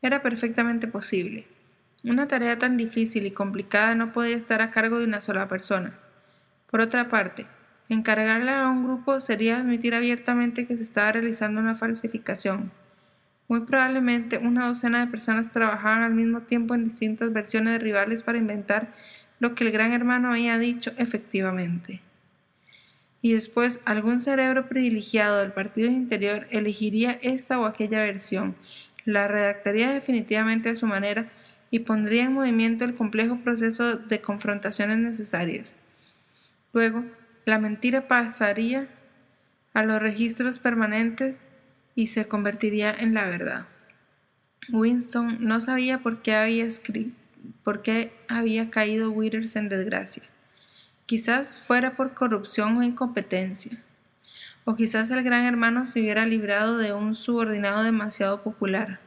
Era 0.00 0.22
perfectamente 0.22 0.88
posible. 0.88 1.46
Una 2.04 2.28
tarea 2.28 2.58
tan 2.60 2.76
difícil 2.76 3.26
y 3.26 3.32
complicada 3.32 3.96
no 3.96 4.12
podía 4.12 4.36
estar 4.36 4.62
a 4.62 4.70
cargo 4.70 5.00
de 5.00 5.04
una 5.04 5.20
sola 5.20 5.48
persona. 5.48 5.94
Por 6.70 6.80
otra 6.80 7.08
parte, 7.08 7.46
encargarla 7.88 8.62
a 8.62 8.68
un 8.68 8.84
grupo 8.84 9.18
sería 9.20 9.58
admitir 9.58 9.96
abiertamente 9.96 10.66
que 10.66 10.76
se 10.76 10.84
estaba 10.84 11.10
realizando 11.10 11.60
una 11.60 11.74
falsificación. 11.74 12.70
Muy 13.48 13.62
probablemente 13.62 14.38
una 14.38 14.68
docena 14.68 15.00
de 15.00 15.10
personas 15.10 15.50
trabajaban 15.50 16.02
al 16.02 16.14
mismo 16.14 16.42
tiempo 16.42 16.76
en 16.76 16.84
distintas 16.84 17.32
versiones 17.32 17.82
rivales 17.82 18.22
para 18.22 18.38
inventar 18.38 18.94
lo 19.40 19.56
que 19.56 19.64
el 19.64 19.72
gran 19.72 19.92
hermano 19.92 20.30
había 20.30 20.56
dicho 20.56 20.92
efectivamente. 20.98 22.00
Y 23.22 23.32
después 23.32 23.82
algún 23.84 24.20
cerebro 24.20 24.68
privilegiado 24.68 25.38
del 25.38 25.50
partido 25.50 25.88
interior 25.88 26.46
elegiría 26.50 27.18
esta 27.22 27.58
o 27.58 27.64
aquella 27.64 27.98
versión, 27.98 28.54
la 29.04 29.26
redactaría 29.26 29.90
definitivamente 29.90 30.68
a 30.68 30.76
su 30.76 30.86
manera 30.86 31.28
y 31.70 31.80
pondría 31.80 32.24
en 32.24 32.32
movimiento 32.32 32.84
el 32.84 32.94
complejo 32.94 33.38
proceso 33.38 33.96
de 33.96 34.20
confrontaciones 34.20 34.98
necesarias. 34.98 35.76
Luego, 36.72 37.04
la 37.44 37.58
mentira 37.58 38.08
pasaría 38.08 38.88
a 39.74 39.82
los 39.82 40.00
registros 40.00 40.58
permanentes 40.58 41.36
y 41.94 42.08
se 42.08 42.26
convertiría 42.26 42.90
en 42.92 43.14
la 43.14 43.26
verdad. 43.26 43.66
Winston 44.70 45.38
no 45.40 45.60
sabía 45.60 45.98
por 45.98 46.22
qué 46.22 46.34
había, 46.34 46.68
por 47.64 47.82
qué 47.82 48.12
había 48.28 48.70
caído 48.70 49.10
Withers 49.10 49.56
en 49.56 49.68
desgracia. 49.68 50.22
Quizás 51.06 51.62
fuera 51.66 51.96
por 51.96 52.12
corrupción 52.12 52.76
o 52.76 52.82
incompetencia, 52.82 53.78
o 54.64 54.76
quizás 54.76 55.10
el 55.10 55.22
gran 55.22 55.46
hermano 55.46 55.86
se 55.86 56.00
hubiera 56.00 56.26
librado 56.26 56.76
de 56.76 56.92
un 56.92 57.14
subordinado 57.14 57.82
demasiado 57.82 58.42
popular. 58.42 59.00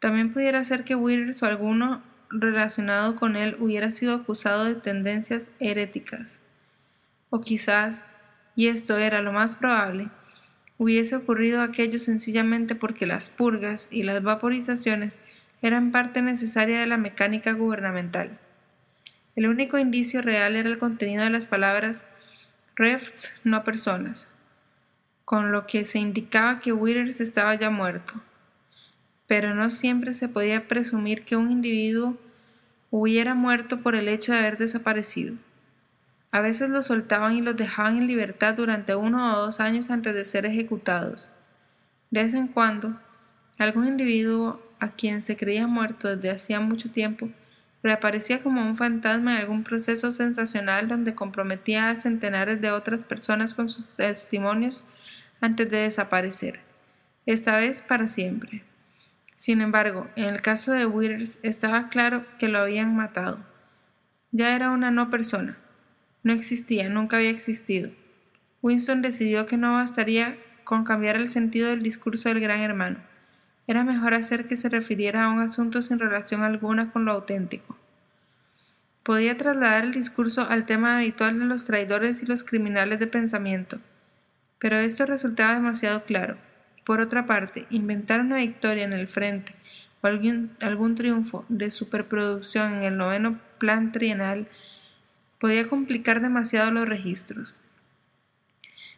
También 0.00 0.32
pudiera 0.32 0.64
ser 0.64 0.84
que 0.84 0.94
Withers 0.94 1.42
o 1.42 1.46
alguno 1.46 2.02
relacionado 2.30 3.16
con 3.16 3.36
él 3.36 3.56
hubiera 3.60 3.90
sido 3.90 4.14
acusado 4.14 4.64
de 4.64 4.74
tendencias 4.74 5.50
heréticas. 5.60 6.40
O 7.28 7.42
quizás, 7.42 8.06
y 8.56 8.68
esto 8.68 8.96
era 8.96 9.20
lo 9.20 9.32
más 9.32 9.54
probable, 9.54 10.08
hubiese 10.78 11.16
ocurrido 11.16 11.60
aquello 11.60 11.98
sencillamente 11.98 12.74
porque 12.74 13.04
las 13.04 13.28
purgas 13.28 13.88
y 13.90 14.02
las 14.02 14.22
vaporizaciones 14.22 15.18
eran 15.60 15.92
parte 15.92 16.22
necesaria 16.22 16.80
de 16.80 16.86
la 16.86 16.96
mecánica 16.96 17.52
gubernamental. 17.52 18.38
El 19.36 19.48
único 19.48 19.76
indicio 19.76 20.22
real 20.22 20.56
era 20.56 20.68
el 20.68 20.78
contenido 20.78 21.24
de 21.24 21.30
las 21.30 21.46
palabras 21.46 22.04
refs, 22.74 23.36
no 23.44 23.64
personas, 23.64 24.28
con 25.26 25.52
lo 25.52 25.66
que 25.66 25.84
se 25.84 25.98
indicaba 25.98 26.60
que 26.60 26.72
Withers 26.72 27.20
estaba 27.20 27.54
ya 27.54 27.68
muerto 27.68 28.14
pero 29.30 29.54
no 29.54 29.70
siempre 29.70 30.12
se 30.12 30.28
podía 30.28 30.66
presumir 30.66 31.24
que 31.24 31.36
un 31.36 31.52
individuo 31.52 32.16
hubiera 32.90 33.36
muerto 33.36 33.80
por 33.80 33.94
el 33.94 34.08
hecho 34.08 34.32
de 34.32 34.38
haber 34.38 34.58
desaparecido. 34.58 35.36
A 36.32 36.40
veces 36.40 36.68
los 36.68 36.86
soltaban 36.86 37.36
y 37.36 37.40
los 37.40 37.56
dejaban 37.56 37.96
en 37.96 38.08
libertad 38.08 38.54
durante 38.56 38.96
uno 38.96 39.32
o 39.32 39.46
dos 39.46 39.60
años 39.60 39.88
antes 39.88 40.16
de 40.16 40.24
ser 40.24 40.46
ejecutados. 40.46 41.30
De 42.10 42.24
vez 42.24 42.34
en 42.34 42.48
cuando, 42.48 42.98
algún 43.56 43.86
individuo 43.86 44.60
a 44.80 44.88
quien 44.88 45.22
se 45.22 45.36
creía 45.36 45.68
muerto 45.68 46.08
desde 46.08 46.32
hacía 46.32 46.58
mucho 46.58 46.90
tiempo 46.90 47.30
reaparecía 47.84 48.42
como 48.42 48.66
un 48.66 48.76
fantasma 48.76 49.36
en 49.36 49.42
algún 49.42 49.62
proceso 49.62 50.10
sensacional 50.10 50.88
donde 50.88 51.14
comprometía 51.14 51.90
a 51.90 52.00
centenares 52.00 52.60
de 52.60 52.72
otras 52.72 53.02
personas 53.02 53.54
con 53.54 53.68
sus 53.68 53.90
testimonios 53.90 54.84
antes 55.40 55.70
de 55.70 55.82
desaparecer, 55.82 56.58
esta 57.26 57.56
vez 57.58 57.80
para 57.80 58.08
siempre. 58.08 58.68
Sin 59.40 59.62
embargo, 59.62 60.06
en 60.16 60.26
el 60.26 60.42
caso 60.42 60.72
de 60.72 60.84
Withers 60.84 61.38
estaba 61.42 61.88
claro 61.88 62.26
que 62.38 62.46
lo 62.46 62.58
habían 62.58 62.94
matado. 62.94 63.38
Ya 64.32 64.54
era 64.54 64.70
una 64.70 64.90
no 64.90 65.08
persona. 65.08 65.56
No 66.22 66.34
existía, 66.34 66.90
nunca 66.90 67.16
había 67.16 67.30
existido. 67.30 67.90
Winston 68.60 69.00
decidió 69.00 69.46
que 69.46 69.56
no 69.56 69.72
bastaría 69.72 70.36
con 70.64 70.84
cambiar 70.84 71.16
el 71.16 71.30
sentido 71.30 71.70
del 71.70 71.82
discurso 71.82 72.28
del 72.28 72.40
gran 72.40 72.60
hermano. 72.60 72.98
Era 73.66 73.82
mejor 73.82 74.12
hacer 74.12 74.46
que 74.46 74.56
se 74.56 74.68
refiriera 74.68 75.24
a 75.24 75.30
un 75.30 75.40
asunto 75.40 75.80
sin 75.80 75.98
relación 75.98 76.42
alguna 76.42 76.92
con 76.92 77.06
lo 77.06 77.12
auténtico. 77.12 77.78
Podía 79.02 79.38
trasladar 79.38 79.84
el 79.84 79.92
discurso 79.92 80.42
al 80.42 80.66
tema 80.66 80.98
habitual 80.98 81.38
de 81.38 81.46
los 81.46 81.64
traidores 81.64 82.22
y 82.22 82.26
los 82.26 82.44
criminales 82.44 83.00
de 83.00 83.06
pensamiento, 83.06 83.78
pero 84.58 84.76
esto 84.76 85.06
resultaba 85.06 85.54
demasiado 85.54 86.04
claro. 86.04 86.49
Por 86.84 87.00
otra 87.00 87.26
parte, 87.26 87.66
inventar 87.70 88.20
una 88.20 88.36
victoria 88.36 88.84
en 88.84 88.92
el 88.92 89.08
frente 89.08 89.54
o 90.02 90.06
algún, 90.06 90.50
algún 90.60 90.94
triunfo 90.94 91.44
de 91.48 91.70
superproducción 91.70 92.74
en 92.74 92.82
el 92.82 92.96
noveno 92.96 93.38
plan 93.58 93.92
trienal 93.92 94.48
podía 95.38 95.68
complicar 95.68 96.20
demasiado 96.20 96.70
los 96.70 96.88
registros. 96.88 97.54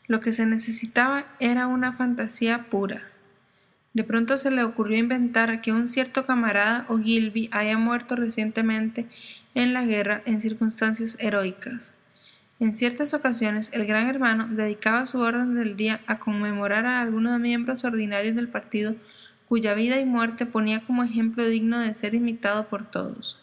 Lo 0.07 0.21
que 0.21 0.33
se 0.33 0.47
necesitaba 0.47 1.27
era 1.39 1.67
una 1.67 1.93
fantasía 1.93 2.65
pura. 2.71 3.03
De 3.95 4.05
pronto 4.05 4.39
se 4.39 4.51
le 4.51 4.65
ocurrió 4.65 4.99
inventar 4.99 5.61
que 5.61 5.73
un 5.73 5.89
cierto 5.89 6.25
camarada 6.25 6.87
o 6.89 6.99
Gilby 6.99 7.49
haya 7.53 7.77
muerto 7.79 8.17
recientemente 8.17 9.07
en 9.55 9.73
la 9.75 9.85
guerra 9.85 10.23
en 10.25 10.41
circunstancias 10.41 11.17
heroicas. 11.21 11.93
En 12.63 12.75
ciertas 12.75 13.13
ocasiones, 13.13 13.71
el 13.73 13.87
Gran 13.87 14.07
Hermano 14.09 14.47
dedicaba 14.49 15.05
su 15.07 15.19
orden 15.19 15.57
del 15.57 15.77
día 15.77 16.01
a 16.07 16.21
conmemorar 16.21 16.87
a 16.87 17.01
algunos 17.01 17.41
miembros 17.41 17.85
ordinarios 17.85 18.37
del 18.37 18.47
partido 18.47 18.95
cuya 19.49 19.75
vida 19.75 19.99
y 19.99 20.05
muerte 20.05 20.47
ponía 20.47 20.79
como 20.79 21.03
ejemplo 21.03 21.45
digno 21.45 21.81
de 21.81 21.93
ser 21.95 22.15
imitado 22.15 22.69
por 22.69 22.89
todos. 22.89 23.37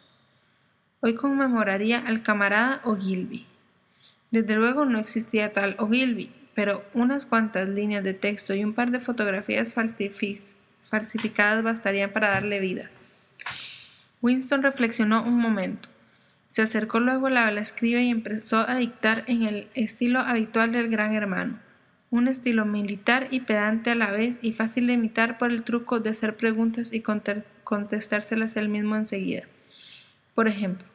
Hoy 1.02 1.16
conmemoraría 1.16 2.00
al 2.00 2.24
camarada 2.24 2.80
Ogilvy. 2.86 3.46
Desde 4.32 4.56
luego 4.56 4.86
no 4.86 5.00
existía 5.00 5.52
tal 5.52 5.76
Ogilvy, 5.80 6.32
pero 6.56 6.86
unas 6.94 7.26
cuantas 7.26 7.68
líneas 7.68 8.06
de 8.06 8.14
texto 8.14 8.54
y 8.54 8.64
un 8.64 8.74
par 8.74 8.90
de 8.90 9.02
fotografías 9.02 9.74
falsificadas 9.74 11.62
bastarían 11.62 12.12
para 12.12 12.30
darle 12.30 12.62
vida. 12.62 12.90
Winston 14.22 14.64
reflexionó 14.64 15.24
un 15.24 15.38
momento. 15.38 15.90
Se 16.50 16.64
acercó 16.64 17.00
luego 17.00 17.28
a 17.28 17.30
la 17.30 17.62
escriba 17.62 18.02
y 18.02 18.10
empezó 18.10 18.68
a 18.68 18.76
dictar 18.76 19.24
en 19.28 19.44
el 19.44 19.68
estilo 19.76 20.20
habitual 20.20 20.72
del 20.72 20.90
gran 20.90 21.14
hermano, 21.14 21.60
un 22.10 22.28
estilo 22.28 22.66
militar 22.66 23.28
y 23.30 23.42
pedante 23.42 23.92
a 23.92 23.96
la 23.96 24.12
vez 24.12 24.40
y 24.42 24.54
fácil 24.54 24.88
de 24.88 24.94
imitar 24.94 25.38
por 25.38 25.52
el 25.52 25.62
truco 25.64 26.00
de 26.00 26.10
hacer 26.10 26.36
preguntas 26.38 26.92
y 26.92 27.04
contestárselas 27.64 28.58
él 28.58 28.68
mismo 28.68 28.96
enseguida. 28.96 29.44
Por 30.34 30.48
ejemplo, 30.48 30.88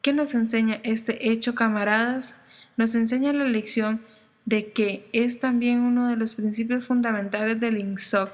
¿qué 0.00 0.14
nos 0.14 0.34
enseña 0.34 0.80
este 0.82 1.30
hecho, 1.30 1.54
camaradas? 1.54 2.40
Nos 2.78 2.94
enseña 2.94 3.34
la 3.34 3.44
lección 3.44 4.00
de 4.46 4.72
que 4.72 5.08
es 5.12 5.40
también 5.40 5.80
uno 5.80 6.08
de 6.08 6.16
los 6.16 6.34
principios 6.34 6.86
fundamentales 6.86 7.60
del 7.60 7.78
INSOC, 7.78 8.30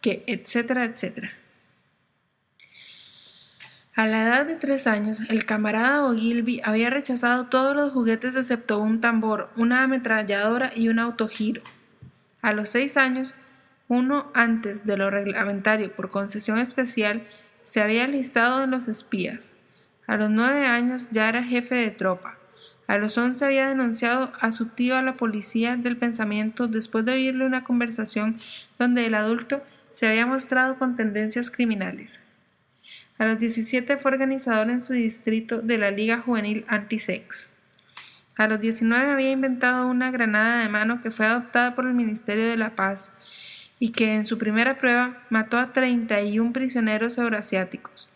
que 0.00 0.24
etcétera, 0.26 0.86
etcétera. 0.86 1.32
A 3.96 4.08
la 4.08 4.24
edad 4.24 4.46
de 4.46 4.56
tres 4.56 4.88
años, 4.88 5.20
el 5.28 5.46
camarada 5.46 6.04
Ogilvy 6.04 6.60
había 6.64 6.90
rechazado 6.90 7.46
todos 7.46 7.76
los 7.76 7.92
juguetes 7.92 8.34
excepto 8.34 8.80
un 8.80 9.00
tambor, 9.00 9.50
una 9.54 9.84
ametralladora 9.84 10.72
y 10.74 10.88
un 10.88 10.98
autogiro. 10.98 11.62
A 12.42 12.52
los 12.52 12.70
seis 12.70 12.96
años, 12.96 13.36
uno 13.86 14.32
antes 14.34 14.84
de 14.84 14.96
lo 14.96 15.10
reglamentario 15.10 15.92
por 15.92 16.10
concesión 16.10 16.58
especial, 16.58 17.22
se 17.62 17.82
había 17.82 18.08
listado 18.08 18.64
en 18.64 18.72
los 18.72 18.88
espías. 18.88 19.52
A 20.08 20.16
los 20.16 20.28
nueve 20.28 20.66
años 20.66 21.08
ya 21.12 21.28
era 21.28 21.44
jefe 21.44 21.76
de 21.76 21.92
tropa. 21.92 22.36
A 22.88 22.98
los 22.98 23.16
once 23.16 23.44
había 23.44 23.68
denunciado 23.68 24.32
a 24.40 24.50
su 24.50 24.70
tío 24.70 24.96
a 24.96 25.02
la 25.02 25.16
policía 25.16 25.76
del 25.76 25.96
pensamiento 25.96 26.66
después 26.66 27.04
de 27.04 27.12
oírle 27.12 27.46
una 27.46 27.62
conversación 27.62 28.40
donde 28.76 29.06
el 29.06 29.14
adulto 29.14 29.62
se 29.92 30.08
había 30.08 30.26
mostrado 30.26 30.80
con 30.80 30.96
tendencias 30.96 31.52
criminales. 31.52 32.23
A 33.18 33.26
los 33.26 33.38
17 33.38 33.96
fue 33.96 34.12
organizador 34.12 34.70
en 34.70 34.80
su 34.80 34.92
distrito 34.92 35.60
de 35.62 35.78
la 35.78 35.90
Liga 35.90 36.18
Juvenil 36.18 36.64
Anti-Sex. 36.66 37.52
A 38.36 38.48
los 38.48 38.60
19 38.60 39.12
había 39.12 39.30
inventado 39.30 39.86
una 39.86 40.10
granada 40.10 40.62
de 40.62 40.68
mano 40.68 41.00
que 41.00 41.12
fue 41.12 41.26
adoptada 41.26 41.76
por 41.76 41.86
el 41.86 41.94
Ministerio 41.94 42.48
de 42.48 42.56
la 42.56 42.74
Paz 42.74 43.12
y 43.78 43.92
que 43.92 44.14
en 44.14 44.24
su 44.24 44.38
primera 44.38 44.78
prueba 44.78 45.22
mató 45.30 45.58
a 45.58 45.72
31 45.72 46.52
prisioneros 46.52 47.16
euroasiáticos. 47.18 48.08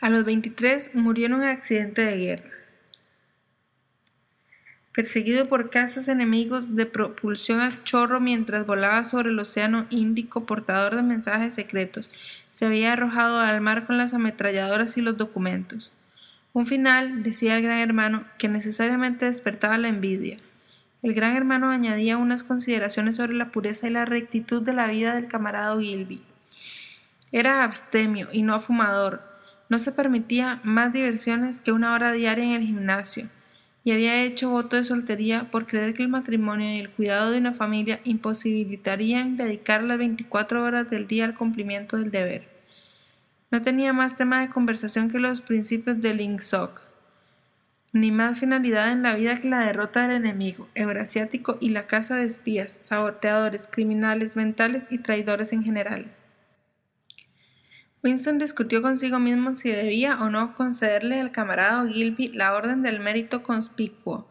A 0.00 0.10
los 0.10 0.24
23 0.24 0.94
murió 0.94 1.26
en 1.26 1.34
un 1.34 1.42
accidente 1.42 2.02
de 2.02 2.16
guerra. 2.16 2.50
Perseguido 4.92 5.48
por 5.48 5.70
cazas 5.70 6.08
enemigos 6.08 6.76
de 6.76 6.86
propulsión 6.86 7.60
a 7.60 7.70
chorro 7.84 8.20
mientras 8.20 8.66
volaba 8.66 9.04
sobre 9.04 9.30
el 9.30 9.38
océano 9.38 9.86
Índico 9.90 10.46
portador 10.46 10.96
de 10.96 11.02
mensajes 11.02 11.54
secretos, 11.54 12.10
se 12.56 12.64
había 12.64 12.94
arrojado 12.94 13.38
al 13.38 13.60
mar 13.60 13.86
con 13.86 13.98
las 13.98 14.14
ametralladoras 14.14 14.96
y 14.96 15.02
los 15.02 15.18
documentos. 15.18 15.92
Un 16.54 16.66
final, 16.66 17.22
decía 17.22 17.54
el 17.54 17.62
gran 17.62 17.80
hermano, 17.80 18.24
que 18.38 18.48
necesariamente 18.48 19.26
despertaba 19.26 19.76
la 19.76 19.88
envidia. 19.88 20.38
El 21.02 21.12
gran 21.12 21.36
hermano 21.36 21.68
añadía 21.68 22.16
unas 22.16 22.44
consideraciones 22.44 23.16
sobre 23.16 23.34
la 23.34 23.50
pureza 23.50 23.88
y 23.88 23.90
la 23.90 24.06
rectitud 24.06 24.62
de 24.62 24.72
la 24.72 24.86
vida 24.86 25.14
del 25.14 25.28
camarada 25.28 25.78
Gilby. 25.78 26.22
Era 27.30 27.62
abstemio 27.62 28.28
y 28.32 28.40
no 28.40 28.58
fumador. 28.58 29.22
No 29.68 29.78
se 29.78 29.92
permitía 29.92 30.60
más 30.62 30.94
diversiones 30.94 31.60
que 31.60 31.72
una 31.72 31.92
hora 31.92 32.12
diaria 32.12 32.44
en 32.44 32.52
el 32.52 32.62
gimnasio 32.62 33.28
y 33.86 33.92
había 33.92 34.24
hecho 34.24 34.50
voto 34.50 34.74
de 34.74 34.84
soltería 34.84 35.48
por 35.52 35.68
creer 35.68 35.94
que 35.94 36.02
el 36.02 36.08
matrimonio 36.08 36.74
y 36.74 36.80
el 36.80 36.90
cuidado 36.90 37.30
de 37.30 37.38
una 37.38 37.52
familia 37.52 38.00
imposibilitarían 38.02 39.36
dedicar 39.36 39.84
las 39.84 39.96
24 39.96 40.64
horas 40.64 40.90
del 40.90 41.06
día 41.06 41.24
al 41.24 41.36
cumplimiento 41.36 41.96
del 41.96 42.10
deber. 42.10 42.48
No 43.52 43.62
tenía 43.62 43.92
más 43.92 44.16
tema 44.16 44.40
de 44.40 44.48
conversación 44.50 45.08
que 45.08 45.20
los 45.20 45.40
principios 45.40 46.02
del 46.02 46.20
Ingsoc, 46.20 46.80
ni 47.92 48.10
más 48.10 48.40
finalidad 48.40 48.90
en 48.90 49.04
la 49.04 49.14
vida 49.14 49.38
que 49.38 49.48
la 49.48 49.64
derrota 49.64 50.08
del 50.08 50.16
enemigo 50.16 50.68
eurasiático 50.74 51.56
y 51.60 51.70
la 51.70 51.86
caza 51.86 52.16
de 52.16 52.26
espías, 52.26 52.80
saboteadores, 52.82 53.68
criminales 53.68 54.34
mentales 54.34 54.88
y 54.90 54.98
traidores 54.98 55.52
en 55.52 55.62
general. 55.62 56.06
Winston 58.06 58.38
discutió 58.38 58.82
consigo 58.82 59.18
mismo 59.18 59.52
si 59.54 59.68
debía 59.68 60.22
o 60.22 60.30
no 60.30 60.54
concederle 60.54 61.18
al 61.18 61.32
camarada 61.32 61.88
Gilby 61.88 62.28
la 62.28 62.54
orden 62.54 62.82
del 62.82 63.00
mérito 63.00 63.42
conspicuo. 63.42 64.30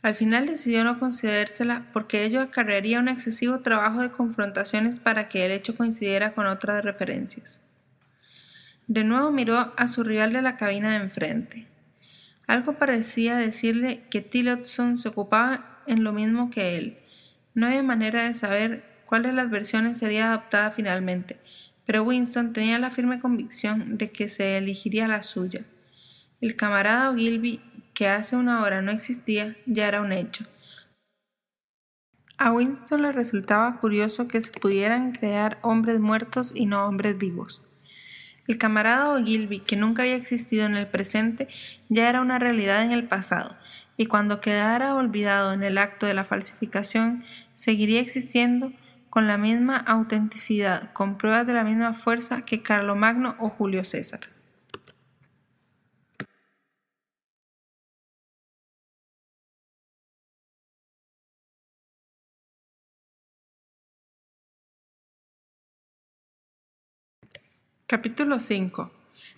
Al 0.00 0.14
final 0.14 0.46
decidió 0.46 0.82
no 0.82 0.98
concedérsela 0.98 1.88
porque 1.92 2.24
ello 2.24 2.40
acarrearía 2.40 3.00
un 3.00 3.08
excesivo 3.08 3.60
trabajo 3.60 4.00
de 4.00 4.12
confrontaciones 4.12 4.98
para 4.98 5.28
que 5.28 5.44
el 5.44 5.52
hecho 5.52 5.76
coincidiera 5.76 6.32
con 6.32 6.46
otras 6.46 6.82
referencias. 6.82 7.60
De 8.86 9.04
nuevo 9.04 9.30
miró 9.30 9.74
a 9.76 9.88
su 9.88 10.04
rival 10.04 10.32
de 10.32 10.40
la 10.40 10.56
cabina 10.56 10.92
de 10.92 11.04
enfrente. 11.04 11.66
Algo 12.46 12.78
parecía 12.78 13.36
decirle 13.36 14.04
que 14.08 14.22
Tillotson 14.22 14.96
se 14.96 15.10
ocupaba 15.10 15.82
en 15.86 16.02
lo 16.02 16.14
mismo 16.14 16.50
que 16.50 16.78
él. 16.78 16.96
No 17.52 17.66
había 17.66 17.82
manera 17.82 18.22
de 18.22 18.32
saber 18.32 18.84
cuál 19.04 19.24
de 19.24 19.32
las 19.34 19.50
versiones 19.50 19.98
sería 19.98 20.30
adoptada 20.30 20.70
finalmente, 20.70 21.38
pero 21.86 22.02
Winston 22.02 22.52
tenía 22.52 22.78
la 22.78 22.90
firme 22.90 23.20
convicción 23.20 23.98
de 23.98 24.10
que 24.10 24.28
se 24.28 24.56
elegiría 24.58 25.08
la 25.08 25.22
suya. 25.22 25.64
El 26.40 26.56
camarada 26.56 27.10
Ogilvy, 27.10 27.60
que 27.94 28.08
hace 28.08 28.36
una 28.36 28.62
hora 28.62 28.82
no 28.82 28.90
existía, 28.90 29.56
ya 29.66 29.88
era 29.88 30.00
un 30.00 30.12
hecho. 30.12 30.44
A 32.38 32.50
Winston 32.50 33.02
le 33.02 33.12
resultaba 33.12 33.78
curioso 33.78 34.26
que 34.26 34.40
se 34.40 34.50
pudieran 34.50 35.12
crear 35.12 35.58
hombres 35.62 36.00
muertos 36.00 36.52
y 36.54 36.66
no 36.66 36.86
hombres 36.86 37.16
vivos. 37.16 37.62
El 38.48 38.58
camarada 38.58 39.10
Ogilvy, 39.14 39.60
que 39.60 39.76
nunca 39.76 40.02
había 40.02 40.16
existido 40.16 40.66
en 40.66 40.74
el 40.74 40.88
presente, 40.88 41.46
ya 41.88 42.08
era 42.08 42.20
una 42.20 42.40
realidad 42.40 42.82
en 42.82 42.90
el 42.90 43.04
pasado, 43.04 43.56
y 43.96 44.06
cuando 44.06 44.40
quedara 44.40 44.96
olvidado 44.96 45.52
en 45.52 45.62
el 45.62 45.78
acto 45.78 46.06
de 46.06 46.14
la 46.14 46.24
falsificación, 46.24 47.24
seguiría 47.54 48.00
existiendo 48.00 48.72
con 49.12 49.26
la 49.26 49.36
misma 49.36 49.76
autenticidad, 49.76 50.90
con 50.94 51.18
pruebas 51.18 51.46
de 51.46 51.52
la 51.52 51.64
misma 51.64 51.92
fuerza 51.92 52.46
que 52.46 52.62
Carlomagno 52.62 53.36
o 53.40 53.50
Julio 53.50 53.84
César. 53.84 54.20
Capítulo 67.86 68.40
5. 68.40 68.90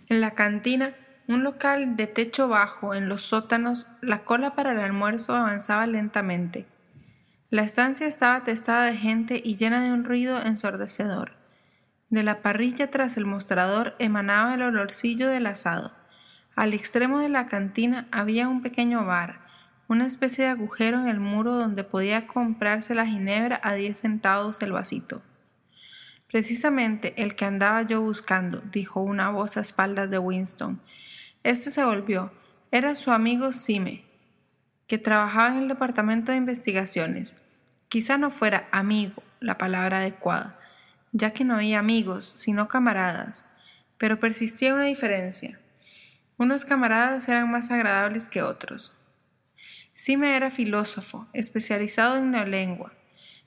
En 0.09 0.21
la 0.21 0.35
cantina, 0.35 0.95
un 1.27 1.43
local 1.43 1.97
de 1.97 2.07
techo 2.07 2.47
bajo 2.47 2.95
en 2.95 3.09
los 3.09 3.25
sótanos, 3.25 3.89
la 4.03 4.23
cola 4.25 4.55
para 4.55 4.71
el 4.71 4.79
almuerzo 4.79 5.35
avanzaba 5.35 5.89
lentamente. 5.89 6.65
La 7.51 7.63
estancia 7.63 8.07
estaba 8.07 8.37
atestada 8.37 8.87
de 8.87 8.97
gente 8.97 9.41
y 9.45 9.57
llena 9.57 9.83
de 9.83 9.93
un 9.93 10.05
ruido 10.05 10.43
ensordecedor. 10.43 11.33
De 12.11 12.23
la 12.23 12.43
parrilla 12.43 12.91
tras 12.91 13.17
el 13.17 13.27
mostrador 13.27 13.95
emanaba 13.99 14.55
el 14.55 14.63
olorcillo 14.63 15.29
del 15.29 15.47
asado. 15.47 15.93
Al 16.57 16.73
extremo 16.73 17.19
de 17.19 17.29
la 17.29 17.47
cantina 17.47 18.09
había 18.11 18.49
un 18.49 18.63
pequeño 18.63 19.05
bar, 19.05 19.41
una 19.89 20.07
especie 20.07 20.45
de 20.45 20.51
agujero 20.51 20.99
en 20.99 21.09
el 21.09 21.21
muro 21.21 21.55
donde 21.55 21.85
podía 21.85 22.27
comprarse 22.27 22.95
la 22.95 23.07
ginebra 23.07 23.61
a 23.63 23.75
diez 23.75 24.01
centavos 24.01 24.63
el 24.63 24.73
vasito. 24.73 25.23
Precisamente 26.29 27.15
el 27.23 27.37
que 27.37 27.45
andaba 27.45 27.83
yo 27.83 28.01
buscando, 28.01 28.63
dijo 28.73 29.01
una 29.01 29.31
voz 29.31 29.57
a 29.57 29.61
espaldas 29.61 30.11
de 30.11 30.19
Winston. 30.19 30.81
Este 31.43 31.71
se 31.71 31.85
volvió. 31.85 32.33
Era 32.71 32.95
su 32.95 33.13
amigo 33.13 33.53
Sime, 33.53 34.05
que 34.87 34.99
trabajaba 34.99 35.49
en 35.49 35.63
el 35.63 35.69
departamento 35.69 36.33
de 36.33 36.39
investigaciones. 36.39 37.37
Quizá 37.89 38.19
no 38.19 38.31
fuera 38.31 38.69
amigo 38.73 39.23
la 39.41 39.59
palabra 39.59 39.99
adecuada, 39.99 40.59
ya 41.13 41.33
que 41.33 41.45
no 41.45 41.55
había 41.55 41.79
amigos, 41.79 42.27
sino 42.27 42.69
camaradas, 42.69 43.47
pero 43.99 44.21
persistía 44.21 44.75
una 44.75 44.85
diferencia. 44.85 45.59
Unos 46.37 46.65
camaradas 46.65 47.29
eran 47.29 47.51
más 47.51 47.71
agradables 47.71 48.29
que 48.29 48.43
otros. 48.43 48.93
Sime 49.93 50.37
era 50.37 50.51
filósofo, 50.51 51.29
especializado 51.33 52.17
en 52.17 52.33
neolengua 52.33 52.93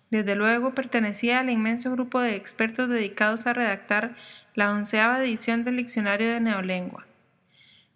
desde 0.09 0.35
luego 0.35 0.73
pertenecía 0.73 1.39
al 1.39 1.49
inmenso 1.49 1.91
grupo 1.91 2.21
de 2.21 2.35
expertos 2.35 2.87
dedicados 2.89 3.45
a 3.45 3.53
redactar 3.53 4.15
la 4.55 4.71
onceava 4.71 5.21
edición 5.21 5.63
del 5.63 5.77
diccionario 5.77 6.29
de 6.31 6.39
neolengua. 6.39 7.05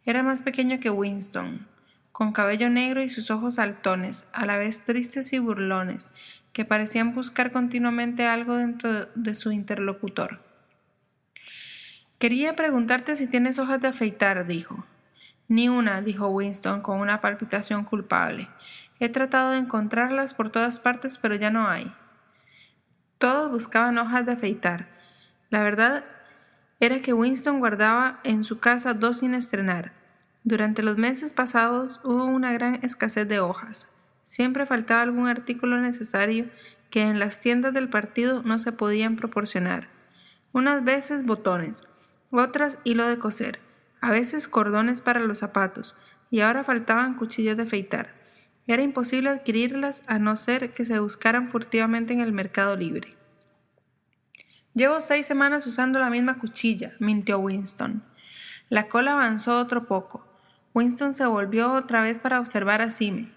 Era 0.05 0.21
más 0.21 0.41
pequeño 0.41 0.79
que 0.79 0.89
Winston, 0.89 1.67
con 2.11 2.33
cabello 2.33 2.69
negro 2.69 3.01
y 3.01 3.09
sus 3.09 3.31
ojos 3.31 3.55
saltones, 3.55 4.29
a 4.33 4.45
la 4.45 4.57
vez 4.57 4.83
tristes 4.85 5.33
y 5.33 5.39
burlones, 5.39 6.09
que 6.53 6.65
parecían 6.65 7.13
buscar 7.13 7.51
continuamente 7.51 8.25
algo 8.25 8.55
dentro 8.55 9.05
de 9.15 9.35
su 9.35 9.51
interlocutor. 9.51 10.39
Quería 12.19 12.55
preguntarte 12.55 13.15
si 13.15 13.27
tienes 13.27 13.57
hojas 13.57 13.81
de 13.81 13.87
afeitar, 13.87 14.45
dijo. 14.45 14.85
Ni 15.47 15.69
una, 15.69 16.01
dijo 16.01 16.27
Winston 16.27 16.81
con 16.81 16.99
una 16.99 17.19
palpitación 17.19 17.83
culpable. 17.83 18.47
He 18.99 19.09
tratado 19.09 19.51
de 19.51 19.57
encontrarlas 19.57 20.33
por 20.33 20.51
todas 20.51 20.79
partes, 20.79 21.17
pero 21.17 21.35
ya 21.35 21.49
no 21.49 21.67
hay. 21.67 21.91
Todos 23.17 23.51
buscaban 23.51 23.97
hojas 23.97 24.25
de 24.25 24.33
afeitar. 24.33 24.87
La 25.49 25.63
verdad 25.63 26.05
era 26.79 27.01
que 27.01 27.13
Winston 27.13 27.59
guardaba 27.59 28.19
en 28.23 28.43
su 28.43 28.59
casa 28.59 28.93
dos 28.93 29.17
sin 29.19 29.33
estrenar. 29.33 30.00
Durante 30.43 30.81
los 30.81 30.97
meses 30.97 31.33
pasados 31.33 32.01
hubo 32.03 32.25
una 32.25 32.51
gran 32.51 32.83
escasez 32.83 33.27
de 33.27 33.39
hojas. 33.39 33.89
Siempre 34.23 34.65
faltaba 34.65 35.01
algún 35.01 35.27
artículo 35.27 35.79
necesario 35.79 36.49
que 36.89 37.01
en 37.01 37.19
las 37.19 37.41
tiendas 37.41 37.73
del 37.73 37.89
partido 37.89 38.41
no 38.43 38.57
se 38.57 38.71
podían 38.71 39.15
proporcionar. 39.15 39.89
Unas 40.51 40.83
veces 40.83 41.25
botones, 41.25 41.83
otras 42.31 42.79
hilo 42.83 43.07
de 43.07 43.19
coser, 43.19 43.59
a 44.01 44.09
veces 44.09 44.47
cordones 44.47 45.01
para 45.01 45.19
los 45.19 45.39
zapatos, 45.39 45.95
y 46.31 46.41
ahora 46.41 46.63
faltaban 46.63 47.15
cuchillas 47.15 47.57
de 47.57 47.63
afeitar. 47.63 48.15
Era 48.67 48.81
imposible 48.81 49.29
adquirirlas 49.29 50.03
a 50.07 50.17
no 50.17 50.35
ser 50.35 50.71
que 50.71 50.85
se 50.85 50.99
buscaran 50.99 51.49
furtivamente 51.49 52.13
en 52.13 52.19
el 52.19 52.31
mercado 52.31 52.75
libre. 52.75 53.15
Llevo 54.73 55.01
seis 55.01 55.25
semanas 55.25 55.67
usando 55.67 55.99
la 55.99 56.09
misma 56.09 56.39
cuchilla, 56.39 56.93
mintió 56.99 57.39
Winston. 57.39 58.03
La 58.69 58.87
cola 58.87 59.13
avanzó 59.13 59.59
otro 59.59 59.85
poco. 59.85 60.30
Winston 60.73 61.13
se 61.15 61.25
volvió 61.25 61.73
otra 61.73 62.01
vez 62.01 62.19
para 62.19 62.39
observar 62.39 62.81
a 62.81 62.91
Sime. 62.91 63.29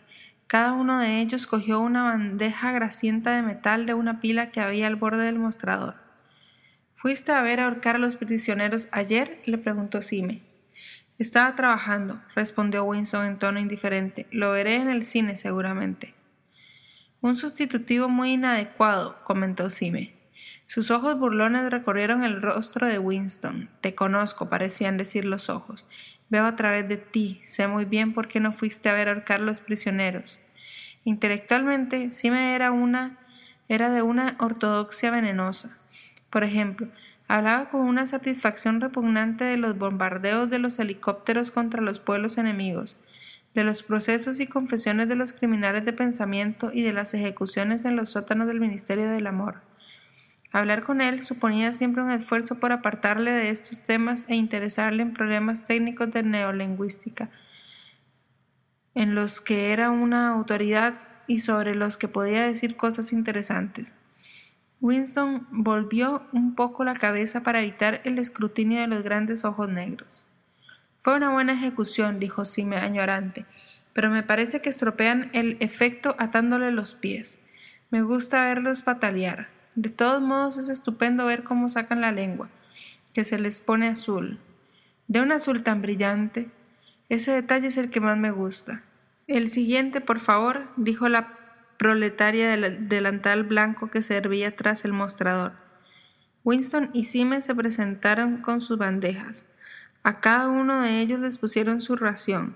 Cada 0.47 0.73
uno 0.73 1.01
de 1.01 1.21
ellos 1.21 1.47
cogió 1.49 1.81
una 1.81 2.05
bandeja 2.05 2.71
grasienta 2.71 3.33
de 3.33 3.43
metal 3.43 3.87
de 3.87 3.95
una 3.95 4.21
pila 4.21 4.51
que 4.51 4.61
había 4.61 4.87
al 4.87 4.97
borde 4.97 5.25
del 5.25 5.39
mostrador. 5.39 5.97
¿Fuiste 6.95 7.33
a 7.33 7.43
ver 7.43 7.61
ahorcar 7.61 7.97
a 7.97 7.99
los 7.99 8.17
prisioneros 8.17 8.89
ayer? 8.93 9.43
le 9.47 9.59
preguntó 9.59 10.01
Sime. 10.01 10.43
Estaba 11.19 11.57
trabajando, 11.57 12.21
respondió 12.35 12.85
Winston 12.85 13.27
en 13.27 13.39
tono 13.39 13.59
indiferente. 13.59 14.27
Lo 14.31 14.53
veré 14.53 14.77
en 14.77 14.89
el 14.89 15.05
cine 15.05 15.37
seguramente. 15.37 16.15
Un 17.21 17.37
sustitutivo 17.37 18.09
muy 18.09 18.33
inadecuado, 18.33 19.17
comentó 19.25 19.71
Sime. 19.71 20.15
Sus 20.67 20.91
ojos 20.91 21.19
burlones 21.19 21.71
recorrieron 21.71 22.25
el 22.25 22.41
rostro 22.41 22.87
de 22.87 22.99
Winston. 22.99 23.71
Te 23.81 23.95
conozco, 23.95 24.49
parecían 24.49 24.97
decir 24.97 25.25
los 25.25 25.51
ojos. 25.51 25.87
Veo 26.35 26.47
a 26.47 26.57
través 26.57 26.89
de 26.89 26.97
ti. 26.97 27.43
Sé 27.45 27.69
muy 27.69 27.85
bien 27.85 28.13
por 28.13 28.27
qué 28.27 28.41
no 28.41 28.51
fuiste 28.51 28.89
a 28.89 28.93
ver 28.93 29.09
ahorcar 29.09 29.39
los 29.39 29.61
prisioneros. 29.61 30.41
Intelectualmente, 31.05 32.11
Sime 32.11 32.57
era 32.57 32.73
una 32.73 33.21
era 33.69 33.89
de 33.89 34.03
una 34.03 34.35
ortodoxia 34.41 35.13
venenosa. 35.13 35.79
Por 36.31 36.43
ejemplo, 36.43 36.89
hablaba 37.29 37.71
con 37.71 37.83
una 37.83 38.09
satisfacción 38.09 38.81
repugnante 38.81 39.45
de 39.45 39.57
los 39.57 39.79
bombardeos 39.79 40.51
de 40.51 40.59
los 40.59 40.81
helicópteros 40.81 41.53
contra 41.53 41.81
los 41.81 42.01
pueblos 42.01 42.37
enemigos, 42.37 42.99
de 43.55 43.63
los 43.63 43.85
procesos 43.85 44.41
y 44.41 44.49
confesiones 44.49 45.09
de 45.09 45.15
los 45.15 45.33
criminales 45.33 45.85
de 45.85 45.93
pensamiento 45.93 46.73
y 46.75 46.83
de 46.83 46.95
las 46.95 47.15
ejecuciones 47.15 47.85
en 47.85 47.95
los 47.95 48.09
sótanos 48.09 48.49
del 48.49 48.59
Ministerio 48.59 49.09
del 49.09 49.29
Amor. 49.29 49.61
Hablar 50.55 50.85
con 50.85 51.01
él 51.01 51.25
suponía 51.25 51.73
siempre 51.73 52.01
un 52.01 52.13
esfuerzo 52.13 52.61
por 52.61 52.71
apartarle 52.71 53.33
de 53.33 53.51
estos 53.51 53.81
temas 53.81 54.25
e 54.29 54.37
interesarle 54.37 55.03
en 55.03 55.13
problemas 55.13 55.67
técnicos 55.67 56.13
de 56.13 56.23
neolingüística, 56.23 57.29
en 58.95 59.17
los 59.17 59.41
que 59.41 59.73
era 59.73 59.91
una 59.91 60.29
autoridad 60.29 60.95
y 61.27 61.41
sobre 61.41 61.75
los 61.75 61.97
que 61.97 62.07
podía 62.07 62.47
decir 62.47 62.77
cosas 62.77 63.13
interesantes. 63.13 63.97
Winston 64.81 65.49
volvió 65.51 66.23
un 66.31 66.55
poco 66.55 66.85
la 66.85 66.95
cabeza 66.95 67.43
para 67.43 67.59
evitar 67.59 68.01
el 68.05 68.21
escrutinio 68.21 68.81
de 68.81 68.87
los 68.87 69.03
grandes 69.03 69.45
ojos 69.45 69.69
negros. 69.69 70.25
Fue 71.03 71.17
una 71.17 71.33
buena 71.33 71.55
ejecución, 71.55 72.21
dijo 72.21 72.45
Sime 72.45 72.77
añorante, 72.77 73.45
pero 73.93 74.09
me 74.09 74.23
parece 74.23 74.63
que 74.63 74.71
estropean 74.71 75.31
el 75.33 75.57
efecto 75.59 76.15
atándole 76.17 76.71
los 76.71 76.95
pies. 76.95 77.43
Me 77.91 78.03
gusta 78.03 78.45
verlos 78.45 78.83
patalear. 78.83 79.54
De 79.75 79.89
todos 79.89 80.23
modos 80.23 80.57
es 80.57 80.69
estupendo 80.69 81.27
ver 81.27 81.43
cómo 81.43 81.69
sacan 81.69 82.01
la 82.01 82.13
lengua, 82.13 82.49
que 83.13 83.25
se 83.25 83.39
les 83.39 83.61
pone 83.61 83.89
azul. 83.89 84.39
De 85.09 85.21
un 85.21 85.33
azul 85.33 85.63
tan 85.63 85.83
brillante. 85.83 86.49
Ese 87.09 87.33
detalle 87.33 87.67
es 87.67 87.77
el 87.77 87.91
que 87.91 88.01
más 88.01 88.17
me 88.17 88.31
gusta. 88.31 88.83
El 89.27 89.51
siguiente, 89.51 90.01
por 90.01 90.21
favor, 90.21 90.69
dijo 90.77 91.09
la 91.09 91.39
proletaria 91.77 92.49
del 92.51 92.89
delantal 92.89 93.43
blanco 93.43 93.91
que 93.91 94.03
servía 94.03 94.55
tras 94.55 94.85
el 94.85 94.93
mostrador. 94.93 95.53
Winston 96.45 96.91
y 96.93 97.05
Sime 97.05 97.41
se 97.41 97.55
presentaron 97.55 98.39
con 98.39 98.61
sus 98.61 98.79
bandejas. 98.79 99.45
A 100.03 100.21
cada 100.21 100.49
uno 100.49 100.83
de 100.83 101.01
ellos 101.01 101.19
les 101.21 101.39
pusieron 101.39 101.83
su 101.83 101.97
ración. 101.97 102.55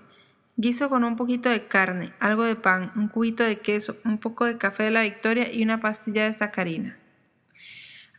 Guiso 0.55 0.89
con 0.89 1.03
un 1.03 1.15
poquito 1.15 1.49
de 1.49 1.67
carne, 1.67 2.13
algo 2.19 2.43
de 2.43 2.55
pan, 2.55 2.91
un 2.95 3.07
cubito 3.07 3.43
de 3.43 3.59
queso, 3.59 3.97
un 4.05 4.19
poco 4.19 4.45
de 4.45 4.57
café 4.57 4.83
de 4.83 4.91
la 4.91 5.01
Victoria 5.01 5.51
y 5.51 5.63
una 5.63 5.81
pastilla 5.81 6.25
de 6.25 6.33
sacarina. 6.33 6.97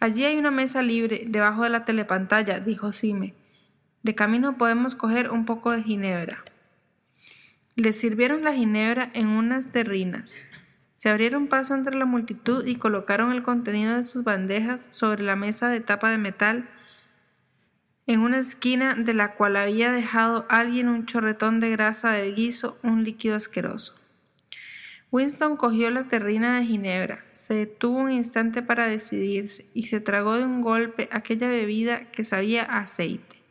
Allí 0.01 0.25
hay 0.25 0.39
una 0.39 0.51
mesa 0.51 0.81
libre, 0.81 1.25
debajo 1.29 1.63
de 1.63 1.69
la 1.69 1.85
telepantalla, 1.85 2.59
dijo 2.59 2.93
Sime. 2.93 3.35
De 4.03 4.15
camino 4.15 4.57
podemos 4.57 4.95
coger 4.95 5.31
un 5.31 5.45
poco 5.45 5.73
de 5.73 5.83
ginebra. 5.83 6.43
Les 7.77 8.01
sirvieron 8.01 8.43
la 8.43 8.55
ginebra 8.55 9.11
en 9.13 9.29
unas 9.29 9.71
terrinas. 9.71 10.35
Se 10.95 11.11
abrieron 11.11 11.49
paso 11.49 11.75
entre 11.75 11.97
la 11.97 12.07
multitud 12.07 12.67
y 12.67 12.77
colocaron 12.77 13.31
el 13.33 13.43
contenido 13.43 13.97
de 13.97 14.05
sus 14.05 14.25
bandejas 14.25 14.89
sobre 14.91 15.23
la 15.23 15.37
mesa 15.37 15.69
de 15.69 15.81
tapa 15.81 16.11
de 16.11 16.19
metal 16.19 16.69
en 18.07 18.21
una 18.21 18.39
esquina 18.39 18.95
de 18.95 19.13
la 19.13 19.35
cual 19.35 19.57
había 19.57 19.93
dejado 19.93 20.47
alguien 20.49 20.89
un 20.89 21.05
chorretón 21.05 21.61
de 21.61 21.71
grasa 21.71 22.13
del 22.13 22.35
guiso, 22.35 22.79
un 22.83 23.05
líquido 23.05 23.37
asqueroso. 23.37 24.00
Winston 25.13 25.57
cogió 25.57 25.91
la 25.91 26.05
terrina 26.05 26.59
de 26.59 26.67
ginebra, 26.67 27.25
se 27.33 27.55
detuvo 27.55 27.99
un 27.99 28.13
instante 28.13 28.63
para 28.63 28.87
decidirse 28.87 29.67
y 29.75 29.89
se 29.89 30.01
tragó 30.01 30.37
de 30.37 30.45
un 30.45 30.63
golpe 30.63 31.09
aquella 31.11 31.49
bebida 31.49 32.13
que 32.13 32.23
sabía 32.23 32.63
a 32.63 32.79
aceite. 32.79 33.43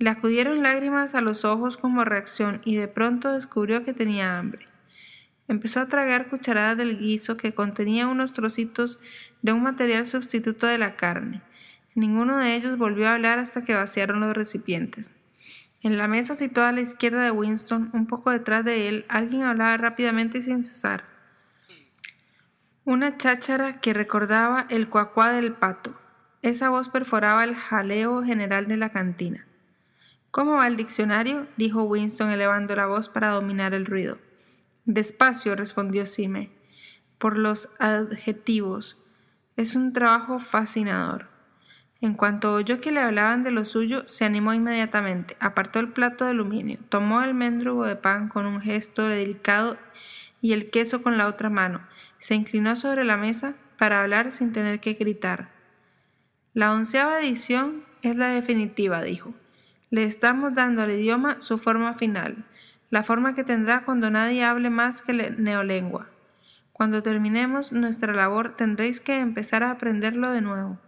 Le 0.00 0.10
acudieron 0.10 0.64
lágrimas 0.64 1.14
a 1.14 1.20
los 1.20 1.44
ojos 1.44 1.76
como 1.76 2.04
reacción 2.04 2.62
y 2.64 2.74
de 2.74 2.88
pronto 2.88 3.32
descubrió 3.32 3.84
que 3.84 3.92
tenía 3.92 4.38
hambre. 4.38 4.66
Empezó 5.46 5.80
a 5.80 5.86
tragar 5.86 6.28
cucharadas 6.28 6.76
del 6.76 6.98
guiso 6.98 7.36
que 7.36 7.54
contenía 7.54 8.08
unos 8.08 8.32
trocitos 8.32 8.98
de 9.42 9.52
un 9.52 9.62
material 9.62 10.08
sustituto 10.08 10.66
de 10.66 10.78
la 10.78 10.96
carne. 10.96 11.42
Ninguno 11.94 12.38
de 12.38 12.56
ellos 12.56 12.76
volvió 12.76 13.08
a 13.08 13.14
hablar 13.14 13.38
hasta 13.38 13.62
que 13.62 13.74
vaciaron 13.74 14.20
los 14.20 14.34
recipientes. 14.34 15.14
En 15.82 15.96
la 15.96 16.08
mesa 16.08 16.34
situada 16.34 16.68
a 16.68 16.72
la 16.72 16.82
izquierda 16.82 17.22
de 17.22 17.30
Winston, 17.30 17.90
un 17.94 18.06
poco 18.06 18.30
detrás 18.30 18.64
de 18.64 18.88
él, 18.88 19.06
alguien 19.08 19.42
hablaba 19.42 19.76
rápidamente 19.78 20.38
y 20.38 20.42
sin 20.42 20.62
cesar. 20.62 21.04
Una 22.84 23.16
cháchara 23.16 23.80
que 23.80 23.94
recordaba 23.94 24.66
el 24.68 24.88
cuacuá 24.88 25.32
del 25.32 25.52
pato. 25.52 25.98
Esa 26.42 26.68
voz 26.68 26.90
perforaba 26.90 27.44
el 27.44 27.54
jaleo 27.56 28.22
general 28.22 28.68
de 28.68 28.76
la 28.76 28.90
cantina. 28.90 29.46
¿Cómo 30.30 30.56
va 30.56 30.66
el 30.66 30.76
diccionario? 30.76 31.46
dijo 31.56 31.84
Winston 31.84 32.30
elevando 32.30 32.76
la 32.76 32.86
voz 32.86 33.08
para 33.08 33.30
dominar 33.30 33.72
el 33.72 33.86
ruido. 33.86 34.18
Despacio, 34.84 35.56
respondió 35.56 36.06
Sime. 36.06 36.50
Por 37.18 37.38
los 37.38 37.72
adjetivos. 37.78 39.02
Es 39.56 39.74
un 39.76 39.92
trabajo 39.92 40.38
fascinador. 40.38 41.29
En 42.02 42.14
cuanto 42.14 42.54
oyó 42.54 42.80
que 42.80 42.92
le 42.92 43.00
hablaban 43.00 43.42
de 43.42 43.50
lo 43.50 43.66
suyo, 43.66 44.04
se 44.08 44.24
animó 44.24 44.54
inmediatamente, 44.54 45.36
apartó 45.38 45.80
el 45.80 45.88
plato 45.88 46.24
de 46.24 46.30
aluminio, 46.30 46.78
tomó 46.88 47.22
el 47.22 47.34
mendrugo 47.34 47.84
de 47.84 47.96
pan 47.96 48.28
con 48.28 48.46
un 48.46 48.62
gesto 48.62 49.06
delicado 49.06 49.76
y 50.40 50.54
el 50.54 50.70
queso 50.70 51.02
con 51.02 51.18
la 51.18 51.26
otra 51.26 51.50
mano, 51.50 51.82
se 52.18 52.34
inclinó 52.34 52.74
sobre 52.76 53.04
la 53.04 53.18
mesa 53.18 53.54
para 53.78 54.00
hablar 54.00 54.32
sin 54.32 54.52
tener 54.52 54.80
que 54.80 54.94
gritar. 54.94 55.48
La 56.54 56.72
onceava 56.72 57.20
edición 57.20 57.84
es 58.02 58.16
la 58.16 58.28
definitiva, 58.28 59.02
dijo. 59.02 59.34
Le 59.90 60.04
estamos 60.04 60.54
dando 60.54 60.82
al 60.82 60.92
idioma 60.92 61.40
su 61.40 61.58
forma 61.58 61.94
final, 61.94 62.44
la 62.90 63.02
forma 63.02 63.34
que 63.34 63.44
tendrá 63.44 63.84
cuando 63.84 64.10
nadie 64.10 64.44
hable 64.44 64.70
más 64.70 65.02
que 65.02 65.12
neolengua. 65.12 66.08
Cuando 66.72 67.02
terminemos 67.02 67.72
nuestra 67.72 68.14
labor 68.14 68.56
tendréis 68.56 69.00
que 69.00 69.18
empezar 69.18 69.62
a 69.62 69.70
aprenderlo 69.70 70.30
de 70.30 70.40
nuevo. 70.40 70.78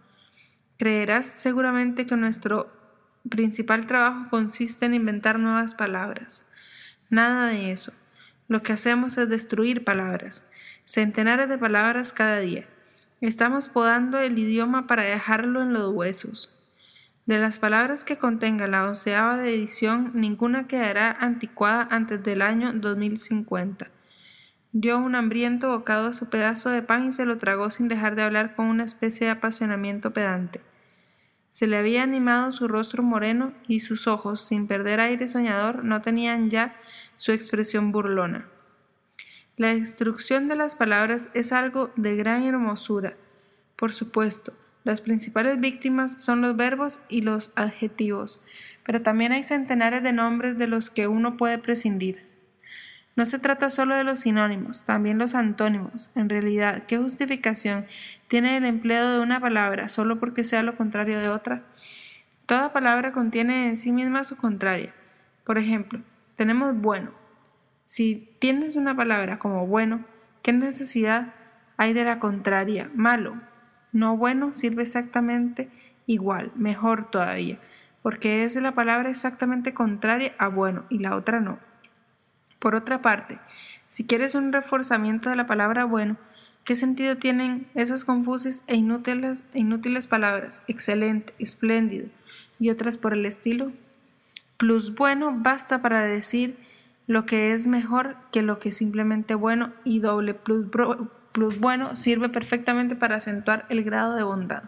Creerás 0.77 1.27
seguramente 1.27 2.05
que 2.05 2.15
nuestro 2.15 2.71
principal 3.29 3.85
trabajo 3.85 4.29
consiste 4.29 4.85
en 4.85 4.93
inventar 4.93 5.39
nuevas 5.39 5.75
palabras. 5.75 6.43
Nada 7.09 7.47
de 7.47 7.71
eso. 7.71 7.93
Lo 8.47 8.63
que 8.63 8.73
hacemos 8.73 9.17
es 9.17 9.29
destruir 9.29 9.83
palabras, 9.83 10.45
centenares 10.85 11.47
de 11.47 11.57
palabras 11.57 12.11
cada 12.11 12.39
día. 12.39 12.65
Estamos 13.21 13.69
podando 13.69 14.19
el 14.19 14.37
idioma 14.37 14.87
para 14.87 15.03
dejarlo 15.03 15.61
en 15.61 15.73
los 15.73 15.93
huesos. 15.93 16.49
De 17.25 17.39
las 17.39 17.57
palabras 17.57 18.03
que 18.03 18.17
contenga 18.17 18.67
la 18.67 18.85
onceava 18.85 19.47
edición, 19.47 20.11
ninguna 20.13 20.67
quedará 20.67 21.11
anticuada 21.11 21.87
antes 21.89 22.21
del 22.21 22.41
año 22.41 22.73
2050. 22.73 23.92
Dio 24.73 24.97
un 24.97 25.15
hambriento 25.15 25.69
bocado 25.69 26.09
a 26.09 26.13
su 26.13 26.29
pedazo 26.29 26.69
de 26.69 26.81
pan 26.81 27.07
y 27.07 27.13
se 27.13 27.25
lo 27.25 27.37
tragó 27.37 27.69
sin 27.69 27.87
dejar 27.87 28.15
de 28.15 28.23
hablar 28.23 28.55
con 28.55 28.65
una 28.65 28.83
especie 28.83 29.27
de 29.27 29.31
apasionamiento 29.31 30.11
pedante. 30.11 30.59
Se 31.51 31.67
le 31.67 31.77
había 31.77 32.03
animado 32.03 32.51
su 32.51 32.67
rostro 32.67 33.01
moreno 33.01 33.53
y 33.67 33.79
sus 33.79 34.07
ojos, 34.07 34.45
sin 34.45 34.67
perder 34.67 34.99
aire 34.99 35.29
soñador, 35.29 35.85
no 35.85 36.01
tenían 36.01 36.49
ya 36.49 36.75
su 37.15 37.31
expresión 37.31 37.93
burlona. 37.93 38.49
La 39.55 39.73
destrucción 39.73 40.49
de 40.49 40.57
las 40.57 40.75
palabras 40.75 41.29
es 41.33 41.53
algo 41.53 41.91
de 41.95 42.15
gran 42.15 42.43
hermosura, 42.43 43.15
por 43.75 43.93
supuesto, 43.93 44.53
las 44.83 45.01
principales 45.01 45.59
víctimas 45.59 46.21
son 46.21 46.41
los 46.41 46.55
verbos 46.55 46.99
y 47.09 47.21
los 47.21 47.53
adjetivos, 47.55 48.41
pero 48.85 49.01
también 49.01 49.31
hay 49.31 49.43
centenares 49.43 50.03
de 50.03 50.13
nombres 50.13 50.57
de 50.57 50.67
los 50.67 50.89
que 50.89 51.07
uno 51.07 51.37
puede 51.37 51.57
prescindir. 51.57 52.32
No 53.15 53.27
se 53.27 53.37
trata 53.37 53.69
solo 53.69 53.95
de 53.95 54.03
los 54.03 54.21
sinónimos, 54.21 54.83
también 54.85 55.19
los 55.19 55.35
antónimos. 55.35 56.09
En 56.15 56.29
realidad, 56.29 56.83
¿qué 56.87 56.97
justificación 56.97 57.85
tiene 58.27 58.57
el 58.57 58.65
empleo 58.65 59.11
de 59.11 59.19
una 59.19 59.39
palabra 59.39 59.87
solo 59.87 60.19
porque 60.19 60.43
sea 60.43 60.63
lo 60.63 60.75
contrario 60.75 61.19
de 61.19 61.29
otra? 61.29 61.61
Toda 62.47 62.73
palabra 62.73 63.11
contiene 63.11 63.67
en 63.67 63.75
sí 63.75 63.91
misma 63.91 64.23
su 64.23 64.35
contraria. 64.35 64.93
Por 65.45 65.59
ejemplo, 65.59 65.99
tenemos 66.35 66.75
bueno. 66.75 67.11
Si 67.85 68.35
tienes 68.39 68.75
una 68.75 68.95
palabra 68.95 69.37
como 69.37 69.67
bueno, 69.67 70.03
¿qué 70.41 70.51
necesidad 70.51 71.33
hay 71.77 71.93
de 71.93 72.05
la 72.05 72.19
contraria, 72.19 72.89
malo? 72.95 73.35
No 73.91 74.17
bueno 74.17 74.53
sirve 74.53 74.81
exactamente 74.81 75.69
igual, 76.07 76.51
mejor 76.55 77.11
todavía, 77.11 77.59
porque 78.01 78.43
es 78.43 78.55
la 78.55 78.73
palabra 78.73 79.11
exactamente 79.11 79.75
contraria 79.75 80.33
a 80.39 80.47
bueno 80.47 80.85
y 80.89 80.97
la 80.97 81.15
otra 81.15 81.39
no. 81.39 81.59
Por 82.63 82.75
otra 82.75 83.01
parte, 83.01 83.39
si 83.89 84.05
quieres 84.05 84.35
un 84.35 84.53
reforzamiento 84.53 85.29
de 85.29 85.35
la 85.35 85.47
palabra 85.47 85.83
bueno, 85.83 86.15
¿qué 86.63 86.77
sentido 86.77 87.17
tienen 87.17 87.67
esas 87.75 88.05
confusas 88.05 88.63
e 88.67 88.77
inútiles, 88.77 90.07
palabras 90.07 90.61
excelente, 90.69 91.33
espléndido 91.39 92.07
y 92.61 92.69
otras 92.69 92.97
por 92.97 93.11
el 93.11 93.25
estilo? 93.25 93.73
Plus 94.55 94.95
bueno 94.95 95.35
basta 95.35 95.81
para 95.81 96.03
decir 96.03 96.55
lo 97.05 97.25
que 97.25 97.51
es 97.51 97.67
mejor 97.67 98.15
que 98.31 98.41
lo 98.41 98.59
que 98.59 98.69
es 98.69 98.77
simplemente 98.77 99.35
bueno 99.35 99.73
y 99.83 99.99
doble 99.99 100.33
plus 100.33 101.59
bueno 101.59 101.97
sirve 101.97 102.29
perfectamente 102.29 102.95
para 102.95 103.17
acentuar 103.17 103.65
el 103.67 103.83
grado 103.83 104.15
de 104.15 104.23
bondad. 104.23 104.63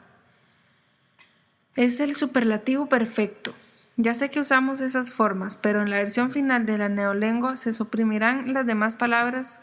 Es 1.77 2.01
el 2.01 2.17
superlativo 2.17 2.89
perfecto. 2.89 3.55
Ya 3.97 4.13
sé 4.13 4.29
que 4.29 4.41
usamos 4.41 4.81
esas 4.81 5.09
formas, 5.09 5.55
pero 5.55 5.81
en 5.81 5.89
la 5.89 5.97
versión 5.97 6.31
final 6.31 6.65
de 6.65 6.77
la 6.77 6.89
neolengua 6.89 7.55
se 7.55 7.71
suprimirán 7.71 8.53
las 8.53 8.65
demás 8.65 8.95
palabras 8.95 9.61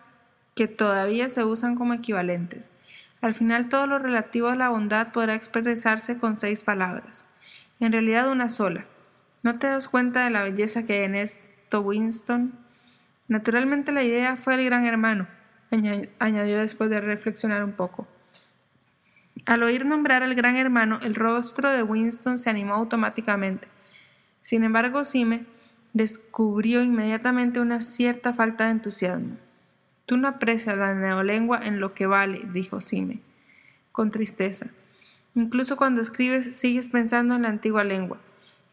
que 0.54 0.68
todavía 0.68 1.28
se 1.28 1.44
usan 1.44 1.76
como 1.76 1.92
equivalentes. 1.92 2.68
Al 3.20 3.34
final 3.34 3.68
todo 3.68 3.86
lo 3.86 3.98
relativo 3.98 4.48
a 4.48 4.56
la 4.56 4.70
bondad 4.70 5.12
podrá 5.12 5.34
expresarse 5.34 6.16
con 6.16 6.38
seis 6.38 6.62
palabras. 6.62 7.26
En 7.78 7.92
realidad 7.92 8.30
una 8.30 8.48
sola. 8.48 8.86
¿No 9.42 9.58
te 9.58 9.66
das 9.66 9.88
cuenta 9.88 10.24
de 10.24 10.30
la 10.30 10.44
belleza 10.44 10.84
que 10.84 10.94
hay 10.94 11.04
en 11.04 11.14
esto, 11.14 11.80
Winston? 11.80 12.52
Naturalmente 13.28 13.92
la 13.92 14.02
idea 14.02 14.36
fue 14.36 14.54
el 14.54 14.64
gran 14.64 14.86
hermano, 14.86 15.26
añadió 16.18 16.58
después 16.58 16.90
de 16.90 17.00
reflexionar 17.00 17.64
un 17.64 17.72
poco. 17.72 18.06
Al 19.46 19.62
oír 19.62 19.84
nombrar 19.84 20.22
al 20.22 20.34
gran 20.34 20.56
hermano, 20.56 21.00
el 21.02 21.14
rostro 21.14 21.70
de 21.70 21.82
Winston 21.82 22.38
se 22.38 22.50
animó 22.50 22.74
automáticamente. 22.74 23.68
Sin 24.42 24.64
embargo, 24.64 25.04
Sime 25.04 25.46
descubrió 25.92 26.82
inmediatamente 26.82 27.60
una 27.60 27.80
cierta 27.80 28.32
falta 28.32 28.64
de 28.64 28.72
entusiasmo. 28.72 29.36
Tú 30.06 30.16
no 30.16 30.28
aprecias 30.28 30.76
la 30.76 30.94
neolengua 30.94 31.60
en 31.64 31.80
lo 31.80 31.94
que 31.94 32.06
vale, 32.06 32.42
dijo 32.52 32.80
Sime, 32.80 33.20
con 33.92 34.10
tristeza. 34.10 34.66
Incluso 35.34 35.76
cuando 35.76 36.02
escribes 36.02 36.56
sigues 36.56 36.88
pensando 36.88 37.34
en 37.34 37.42
la 37.42 37.48
antigua 37.48 37.84
lengua. 37.84 38.18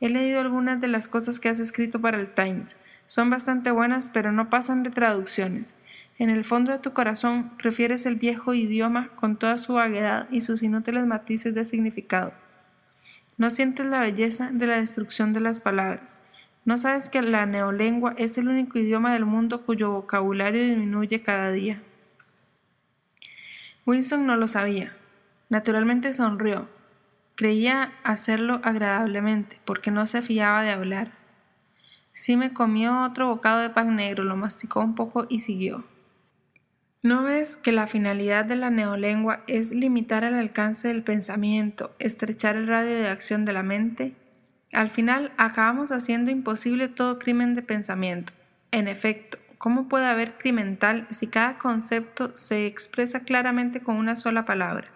He 0.01 0.09
leído 0.09 0.39
algunas 0.39 0.81
de 0.81 0.87
las 0.87 1.07
cosas 1.07 1.39
que 1.39 1.49
has 1.49 1.59
escrito 1.59 2.01
para 2.01 2.19
el 2.19 2.33
Times. 2.33 2.77
Son 3.07 3.29
bastante 3.29 3.71
buenas, 3.71 4.09
pero 4.09 4.31
no 4.31 4.49
pasan 4.49 4.83
de 4.83 4.89
traducciones. 4.89 5.75
En 6.17 6.29
el 6.29 6.43
fondo 6.43 6.71
de 6.71 6.79
tu 6.79 6.91
corazón 6.93 7.51
prefieres 7.57 8.05
el 8.05 8.15
viejo 8.15 8.53
idioma 8.53 9.09
con 9.15 9.37
toda 9.37 9.57
su 9.57 9.73
vaguedad 9.73 10.27
y 10.31 10.41
sus 10.41 10.63
inútiles 10.63 11.05
matices 11.05 11.53
de 11.55 11.65
significado. 11.65 12.33
No 13.39 13.51
sientes 13.51 13.85
la 13.85 14.01
belleza 14.01 14.49
de 14.51 14.67
la 14.67 14.75
destrucción 14.75 15.31
de 15.31 15.39
las 15.39 15.61
palabras. 15.61 16.19
No 16.65 16.77
sabes 16.77 17.09
que 17.09 17.21
la 17.21 17.45
neolengua 17.45 18.13
es 18.17 18.37
el 18.37 18.49
único 18.49 18.77
idioma 18.77 19.13
del 19.13 19.23
mundo 19.25 19.65
cuyo 19.65 19.91
vocabulario 19.91 20.61
disminuye 20.61 21.23
cada 21.23 21.49
día. 21.51 21.81
Winston 23.85 24.27
no 24.27 24.35
lo 24.35 24.49
sabía. 24.49 24.91
Naturalmente 25.47 26.13
sonrió. 26.13 26.67
Creía 27.35 27.93
hacerlo 28.03 28.59
agradablemente, 28.61 29.57
porque 29.63 29.89
no 29.89 30.05
se 30.05 30.21
fiaba 30.21 30.61
de 30.63 30.71
hablar. 30.71 31.13
Sí 32.11 32.35
me 32.35 32.51
comió 32.51 33.03
otro 33.03 33.29
bocado 33.29 33.61
de 33.61 33.69
pan 33.69 33.95
negro, 33.95 34.25
lo 34.25 34.35
masticó 34.35 34.81
un 34.81 34.95
poco 34.95 35.27
y 35.29 35.39
siguió. 35.39 35.85
¿No 37.01 37.23
ves 37.23 37.55
que 37.55 37.71
la 37.71 37.87
finalidad 37.87 38.43
de 38.43 38.57
la 38.57 38.69
neolengua 38.71 39.41
es 39.47 39.71
limitar 39.71 40.25
el 40.25 40.33
alcance 40.33 40.89
del 40.89 41.01
pensamiento, 41.01 41.95
estrechar 41.97 42.57
el 42.57 42.67
radio 42.67 42.93
de 42.93 43.07
acción 43.07 43.45
de 43.45 43.53
la 43.53 43.63
mente? 43.63 44.15
Al 44.73 44.89
final 44.89 45.31
acabamos 45.37 45.93
haciendo 45.93 46.29
imposible 46.29 46.89
todo 46.89 47.17
crimen 47.17 47.55
de 47.55 47.61
pensamiento. 47.61 48.33
En 48.71 48.89
efecto, 48.89 49.37
¿cómo 49.57 49.87
puede 49.87 50.07
haber 50.07 50.37
crimental 50.37 51.07
si 51.09 51.27
cada 51.27 51.57
concepto 51.57 52.33
se 52.35 52.65
expresa 52.65 53.21
claramente 53.21 53.79
con 53.79 53.95
una 53.95 54.17
sola 54.17 54.43
palabra? 54.43 54.89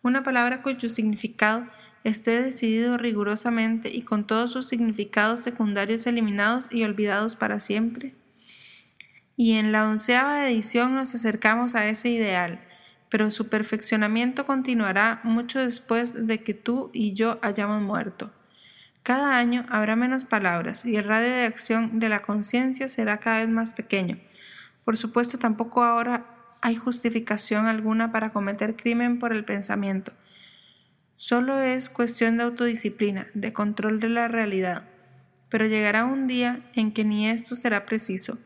Una 0.00 0.24
palabra 0.24 0.62
cuyo 0.62 0.88
significado 0.88 1.66
esté 2.02 2.42
decidido 2.42 2.96
rigurosamente 2.96 3.90
y 3.90 4.02
con 4.02 4.26
todos 4.26 4.52
sus 4.52 4.68
significados 4.68 5.42
secundarios 5.42 6.06
eliminados 6.06 6.66
y 6.70 6.82
olvidados 6.84 7.36
para 7.36 7.60
siempre 7.60 8.14
y 9.36 9.52
en 9.52 9.72
la 9.72 9.88
onceava 9.88 10.48
edición 10.48 10.94
nos 10.94 11.14
acercamos 11.14 11.74
a 11.74 11.86
ese 11.88 12.10
ideal, 12.10 12.60
pero 13.08 13.30
su 13.30 13.48
perfeccionamiento 13.48 14.46
continuará 14.46 15.20
mucho 15.22 15.58
después 15.58 16.26
de 16.26 16.42
que 16.42 16.54
tú 16.54 16.90
y 16.92 17.14
yo 17.14 17.38
hayamos 17.42 17.82
muerto. 17.82 18.30
Cada 19.02 19.36
año 19.36 19.66
habrá 19.68 19.96
menos 19.96 20.24
palabras 20.24 20.86
y 20.86 20.96
el 20.96 21.04
radio 21.04 21.28
de 21.28 21.44
acción 21.44 21.98
de 21.98 22.08
la 22.08 22.22
conciencia 22.22 22.88
será 22.88 23.18
cada 23.18 23.38
vez 23.38 23.48
más 23.48 23.72
pequeño. 23.72 24.18
Por 24.84 24.96
supuesto, 24.96 25.38
tampoco 25.38 25.82
ahora 25.82 26.26
hay 26.60 26.76
justificación 26.76 27.66
alguna 27.66 28.12
para 28.12 28.32
cometer 28.32 28.76
crimen 28.76 29.18
por 29.18 29.32
el 29.32 29.44
pensamiento. 29.44 30.12
Solo 31.16 31.60
es 31.60 31.88
cuestión 31.88 32.36
de 32.36 32.44
autodisciplina, 32.44 33.26
de 33.34 33.52
control 33.52 33.98
de 33.98 34.08
la 34.08 34.28
realidad. 34.28 34.84
Pero 35.48 35.66
llegará 35.66 36.04
un 36.04 36.26
día 36.26 36.60
en 36.74 36.92
que 36.92 37.04
ni 37.04 37.28
esto 37.28 37.56
será 37.56 37.84
preciso 37.84 38.38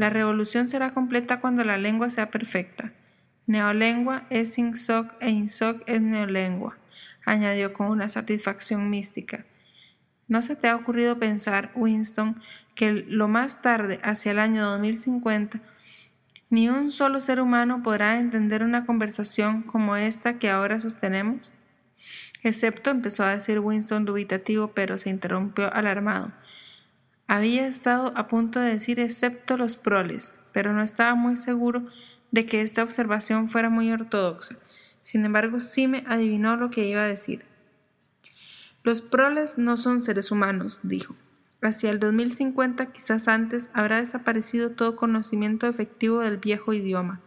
la 0.00 0.08
revolución 0.08 0.66
será 0.66 0.92
completa 0.92 1.40
cuando 1.40 1.62
la 1.62 1.76
lengua 1.76 2.08
sea 2.08 2.30
perfecta. 2.30 2.90
Neolengua 3.46 4.22
es 4.30 4.56
Insoc 4.56 5.12
e 5.20 5.28
Insoc 5.28 5.82
es 5.84 6.00
neolengua, 6.00 6.78
añadió 7.26 7.74
con 7.74 7.88
una 7.88 8.08
satisfacción 8.08 8.88
mística. 8.88 9.44
¿No 10.26 10.40
se 10.40 10.56
te 10.56 10.68
ha 10.68 10.76
ocurrido 10.76 11.18
pensar, 11.18 11.70
Winston, 11.74 12.40
que 12.74 12.92
lo 12.92 13.28
más 13.28 13.60
tarde, 13.60 14.00
hacia 14.02 14.32
el 14.32 14.38
año 14.38 14.64
2050, 14.70 15.60
ni 16.48 16.70
un 16.70 16.92
solo 16.92 17.20
ser 17.20 17.38
humano 17.38 17.82
podrá 17.82 18.18
entender 18.18 18.62
una 18.62 18.86
conversación 18.86 19.64
como 19.64 19.96
esta 19.96 20.38
que 20.38 20.48
ahora 20.48 20.80
sostenemos? 20.80 21.52
Excepto, 22.42 22.88
empezó 22.88 23.24
a 23.24 23.34
decir 23.34 23.58
Winston 23.58 24.06
dubitativo, 24.06 24.68
pero 24.68 24.96
se 24.96 25.10
interrumpió 25.10 25.70
alarmado. 25.70 26.32
Había 27.30 27.68
estado 27.68 28.12
a 28.16 28.26
punto 28.26 28.58
de 28.58 28.72
decir 28.72 28.98
excepto 28.98 29.56
los 29.56 29.76
proles, 29.76 30.34
pero 30.52 30.72
no 30.72 30.82
estaba 30.82 31.14
muy 31.14 31.36
seguro 31.36 31.86
de 32.32 32.44
que 32.44 32.60
esta 32.60 32.82
observación 32.82 33.48
fuera 33.48 33.70
muy 33.70 33.92
ortodoxa. 33.92 34.56
Sin 35.04 35.24
embargo, 35.24 35.60
sí 35.60 35.86
me 35.86 36.02
adivinó 36.08 36.56
lo 36.56 36.70
que 36.70 36.88
iba 36.88 37.02
a 37.04 37.06
decir. 37.06 37.44
Los 38.82 39.00
proles 39.00 39.58
no 39.58 39.76
son 39.76 40.02
seres 40.02 40.32
humanos, 40.32 40.80
dijo. 40.82 41.14
Hacia 41.62 41.90
el 41.90 42.00
2050, 42.00 42.86
quizás 42.86 43.28
antes, 43.28 43.70
habrá 43.74 44.00
desaparecido 44.00 44.72
todo 44.72 44.96
conocimiento 44.96 45.68
efectivo 45.68 46.22
del 46.22 46.38
viejo 46.38 46.72
idioma. 46.72 47.20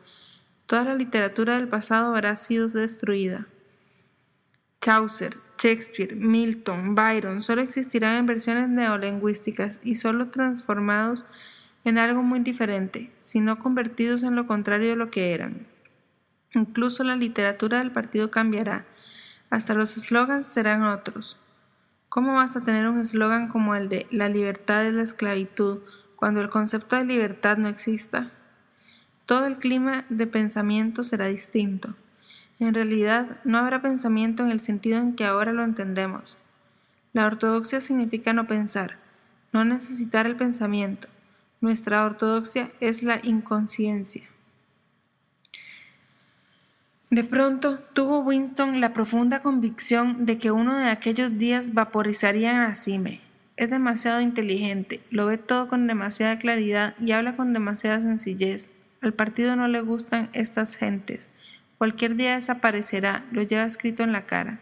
Toda 0.66 0.84
la 0.84 0.95
literatura 0.95 1.56
del 1.56 1.70
pasado 1.70 2.14
habrá 2.14 2.36
sido 2.36 2.68
destruida. 2.68 3.47
Chaucer, 4.82 5.38
Shakespeare, 5.58 6.16
Milton, 6.16 6.95
Byron 6.95 7.41
solo 7.41 7.62
existirán 7.62 8.16
en 8.16 8.26
versiones 8.26 8.70
neolingüísticas 8.70 9.80
y 9.84 9.95
solo 9.95 10.30
transformados 10.30 11.26
en 11.86 11.97
algo 11.97 12.24
muy 12.24 12.39
diferente, 12.39 13.12
sino 13.22 13.60
convertidos 13.60 14.24
en 14.24 14.36
lo 14.36 14.47
contrario 14.47 14.89
de 14.89 14.95
lo 14.95 15.10
que 15.10 15.34
eran. 15.34 15.68
Incluso 16.54 17.04
la 17.04 17.16
literatura 17.16 17.80
del 17.80 17.91
partido 17.91 18.30
cambiará, 18.30 18.86
hasta 19.49 19.74
los 19.74 19.97
eslogans 19.97 20.47
serán 20.47 20.84
otros. 20.84 21.39
¿Cómo 22.10 22.36
vas 22.36 22.56
a 22.56 22.62
tener 22.62 22.88
un 22.88 22.99
eslogan 22.99 23.47
como 23.47 23.76
el 23.76 23.89
de 23.89 24.08
la 24.12 24.30
libertad 24.30 24.86
es 24.86 24.93
la 24.93 25.04
esclavitud 25.04 25.80
cuando 26.16 26.41
el 26.41 26.49
concepto 26.49 26.95
de 26.95 27.06
libertad 27.06 27.58
no 27.58 27.70
exista? 27.70 28.32
Todo 29.26 29.47
el 29.47 29.58
clima 29.58 30.06
de 30.10 30.28
pensamiento 30.28 31.04
será 31.04 31.26
distinto. 31.26 31.95
En 32.60 32.74
realidad, 32.74 33.38
no 33.43 33.58
habrá 33.58 33.82
pensamiento 33.82 34.43
en 34.43 34.51
el 34.51 34.62
sentido 34.62 34.99
en 34.99 35.16
que 35.16 35.26
ahora 35.26 35.54
lo 35.54 35.64
entendemos. 35.64 36.38
La 37.14 37.26
ortodoxia 37.26 37.82
significa 37.82 38.34
no 38.34 38.47
pensar, 38.47 38.97
no 39.51 39.66
necesitar 39.66 40.26
el 40.26 40.36
pensamiento. 40.36 41.08
Nuestra 41.62 42.06
ortodoxia 42.06 42.72
es 42.80 43.04
la 43.04 43.20
inconsciencia. 43.24 44.24
De 47.14 47.24
pronto 47.24 47.78
tuvo 47.93 48.22
Winston 48.22 48.82
la 48.82 48.91
profunda 48.91 49.43
convicción 49.43 50.26
de 50.26 50.39
que 50.39 50.49
uno 50.49 50.76
de 50.76 50.89
aquellos 50.89 51.38
días 51.38 51.76
vaporizaría 51.76 52.66
a 52.66 52.76
Cime. 52.76 53.22
Es 53.56 53.70
demasiado 53.70 54.20
inteligente, 54.20 54.99
lo 55.12 55.28
ve 55.28 55.38
todo 55.38 55.68
con 55.68 55.86
demasiada 55.86 56.39
claridad 56.39 56.95
y 56.99 57.12
habla 57.12 57.36
con 57.36 57.54
demasiada 57.54 57.99
sencillez. 57.99 58.72
Al 58.99 59.14
partido 59.14 59.56
no 59.56 59.68
le 59.68 59.82
gustan 59.82 60.30
estas 60.34 60.76
gentes. 60.76 61.30
Cualquier 61.84 62.15
día 62.15 62.36
desaparecerá, 62.36 63.25
lo 63.34 63.41
lleva 63.41 63.65
escrito 63.65 64.03
en 64.03 64.13
la 64.13 64.25
cara. 64.25 64.59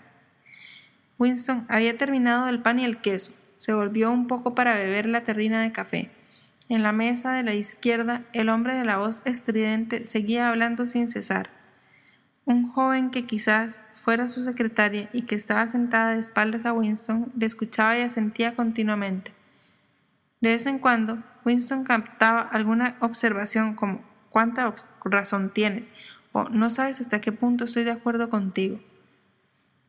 Winston 1.20 1.68
había 1.70 1.96
terminado 1.96 2.48
el 2.48 2.64
pan 2.64 2.80
y 2.80 2.84
el 2.84 2.98
queso. 2.98 3.32
Se 3.58 3.76
volvió 3.76 4.10
un 4.12 4.26
poco 4.26 4.56
para 4.56 4.74
beber 4.74 5.06
la 5.06 5.22
terrina 5.22 5.62
de 5.62 5.72
café. 5.72 6.10
En 6.68 6.82
la 6.82 6.92
mesa 6.92 7.34
de 7.34 7.44
la 7.44 7.54
izquierda, 7.54 8.24
el 8.34 8.50
hombre 8.50 8.74
de 8.74 8.86
la 8.86 8.98
voz 8.98 9.22
estridente 9.26 10.04
seguía 10.04 10.50
hablando 10.50 10.88
sin 10.88 11.12
cesar. 11.12 11.52
Un 12.46 12.72
joven 12.72 13.12
que 13.12 13.28
quizás 13.28 13.80
fuera 14.04 14.28
su 14.28 14.44
secretaria 14.44 15.08
y 15.14 15.28
que 15.28 15.36
estaba 15.36 15.68
sentada 15.68 16.14
de 16.16 16.22
espaldas 16.22 16.66
a 16.66 16.74
Winston 16.74 17.32
le 17.38 17.46
escuchaba 17.46 18.00
y 18.00 18.02
asentía 18.02 18.56
continuamente. 18.56 19.32
De 20.40 20.50
vez 20.50 20.66
en 20.66 20.80
cuando, 20.80 21.20
Winston 21.46 21.84
captaba 21.84 22.42
alguna 22.42 22.96
observación 23.00 23.76
como 23.76 24.02
¿cuánta 24.32 24.74
razón 25.06 25.52
tienes? 25.54 25.88
No 26.34 26.70
sabes 26.70 27.02
hasta 27.02 27.22
qué 27.22 27.32
punto 27.32 27.66
estoy 27.66 27.84
de 27.84 27.92
acuerdo 27.92 28.30
contigo, 28.30 28.80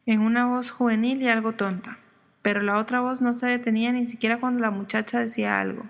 en 0.06 0.20
una 0.20 0.46
voz 0.46 0.70
juvenil 0.70 1.22
y 1.22 1.28
algo 1.28 1.52
tonta, 1.52 1.98
pero 2.42 2.60
la 2.62 2.78
otra 2.78 3.00
voz 3.00 3.20
no 3.20 3.38
se 3.38 3.46
detenía 3.46 3.92
ni 3.92 4.06
siquiera 4.06 4.40
cuando 4.40 4.60
la 4.60 4.70
muchacha 4.70 5.20
decía 5.20 5.60
algo. 5.60 5.84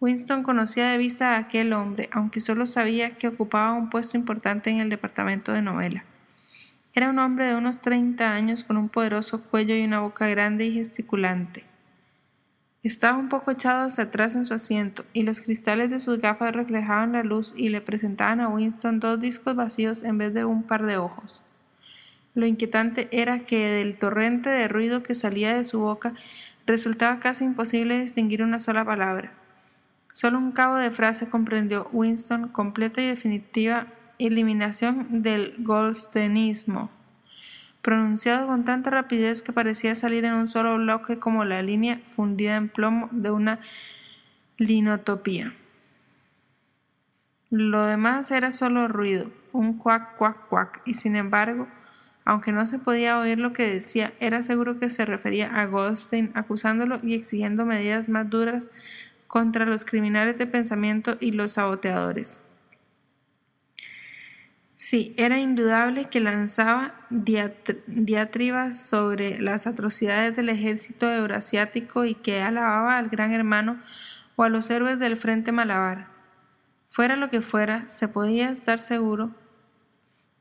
Winston 0.00 0.42
conocía 0.42 0.90
de 0.90 0.98
vista 0.98 1.30
a 1.30 1.38
aquel 1.38 1.72
hombre, 1.72 2.10
aunque 2.12 2.40
solo 2.40 2.66
sabía 2.66 3.16
que 3.16 3.28
ocupaba 3.28 3.72
un 3.72 3.88
puesto 3.88 4.18
importante 4.18 4.68
en 4.68 4.80
el 4.80 4.90
departamento 4.90 5.52
de 5.52 5.62
novela. 5.62 6.04
Era 6.92 7.08
un 7.08 7.18
hombre 7.18 7.46
de 7.46 7.56
unos 7.56 7.80
treinta 7.80 8.34
años 8.34 8.64
con 8.64 8.76
un 8.76 8.90
poderoso 8.90 9.42
cuello 9.42 9.74
y 9.74 9.82
una 9.82 10.00
boca 10.00 10.28
grande 10.28 10.66
y 10.66 10.74
gesticulante. 10.74 11.64
Estaba 12.84 13.16
un 13.16 13.30
poco 13.30 13.50
echado 13.50 13.86
hacia 13.86 14.04
atrás 14.04 14.34
en 14.34 14.44
su 14.44 14.52
asiento, 14.52 15.06
y 15.14 15.22
los 15.22 15.40
cristales 15.40 15.88
de 15.88 16.00
sus 16.00 16.20
gafas 16.20 16.54
reflejaban 16.54 17.12
la 17.12 17.22
luz 17.22 17.54
y 17.56 17.70
le 17.70 17.80
presentaban 17.80 18.42
a 18.42 18.48
Winston 18.48 19.00
dos 19.00 19.18
discos 19.22 19.56
vacíos 19.56 20.04
en 20.04 20.18
vez 20.18 20.34
de 20.34 20.44
un 20.44 20.64
par 20.64 20.84
de 20.84 20.98
ojos. 20.98 21.42
Lo 22.34 22.44
inquietante 22.44 23.08
era 23.10 23.46
que 23.46 23.58
del 23.58 23.96
torrente 23.96 24.50
de 24.50 24.68
ruido 24.68 25.02
que 25.02 25.14
salía 25.14 25.56
de 25.56 25.64
su 25.64 25.80
boca 25.80 26.12
resultaba 26.66 27.20
casi 27.20 27.46
imposible 27.46 28.00
distinguir 28.00 28.42
una 28.42 28.58
sola 28.58 28.84
palabra. 28.84 29.32
Solo 30.12 30.36
un 30.36 30.52
cabo 30.52 30.76
de 30.76 30.90
frase 30.90 31.26
comprendió 31.26 31.88
Winston 31.90 32.48
completa 32.48 33.00
y 33.00 33.06
definitiva 33.06 33.86
eliminación 34.18 35.22
del 35.22 35.54
goldsteinismo 35.56 36.90
pronunciado 37.84 38.46
con 38.46 38.64
tanta 38.64 38.88
rapidez 38.88 39.42
que 39.42 39.52
parecía 39.52 39.94
salir 39.94 40.24
en 40.24 40.32
un 40.32 40.48
solo 40.48 40.76
bloque 40.76 41.18
como 41.18 41.44
la 41.44 41.60
línea 41.60 42.00
fundida 42.16 42.56
en 42.56 42.70
plomo 42.70 43.10
de 43.12 43.30
una 43.30 43.60
linotopía. 44.56 45.52
Lo 47.50 47.84
demás 47.84 48.30
era 48.30 48.52
solo 48.52 48.88
ruido, 48.88 49.30
un 49.52 49.76
cuac, 49.76 50.16
cuac, 50.16 50.48
cuac, 50.48 50.80
y 50.86 50.94
sin 50.94 51.14
embargo, 51.14 51.68
aunque 52.24 52.52
no 52.52 52.66
se 52.66 52.78
podía 52.78 53.18
oír 53.18 53.38
lo 53.38 53.52
que 53.52 53.70
decía, 53.70 54.14
era 54.18 54.42
seguro 54.42 54.78
que 54.78 54.88
se 54.88 55.04
refería 55.04 55.54
a 55.54 55.66
Goldstein 55.66 56.30
acusándolo 56.34 57.00
y 57.02 57.12
exigiendo 57.14 57.66
medidas 57.66 58.08
más 58.08 58.30
duras 58.30 58.66
contra 59.26 59.66
los 59.66 59.84
criminales 59.84 60.38
de 60.38 60.46
pensamiento 60.46 61.18
y 61.20 61.32
los 61.32 61.52
saboteadores. 61.52 62.40
Sí, 64.76 65.14
era 65.16 65.38
indudable 65.38 66.06
que 66.06 66.20
lanzaba 66.20 66.94
diatribas 67.08 68.86
sobre 68.86 69.40
las 69.40 69.66
atrocidades 69.66 70.36
del 70.36 70.48
ejército 70.48 71.10
eurasiático 71.10 72.04
y 72.04 72.14
que 72.14 72.42
alababa 72.42 72.98
al 72.98 73.08
gran 73.08 73.32
hermano 73.32 73.80
o 74.36 74.42
a 74.42 74.48
los 74.48 74.68
héroes 74.70 74.98
del 74.98 75.16
frente 75.16 75.52
malabar. 75.52 76.08
Fuera 76.90 77.16
lo 77.16 77.30
que 77.30 77.40
fuera, 77.40 77.88
se 77.88 78.08
podía 78.08 78.50
estar 78.50 78.82
seguro 78.82 79.30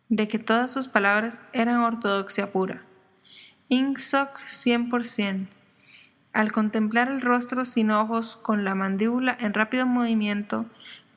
de 0.09 0.27
que 0.27 0.39
todas 0.39 0.71
sus 0.71 0.87
palabras 0.87 1.41
eran 1.53 1.79
ortodoxia 1.79 2.51
pura. 2.51 2.83
Ingsoc 3.69 4.39
100%. 4.47 5.47
Al 6.33 6.51
contemplar 6.51 7.09
el 7.09 7.21
rostro 7.21 7.65
sin 7.65 7.91
ojos, 7.91 8.37
con 8.37 8.65
la 8.65 8.75
mandíbula 8.75 9.37
en 9.39 9.53
rápido 9.53 9.85
movimiento, 9.85 10.65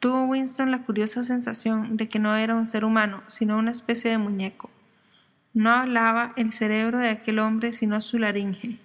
Tuvo 0.01 0.27
Winston 0.27 0.71
la 0.71 0.83
curiosa 0.83 1.25
sensación 1.25 1.97
de 1.97 2.09
que 2.09 2.19
no 2.19 2.37
era 2.37 2.55
un 2.55 2.67
ser 2.67 2.85
humano, 2.85 3.23
sino 3.29 3.57
una 3.59 3.71
especie 3.71 4.11
de 4.11 4.19
muñeco. 4.19 4.71
No 5.55 5.71
hablaba 5.71 6.35
el 6.37 6.53
cerebro 6.53 6.99
de 6.99 7.09
aquel 7.09 7.39
hombre 7.39 7.73
sino 7.73 8.01
su 8.03 8.19
laringe. 8.19 8.79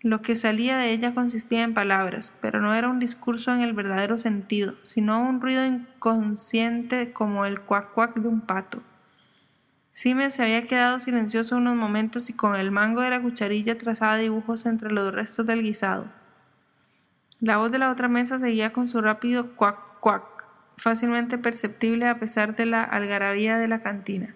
Lo 0.00 0.22
que 0.22 0.36
salía 0.36 0.76
de 0.76 0.92
ella 0.92 1.12
consistía 1.12 1.64
en 1.64 1.74
palabras, 1.74 2.36
pero 2.40 2.60
no 2.60 2.72
era 2.72 2.88
un 2.88 3.00
discurso 3.00 3.52
en 3.52 3.62
el 3.62 3.72
verdadero 3.72 4.16
sentido, 4.16 4.76
sino 4.84 5.20
un 5.20 5.40
ruido 5.40 5.66
inconsciente 5.66 7.12
como 7.12 7.44
el 7.44 7.60
cuac 7.60 7.92
cuac 7.94 8.14
de 8.14 8.28
un 8.28 8.40
pato. 8.40 8.80
Siemens 9.92 10.34
se 10.34 10.44
había 10.44 10.68
quedado 10.68 11.00
silencioso 11.00 11.56
unos 11.56 11.74
momentos 11.74 12.30
y 12.30 12.32
con 12.32 12.54
el 12.54 12.70
mango 12.70 13.00
de 13.00 13.10
la 13.10 13.20
cucharilla 13.20 13.76
trazaba 13.76 14.16
dibujos 14.16 14.66
entre 14.66 14.92
los 14.92 15.12
restos 15.12 15.44
del 15.46 15.64
guisado. 15.64 16.06
La 17.40 17.56
voz 17.56 17.72
de 17.72 17.80
la 17.80 17.90
otra 17.90 18.06
mesa 18.06 18.38
seguía 18.38 18.72
con 18.72 18.86
su 18.86 19.00
rápido 19.00 19.56
cuac 19.56 19.87
cuac, 20.00 20.24
fácilmente 20.76 21.38
perceptible 21.38 22.06
a 22.06 22.18
pesar 22.18 22.56
de 22.56 22.66
la 22.66 22.82
algarabía 22.82 23.58
de 23.58 23.68
la 23.68 23.82
cantina. 23.82 24.34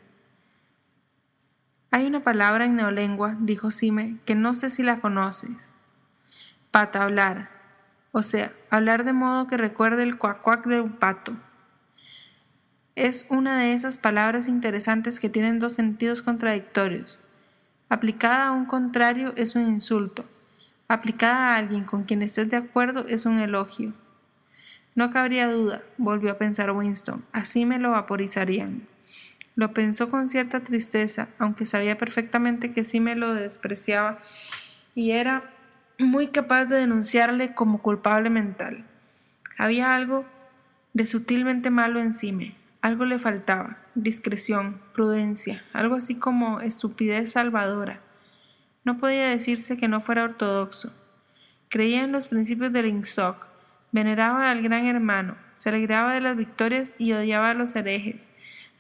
Hay 1.91 2.07
una 2.07 2.21
palabra 2.21 2.65
en 2.65 2.77
neolengua, 2.77 3.37
dijo 3.41 3.71
Sime, 3.71 4.17
que 4.25 4.35
no 4.35 4.55
sé 4.55 4.71
si 4.71 4.83
la 4.83 5.01
conoces. 5.01 5.75
Patablar, 6.71 7.51
o 8.13 8.23
sea, 8.23 8.53
hablar 8.71 9.05
de 9.05 9.13
modo 9.13 9.47
que 9.47 9.57
recuerde 9.57 10.03
el 10.03 10.19
cuac 10.19 10.43
cuac 10.43 10.67
de 10.67 10.81
un 10.81 10.93
pato. 10.93 11.35
Es 12.95 13.27
una 13.31 13.59
de 13.59 13.73
esas 13.73 13.97
palabras 13.99 14.49
interesantes 14.49 15.19
que 15.19 15.31
tienen 15.31 15.59
dos 15.59 15.75
sentidos 15.75 16.21
contradictorios. 16.21 17.19
Aplicada 17.89 18.49
a 18.49 18.53
un 18.53 18.67
contrario 18.67 19.33
es 19.37 19.55
un 19.55 19.69
insulto. 19.69 20.25
Aplicada 20.89 21.49
a 21.49 21.57
alguien 21.57 21.85
con 21.85 22.05
quien 22.05 22.21
estés 22.23 22.51
de 22.51 22.57
acuerdo 22.57 23.07
es 23.09 23.25
un 23.25 23.39
elogio. 23.39 23.95
No 24.95 25.11
cabría 25.11 25.51
duda, 25.51 25.83
volvió 25.97 26.33
a 26.33 26.39
pensar 26.39 26.71
Winston, 26.71 27.25
así 27.33 27.65
me 27.65 27.79
lo 27.79 27.93
vaporizarían. 27.93 28.87
Lo 29.55 29.73
pensó 29.73 30.09
con 30.11 30.29
cierta 30.29 30.61
tristeza, 30.61 31.29
aunque 31.39 31.67
sabía 31.67 31.99
perfectamente 31.99 32.73
que 32.73 32.85
sí 32.85 33.01
me 33.01 33.17
lo 33.17 33.35
despreciaba 33.35 34.19
y 34.95 35.13
era 35.13 35.51
muy 35.99 36.29
capaz 36.29 36.67
de 36.67 36.77
denunciarle 36.77 37.55
como 37.55 37.83
culpable 37.83 38.31
mental. 38.31 38.85
Había 39.59 39.93
algo 39.93 40.25
de 40.93 41.07
sutilmente 41.07 41.71
malo 41.71 42.01
en 42.01 42.13
Sime, 42.15 42.57
algo 42.83 43.05
le 43.05 43.19
faltaba, 43.19 43.79
discreción, 43.95 44.81
prudencia, 44.93 45.65
algo 45.73 45.95
así 45.95 46.17
como 46.17 46.61
estupidez 46.61 47.33
salvadora. 47.33 48.01
No 48.85 48.99
podía 48.99 49.29
decirse 49.29 49.77
que 49.77 49.89
no 49.89 50.01
fuera 50.01 50.25
ortodoxo. 50.25 50.93
Creía 51.69 52.03
en 52.05 52.13
los 52.13 52.29
principios 52.29 52.73
del 52.73 52.87
INSOC, 52.87 53.52
Veneraba 53.93 54.51
al 54.51 54.63
gran 54.63 54.87
hermano, 54.87 55.37
se 55.57 55.69
alegraba 55.69 56.15
de 56.15 56.23
las 56.23 56.37
victorias 56.37 56.95
y 56.99 57.13
odiaba 57.13 57.51
a 57.51 57.55
los 57.55 57.77
herejes, 57.77 58.31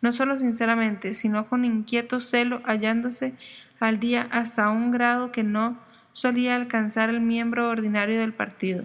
no 0.00 0.12
solo 0.12 0.36
sinceramente, 0.36 1.14
sino 1.14 1.48
con 1.48 1.64
inquieto 1.64 2.18
celo, 2.18 2.62
hallándose 2.64 3.34
al 3.78 4.00
día 4.00 4.28
hasta 4.30 4.70
un 4.70 4.90
grado 4.90 5.30
que 5.30 5.42
no 5.42 5.78
solía 6.12 6.56
alcanzar 6.56 7.10
el 7.10 7.20
miembro 7.20 7.68
ordinario 7.68 8.18
del 8.18 8.32
partido. 8.32 8.84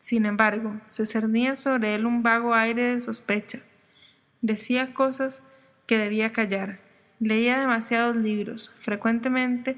Sin 0.00 0.26
embargo, 0.26 0.80
se 0.84 1.06
cernía 1.06 1.54
sobre 1.54 1.94
él 1.94 2.06
un 2.06 2.22
vago 2.22 2.54
aire 2.54 2.82
de 2.94 3.00
sospecha. 3.00 3.60
Decía 4.40 4.94
cosas 4.94 5.44
que 5.86 5.98
debía 5.98 6.32
callar. 6.32 6.80
Leía 7.20 7.60
demasiados 7.60 8.16
libros. 8.16 8.72
Frecuentemente 8.80 9.76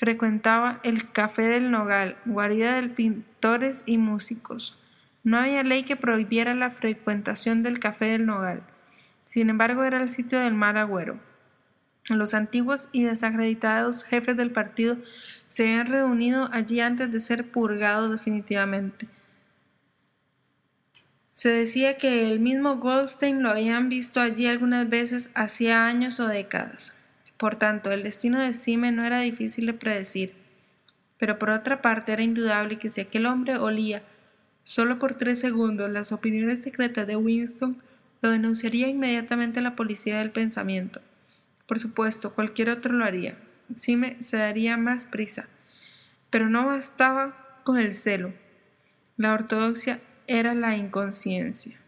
frecuentaba 0.00 0.80
el 0.82 1.12
Café 1.12 1.42
del 1.42 1.70
Nogal, 1.70 2.16
guarida 2.24 2.80
de 2.80 2.88
pintores 2.88 3.82
y 3.84 3.98
músicos. 3.98 4.78
No 5.24 5.36
había 5.36 5.62
ley 5.62 5.82
que 5.82 5.94
prohibiera 5.94 6.54
la 6.54 6.70
frecuentación 6.70 7.62
del 7.62 7.80
Café 7.80 8.06
del 8.06 8.24
Nogal. 8.24 8.62
Sin 9.28 9.50
embargo, 9.50 9.84
era 9.84 10.02
el 10.02 10.10
sitio 10.10 10.40
del 10.40 10.54
mal 10.54 10.78
agüero. 10.78 11.20
Los 12.06 12.32
antiguos 12.32 12.88
y 12.92 13.02
desacreditados 13.02 14.04
jefes 14.04 14.38
del 14.38 14.52
partido 14.52 14.96
se 15.50 15.64
habían 15.64 15.88
reunido 15.88 16.48
allí 16.50 16.80
antes 16.80 17.12
de 17.12 17.20
ser 17.20 17.50
purgados 17.50 18.10
definitivamente. 18.10 19.06
Se 21.34 21.50
decía 21.50 21.98
que 21.98 22.32
el 22.32 22.40
mismo 22.40 22.78
Goldstein 22.78 23.42
lo 23.42 23.50
habían 23.50 23.90
visto 23.90 24.22
allí 24.22 24.46
algunas 24.46 24.88
veces 24.88 25.30
hacía 25.34 25.84
años 25.84 26.20
o 26.20 26.26
décadas. 26.26 26.94
Por 27.40 27.56
tanto, 27.56 27.90
el 27.90 28.02
destino 28.02 28.38
de 28.38 28.52
Sime 28.52 28.92
no 28.92 29.02
era 29.02 29.20
difícil 29.20 29.64
de 29.64 29.72
predecir, 29.72 30.34
pero 31.16 31.38
por 31.38 31.48
otra 31.48 31.80
parte 31.80 32.12
era 32.12 32.22
indudable 32.22 32.78
que 32.78 32.90
si 32.90 33.00
aquel 33.00 33.24
hombre 33.24 33.56
olía 33.56 34.02
solo 34.62 34.98
por 34.98 35.14
tres 35.14 35.40
segundos 35.40 35.90
las 35.90 36.12
opiniones 36.12 36.62
secretas 36.62 37.06
de 37.06 37.16
Winston, 37.16 37.82
lo 38.20 38.28
denunciaría 38.28 38.88
inmediatamente 38.88 39.62
la 39.62 39.74
policía 39.74 40.18
del 40.18 40.32
pensamiento. 40.32 41.00
Por 41.66 41.78
supuesto, 41.78 42.34
cualquier 42.34 42.68
otro 42.68 42.92
lo 42.92 43.06
haría. 43.06 43.38
Sime 43.74 44.22
se 44.22 44.36
daría 44.36 44.76
más 44.76 45.06
prisa. 45.06 45.48
Pero 46.28 46.50
no 46.50 46.66
bastaba 46.66 47.62
con 47.64 47.78
el 47.78 47.94
celo. 47.94 48.34
La 49.16 49.32
ortodoxia 49.32 50.00
era 50.26 50.52
la 50.52 50.76
inconsciencia. 50.76 51.78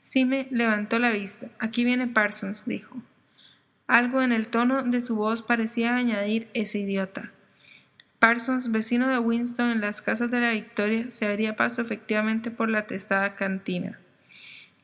Sime 0.00 0.48
levantó 0.50 0.98
la 0.98 1.12
vista. 1.12 1.50
Aquí 1.60 1.84
viene 1.84 2.08
Parsons, 2.08 2.64
dijo. 2.66 3.00
Algo 3.90 4.22
en 4.22 4.30
el 4.30 4.46
tono 4.46 4.84
de 4.84 5.00
su 5.00 5.16
voz 5.16 5.42
parecía 5.42 5.96
añadir 5.96 6.46
ese 6.54 6.78
idiota. 6.78 7.32
Parsons, 8.20 8.70
vecino 8.70 9.08
de 9.08 9.18
Winston 9.18 9.68
en 9.68 9.80
las 9.80 10.00
casas 10.00 10.30
de 10.30 10.38
la 10.38 10.52
Victoria, 10.52 11.10
se 11.10 11.26
abría 11.26 11.56
paso 11.56 11.82
efectivamente 11.82 12.52
por 12.52 12.68
la 12.68 12.86
testada 12.86 13.34
cantina. 13.34 13.98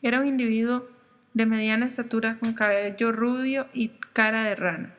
Era 0.03 0.19
un 0.19 0.27
individuo 0.27 0.89
de 1.35 1.47
mediana 1.47 1.87
estatura 1.87 2.39
con 2.41 2.55
cabello 2.55 3.13
rubio 3.13 3.69
y 3.73 3.93
cara 4.13 4.43
de 4.43 4.57
rana. 4.57 4.91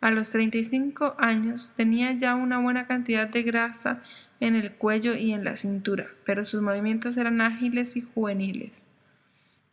A 0.00 0.12
los 0.12 0.30
35 0.30 1.16
años 1.18 1.72
tenía 1.76 2.12
ya 2.12 2.36
una 2.36 2.60
buena 2.60 2.86
cantidad 2.86 3.28
de 3.28 3.42
grasa 3.42 4.00
en 4.38 4.54
el 4.54 4.70
cuello 4.70 5.16
y 5.16 5.32
en 5.32 5.42
la 5.42 5.56
cintura, 5.56 6.06
pero 6.24 6.44
sus 6.44 6.62
movimientos 6.62 7.16
eran 7.16 7.40
ágiles 7.40 7.96
y 7.96 8.02
juveniles. 8.02 8.86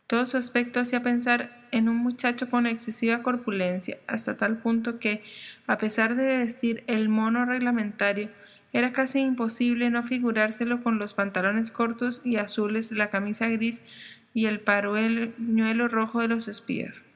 Todo 0.08 0.26
su 0.26 0.36
aspecto 0.36 0.80
hacía 0.80 1.04
pensar 1.04 1.57
en 1.70 1.88
un 1.88 1.96
muchacho 1.96 2.50
con 2.50 2.66
excesiva 2.66 3.22
corpulencia, 3.22 3.98
hasta 4.06 4.36
tal 4.36 4.58
punto 4.58 4.98
que, 4.98 5.22
a 5.66 5.78
pesar 5.78 6.16
de 6.16 6.38
vestir 6.38 6.84
el 6.86 7.08
mono 7.08 7.44
reglamentario, 7.44 8.30
era 8.72 8.92
casi 8.92 9.20
imposible 9.20 9.90
no 9.90 10.02
figurárselo 10.02 10.82
con 10.82 10.98
los 10.98 11.14
pantalones 11.14 11.70
cortos 11.70 12.20
y 12.24 12.36
azules, 12.36 12.92
la 12.92 13.10
camisa 13.10 13.48
gris 13.48 13.82
y 14.34 14.46
el 14.46 14.60
parueñuelo 14.60 15.88
rojo 15.88 16.20
de 16.20 16.28
los 16.28 16.48
espías. 16.48 17.06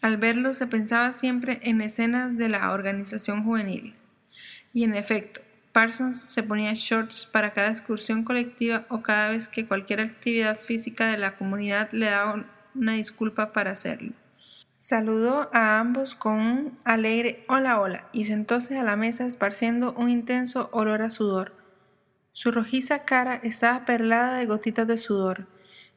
Al 0.00 0.16
verlo 0.16 0.54
se 0.54 0.66
pensaba 0.66 1.12
siempre 1.12 1.58
en 1.62 1.80
escenas 1.80 2.36
de 2.36 2.48
la 2.48 2.70
organización 2.70 3.42
juvenil. 3.42 3.94
Y 4.72 4.84
en 4.84 4.94
efecto, 4.94 5.40
Parsons 5.72 6.20
se 6.20 6.42
ponía 6.42 6.72
shorts 6.74 7.26
para 7.26 7.52
cada 7.52 7.70
excursión 7.70 8.24
colectiva 8.24 8.86
o 8.88 9.02
cada 9.02 9.30
vez 9.30 9.48
que 9.48 9.66
cualquier 9.66 10.00
actividad 10.00 10.58
física 10.58 11.08
de 11.08 11.18
la 11.18 11.36
comunidad 11.36 11.90
le 11.92 12.06
daba 12.06 12.44
una 12.78 12.92
disculpa 12.92 13.52
para 13.52 13.72
hacerlo. 13.72 14.12
Saludó 14.76 15.50
a 15.52 15.80
ambos 15.80 16.14
con 16.14 16.34
un 16.34 16.78
alegre 16.84 17.44
hola 17.48 17.80
hola 17.80 18.08
y 18.12 18.26
sentóse 18.26 18.78
a 18.78 18.84
la 18.84 18.94
mesa 18.94 19.26
esparciendo 19.26 19.92
un 19.94 20.10
intenso 20.10 20.68
olor 20.72 21.02
a 21.02 21.10
sudor. 21.10 21.52
Su 22.32 22.52
rojiza 22.52 23.04
cara 23.04 23.40
estaba 23.42 23.84
perlada 23.84 24.36
de 24.36 24.46
gotitas 24.46 24.86
de 24.86 24.98
sudor. 24.98 25.46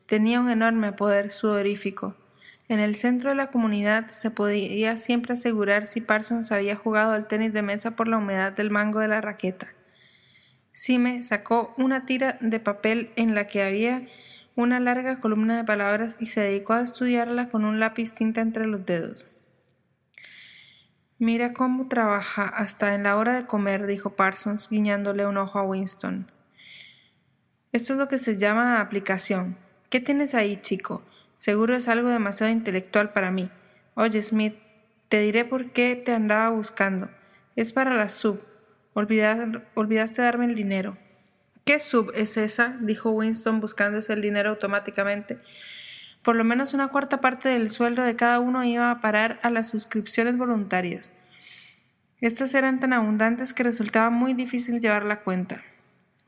Tenía 0.05 0.39
un 0.39 0.49
enorme 0.49 0.93
poder 0.93 1.31
sudorífico. 1.31 2.15
En 2.69 2.79
el 2.79 2.95
centro 2.95 3.29
de 3.29 3.35
la 3.35 3.51
comunidad 3.51 4.07
se 4.09 4.31
podía 4.31 4.97
siempre 4.97 5.33
asegurar 5.33 5.85
si 5.85 6.01
Parsons 6.01 6.51
había 6.51 6.75
jugado 6.75 7.11
al 7.11 7.27
tenis 7.27 7.51
de 7.51 7.61
mesa 7.61 7.91
por 7.91 8.07
la 8.07 8.17
humedad 8.17 8.53
del 8.53 8.71
mango 8.71 8.99
de 8.99 9.07
la 9.07 9.21
raqueta. 9.21 9.67
Sime 10.71 11.23
sacó 11.23 11.73
una 11.77 12.05
tira 12.05 12.37
de 12.41 12.59
papel 12.59 13.11
en 13.17 13.35
la 13.35 13.47
que 13.47 13.63
había 13.63 14.07
una 14.55 14.79
larga 14.79 15.19
columna 15.19 15.57
de 15.57 15.63
palabras 15.63 16.17
y 16.19 16.27
se 16.27 16.41
dedicó 16.41 16.73
a 16.73 16.81
estudiarla 16.81 17.49
con 17.49 17.65
un 17.65 17.79
lápiz 17.79 18.13
tinta 18.13 18.41
entre 18.41 18.67
los 18.67 18.85
dedos. 18.85 19.29
Mira 21.17 21.53
cómo 21.53 21.87
trabaja 21.87 22.43
hasta 22.43 22.95
en 22.95 23.03
la 23.03 23.17
hora 23.17 23.33
de 23.33 23.45
comer, 23.45 23.87
dijo 23.87 24.11
Parsons, 24.11 24.69
guiñándole 24.69 25.25
un 25.25 25.37
ojo 25.37 25.59
a 25.59 25.63
Winston. 25.63 26.31
Esto 27.71 27.93
es 27.93 27.99
lo 27.99 28.07
que 28.07 28.17
se 28.17 28.37
llama 28.37 28.79
aplicación. 28.79 29.57
¿Qué 29.89 29.99
tienes 29.99 30.33
ahí, 30.33 30.61
chico? 30.61 31.03
Seguro 31.37 31.75
es 31.75 31.87
algo 31.87 32.09
demasiado 32.09 32.51
intelectual 32.51 33.11
para 33.11 33.31
mí. 33.31 33.49
Oye, 33.95 34.21
Smith, 34.21 34.55
te 35.09 35.19
diré 35.19 35.45
por 35.45 35.71
qué 35.71 35.95
te 35.95 36.13
andaba 36.13 36.49
buscando. 36.49 37.09
Es 37.55 37.73
para 37.73 37.93
la 37.93 38.09
sub. 38.09 38.41
olvidaste 38.93 40.21
darme 40.21 40.45
el 40.45 40.55
dinero. 40.55 40.97
¿Qué 41.69 41.79
sub 41.79 42.11
es 42.15 42.35
esa? 42.35 42.77
dijo 42.81 43.11
Winston 43.11 43.59
buscándose 43.59 44.11
el 44.13 44.23
dinero 44.23 44.49
automáticamente. 44.49 45.37
Por 46.23 46.35
lo 46.35 46.43
menos 46.43 46.73
una 46.73 46.87
cuarta 46.87 47.21
parte 47.21 47.47
del 47.47 47.69
sueldo 47.69 48.01
de 48.01 48.15
cada 48.15 48.39
uno 48.39 48.63
iba 48.63 48.89
a 48.89 49.01
parar 49.01 49.39
a 49.43 49.51
las 49.51 49.69
suscripciones 49.69 50.35
voluntarias. 50.35 51.11
Estas 52.21 52.55
eran 52.55 52.79
tan 52.79 52.91
abundantes 52.91 53.53
que 53.53 53.61
resultaba 53.61 54.09
muy 54.09 54.33
difícil 54.33 54.81
llevar 54.81 55.05
la 55.05 55.19
cuenta. 55.19 55.61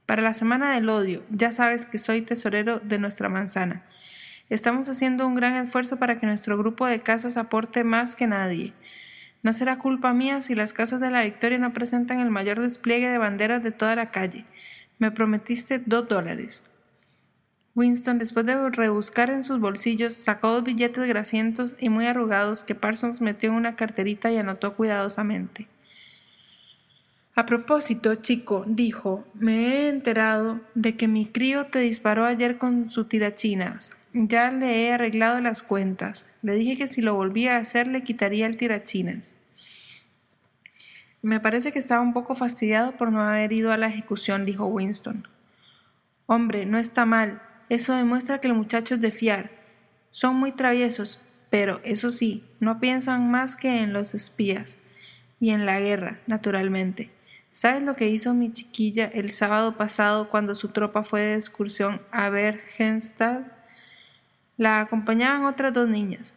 Para 0.05 0.21
la 0.21 0.35
semana 0.35 0.75
del 0.75 0.87
odio, 0.89 1.23
ya 1.31 1.51
sabes 1.51 1.87
que 1.87 1.97
soy 1.97 2.21
tesorero 2.21 2.79
de 2.79 2.99
nuestra 2.99 3.27
manzana. 3.27 3.83
Estamos 4.47 4.89
haciendo 4.89 5.25
un 5.25 5.33
gran 5.33 5.55
esfuerzo 5.55 5.97
para 5.97 6.19
que 6.19 6.27
nuestro 6.27 6.55
grupo 6.55 6.85
de 6.85 7.01
casas 7.01 7.35
aporte 7.35 7.83
más 7.83 8.15
que 8.15 8.27
nadie. 8.27 8.73
No 9.41 9.53
será 9.53 9.79
culpa 9.79 10.13
mía 10.13 10.43
si 10.43 10.53
las 10.53 10.71
casas 10.71 10.99
de 10.99 11.09
la 11.09 11.23
Victoria 11.23 11.57
no 11.57 11.73
presentan 11.73 12.19
el 12.19 12.29
mayor 12.29 12.59
despliegue 12.59 13.09
de 13.09 13.17
banderas 13.17 13.63
de 13.63 13.71
toda 13.71 13.95
la 13.95 14.11
calle. 14.11 14.45
Me 15.01 15.09
prometiste 15.09 15.81
dos 15.83 16.07
dólares. 16.07 16.63
Winston, 17.73 18.19
después 18.19 18.45
de 18.45 18.69
rebuscar 18.69 19.31
en 19.31 19.41
sus 19.41 19.59
bolsillos, 19.59 20.13
sacó 20.13 20.49
dos 20.49 20.63
billetes 20.63 21.07
grasientos 21.07 21.73
y 21.79 21.89
muy 21.89 22.05
arrugados 22.05 22.61
que 22.61 22.75
Parsons 22.75 23.19
metió 23.19 23.49
en 23.49 23.55
una 23.55 23.75
carterita 23.75 24.31
y 24.31 24.37
anotó 24.37 24.75
cuidadosamente. 24.75 25.65
A 27.33 27.47
propósito, 27.47 28.13
chico, 28.13 28.63
dijo, 28.67 29.25
me 29.33 29.69
he 29.69 29.89
enterado 29.89 30.59
de 30.75 30.95
que 30.95 31.07
mi 31.07 31.25
crío 31.25 31.65
te 31.65 31.79
disparó 31.79 32.25
ayer 32.25 32.59
con 32.59 32.91
su 32.91 33.05
tirachinas. 33.05 33.97
Ya 34.13 34.51
le 34.51 34.83
he 34.83 34.93
arreglado 34.93 35.41
las 35.41 35.63
cuentas. 35.63 36.27
Le 36.43 36.53
dije 36.53 36.77
que 36.77 36.87
si 36.87 37.01
lo 37.01 37.15
volvía 37.15 37.55
a 37.55 37.61
hacer 37.61 37.87
le 37.87 38.03
quitaría 38.03 38.45
el 38.45 38.55
tirachinas. 38.55 39.33
Me 41.21 41.39
parece 41.39 41.71
que 41.71 41.79
estaba 41.79 42.01
un 42.01 42.13
poco 42.13 42.33
fastidiado 42.33 42.93
por 42.93 43.11
no 43.11 43.21
haber 43.21 43.51
ido 43.53 43.71
a 43.71 43.77
la 43.77 43.87
ejecución, 43.87 44.45
dijo 44.45 44.65
Winston. 44.65 45.27
Hombre, 46.25 46.65
no 46.65 46.77
está 46.77 47.05
mal. 47.05 47.41
Eso 47.69 47.95
demuestra 47.95 48.39
que 48.39 48.47
el 48.47 48.53
muchacho 48.53 48.95
es 48.95 49.01
de 49.01 49.11
fiar. 49.11 49.51
Son 50.09 50.35
muy 50.35 50.51
traviesos, 50.51 51.21
pero 51.49 51.79
eso 51.83 52.09
sí, 52.09 52.43
no 52.59 52.79
piensan 52.79 53.29
más 53.29 53.55
que 53.55 53.81
en 53.81 53.93
los 53.93 54.15
espías. 54.15 54.79
Y 55.39 55.51
en 55.51 55.65
la 55.65 55.79
guerra, 55.79 56.19
naturalmente. 56.27 57.11
¿Sabes 57.51 57.83
lo 57.83 57.95
que 57.95 58.07
hizo 58.07 58.33
mi 58.33 58.51
chiquilla 58.51 59.05
el 59.05 59.31
sábado 59.31 59.75
pasado 59.75 60.29
cuando 60.29 60.55
su 60.55 60.69
tropa 60.69 61.03
fue 61.03 61.21
de 61.21 61.35
excursión 61.35 62.01
a 62.11 62.29
Bergenstad? 62.29 63.41
La 64.57 64.79
acompañaban 64.79 65.45
otras 65.45 65.73
dos 65.73 65.87
niñas. 65.87 66.33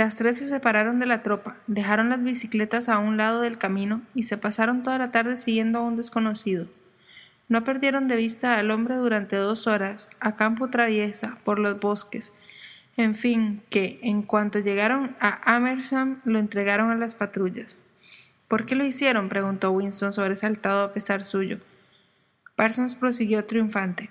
Las 0.00 0.16
tres 0.16 0.38
se 0.38 0.48
separaron 0.48 0.98
de 0.98 1.04
la 1.04 1.22
tropa, 1.22 1.56
dejaron 1.66 2.08
las 2.08 2.22
bicicletas 2.22 2.88
a 2.88 2.96
un 2.96 3.18
lado 3.18 3.42
del 3.42 3.58
camino 3.58 4.00
y 4.14 4.22
se 4.22 4.38
pasaron 4.38 4.82
toda 4.82 4.96
la 4.96 5.10
tarde 5.10 5.36
siguiendo 5.36 5.78
a 5.78 5.82
un 5.82 5.98
desconocido. 5.98 6.68
No 7.50 7.64
perdieron 7.64 8.08
de 8.08 8.16
vista 8.16 8.56
al 8.56 8.70
hombre 8.70 8.94
durante 8.94 9.36
dos 9.36 9.66
horas, 9.66 10.08
a 10.18 10.36
campo 10.36 10.70
traviesa, 10.70 11.36
por 11.44 11.58
los 11.58 11.78
bosques. 11.80 12.32
En 12.96 13.14
fin, 13.14 13.60
que, 13.68 13.98
en 14.02 14.22
cuanto 14.22 14.60
llegaron 14.60 15.16
a 15.20 15.54
Amersham, 15.54 16.22
lo 16.24 16.38
entregaron 16.38 16.90
a 16.90 16.96
las 16.96 17.14
patrullas. 17.14 17.76
¿Por 18.48 18.64
qué 18.64 18.76
lo 18.76 18.86
hicieron? 18.86 19.28
preguntó 19.28 19.70
Winston 19.70 20.14
sobresaltado 20.14 20.82
a 20.82 20.94
pesar 20.94 21.26
suyo. 21.26 21.58
Parsons 22.56 22.94
prosiguió 22.94 23.44
triunfante. 23.44 24.08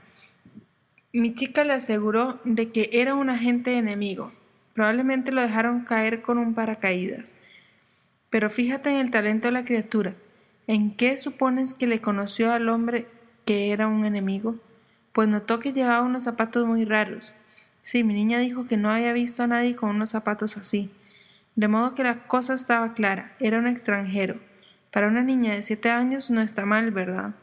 Mi 1.13 1.33
chica 1.33 1.63
le 1.63 1.73
aseguró 1.73 2.39
de 2.43 2.71
que 2.71 2.91
era 2.93 3.15
un 3.15 3.31
agente 3.31 3.75
enemigo. 3.75 4.33
Probablemente 4.73 5.31
lo 5.31 5.41
dejaron 5.41 5.85
caer 5.85 6.21
con 6.21 6.37
un 6.37 6.53
paracaídas. 6.53 7.25
Pero 8.29 8.49
fíjate 8.49 8.89
en 8.89 8.97
el 8.97 9.11
talento 9.11 9.47
de 9.47 9.53
la 9.53 9.65
criatura. 9.65 10.13
¿En 10.67 10.95
qué 10.95 11.17
supones 11.17 11.73
que 11.73 11.87
le 11.87 12.01
conoció 12.01 12.51
al 12.51 12.69
hombre 12.69 13.07
que 13.45 13.71
era 13.71 13.87
un 13.87 14.05
enemigo? 14.05 14.55
Pues 15.13 15.27
notó 15.27 15.59
que 15.59 15.73
llevaba 15.73 16.05
unos 16.05 16.23
zapatos 16.23 16.67
muy 16.67 16.85
raros. 16.85 17.33
Sí, 17.81 18.03
mi 18.03 18.13
niña 18.13 18.37
dijo 18.39 18.67
que 18.67 18.77
no 18.77 18.91
había 18.91 19.13
visto 19.13 19.41
a 19.41 19.47
nadie 19.47 19.75
con 19.75 19.89
unos 19.89 20.11
zapatos 20.11 20.57
así. 20.57 20.91
De 21.55 21.67
modo 21.67 21.95
que 21.95 22.03
la 22.03 22.27
cosa 22.27 22.53
estaba 22.53 22.93
clara, 22.93 23.35
era 23.39 23.57
un 23.57 23.67
extranjero. 23.67 24.39
Para 24.91 25.07
una 25.07 25.23
niña 25.23 25.53
de 25.53 25.63
siete 25.63 25.89
años 25.89 26.29
no 26.29 26.41
está 26.41 26.65
mal, 26.65 26.91
¿verdad? 26.91 27.33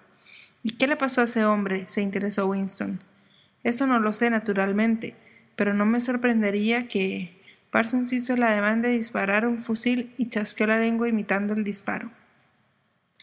¿Y 0.62 0.72
qué 0.72 0.87
le 0.87 0.97
pasó 0.97 1.20
a 1.20 1.24
ese 1.24 1.45
hombre? 1.45 1.87
se 1.89 2.01
interesó 2.01 2.47
Winston. 2.47 3.01
Eso 3.62 3.87
no 3.87 3.99
lo 3.99 4.12
sé 4.12 4.31
naturalmente, 4.31 5.16
pero 5.57 5.74
no 5.74 5.86
me 5.86 6.00
sorprendería 6.00 6.86
que 6.86 7.36
Parsons 7.70 8.12
hizo 8.12 8.36
la 8.36 8.54
demanda 8.54 8.88
de 8.88 8.96
disparar 8.96 9.46
un 9.46 9.59
fusil 9.59 10.14
y 10.16 10.28
chasqueó 10.28 10.66
la 10.66 10.78
lengua 10.78 11.09
imitando 11.09 11.54
el 11.54 11.64
disparo. 11.64 12.11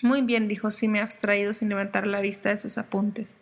Muy 0.01 0.21
bien, 0.21 0.47
dijo 0.47 0.69
Sime 0.69 0.99
abstraído 0.99 1.53
sin 1.53 1.69
levantar 1.69 2.05
la 2.07 2.19
vista 2.19 2.49
de 2.49 2.57
sus 2.57 2.77
apuntes. 2.77 3.37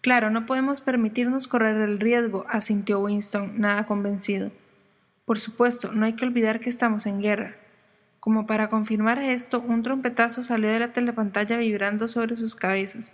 Claro, 0.00 0.30
no 0.30 0.46
podemos 0.46 0.80
permitirnos 0.80 1.48
correr 1.48 1.76
el 1.80 1.98
riesgo, 1.98 2.46
asintió 2.48 3.00
Winston, 3.00 3.58
nada 3.58 3.86
convencido. 3.86 4.52
Por 5.24 5.38
supuesto, 5.38 5.92
no 5.92 6.04
hay 6.04 6.12
que 6.12 6.26
olvidar 6.26 6.60
que 6.60 6.70
estamos 6.70 7.06
en 7.06 7.20
guerra. 7.20 7.56
Como 8.20 8.46
para 8.46 8.68
confirmar 8.68 9.18
esto, 9.18 9.60
un 9.60 9.82
trompetazo 9.82 10.42
salió 10.42 10.68
de 10.68 10.78
la 10.78 10.92
telepantalla 10.92 11.56
vibrando 11.56 12.08
sobre 12.08 12.36
sus 12.36 12.54
cabezas, 12.54 13.12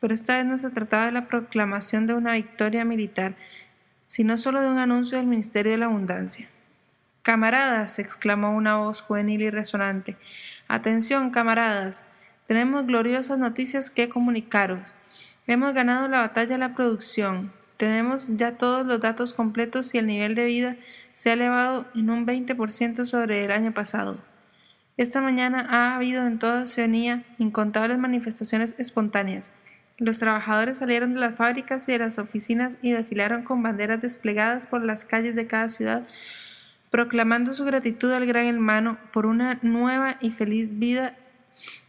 pero 0.00 0.12
esta 0.12 0.38
vez 0.38 0.46
no 0.46 0.58
se 0.58 0.70
trataba 0.70 1.06
de 1.06 1.12
la 1.12 1.28
proclamación 1.28 2.06
de 2.06 2.14
una 2.14 2.32
victoria 2.32 2.84
militar, 2.84 3.36
sino 4.10 4.36
solo 4.36 4.60
de 4.60 4.68
un 4.68 4.78
anuncio 4.78 5.16
del 5.16 5.28
Ministerio 5.28 5.72
de 5.72 5.78
la 5.78 5.86
Abundancia. 5.86 6.48
Camaradas, 7.22 8.00
exclamó 8.00 8.50
una 8.50 8.76
voz 8.76 9.00
juvenil 9.00 9.40
y 9.40 9.50
resonante. 9.50 10.16
Atención, 10.66 11.30
camaradas. 11.30 12.02
Tenemos 12.48 12.86
gloriosas 12.86 13.38
noticias 13.38 13.88
que 13.88 14.08
comunicaros. 14.08 14.94
Hemos 15.46 15.74
ganado 15.74 16.08
la 16.08 16.22
batalla 16.22 16.54
de 16.54 16.58
la 16.58 16.74
producción. 16.74 17.52
Tenemos 17.76 18.36
ya 18.36 18.58
todos 18.58 18.84
los 18.84 19.00
datos 19.00 19.32
completos 19.32 19.94
y 19.94 19.98
el 19.98 20.08
nivel 20.08 20.34
de 20.34 20.44
vida 20.46 20.76
se 21.14 21.30
ha 21.30 21.34
elevado 21.34 21.86
en 21.94 22.10
un 22.10 22.26
20% 22.26 23.06
sobre 23.06 23.44
el 23.44 23.52
año 23.52 23.72
pasado. 23.72 24.18
Esta 24.96 25.20
mañana 25.20 25.66
ha 25.70 25.94
habido 25.94 26.26
en 26.26 26.40
toda 26.40 26.64
Oceanía 26.64 27.22
incontables 27.38 27.96
manifestaciones 27.96 28.74
espontáneas. 28.76 29.52
Los 30.00 30.18
trabajadores 30.18 30.78
salieron 30.78 31.12
de 31.12 31.20
las 31.20 31.34
fábricas 31.34 31.86
y 31.86 31.92
de 31.92 31.98
las 31.98 32.18
oficinas 32.18 32.78
y 32.80 32.92
desfilaron 32.92 33.44
con 33.44 33.62
banderas 33.62 34.00
desplegadas 34.00 34.64
por 34.64 34.82
las 34.82 35.04
calles 35.04 35.36
de 35.36 35.46
cada 35.46 35.68
ciudad, 35.68 36.08
proclamando 36.90 37.52
su 37.52 37.66
gratitud 37.66 38.10
al 38.10 38.24
gran 38.24 38.46
hermano 38.46 38.96
por 39.12 39.26
una 39.26 39.58
nueva 39.60 40.16
y 40.22 40.30
feliz 40.30 40.78
vida 40.78 41.16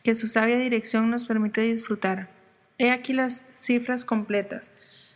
que 0.04 0.16
su 0.16 0.28
sabia 0.28 0.58
dirección 0.58 1.10
nos 1.10 1.24
permite 1.24 1.62
disfrutar. 1.62 2.28
He 2.78 2.92
aquí 2.92 3.14
las 3.14 3.48
cifras 3.56 4.04
completas. 4.04 4.74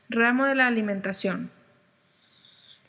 Ramo 0.08 0.46
de 0.46 0.56
la 0.56 0.68
alimentación. 0.68 1.52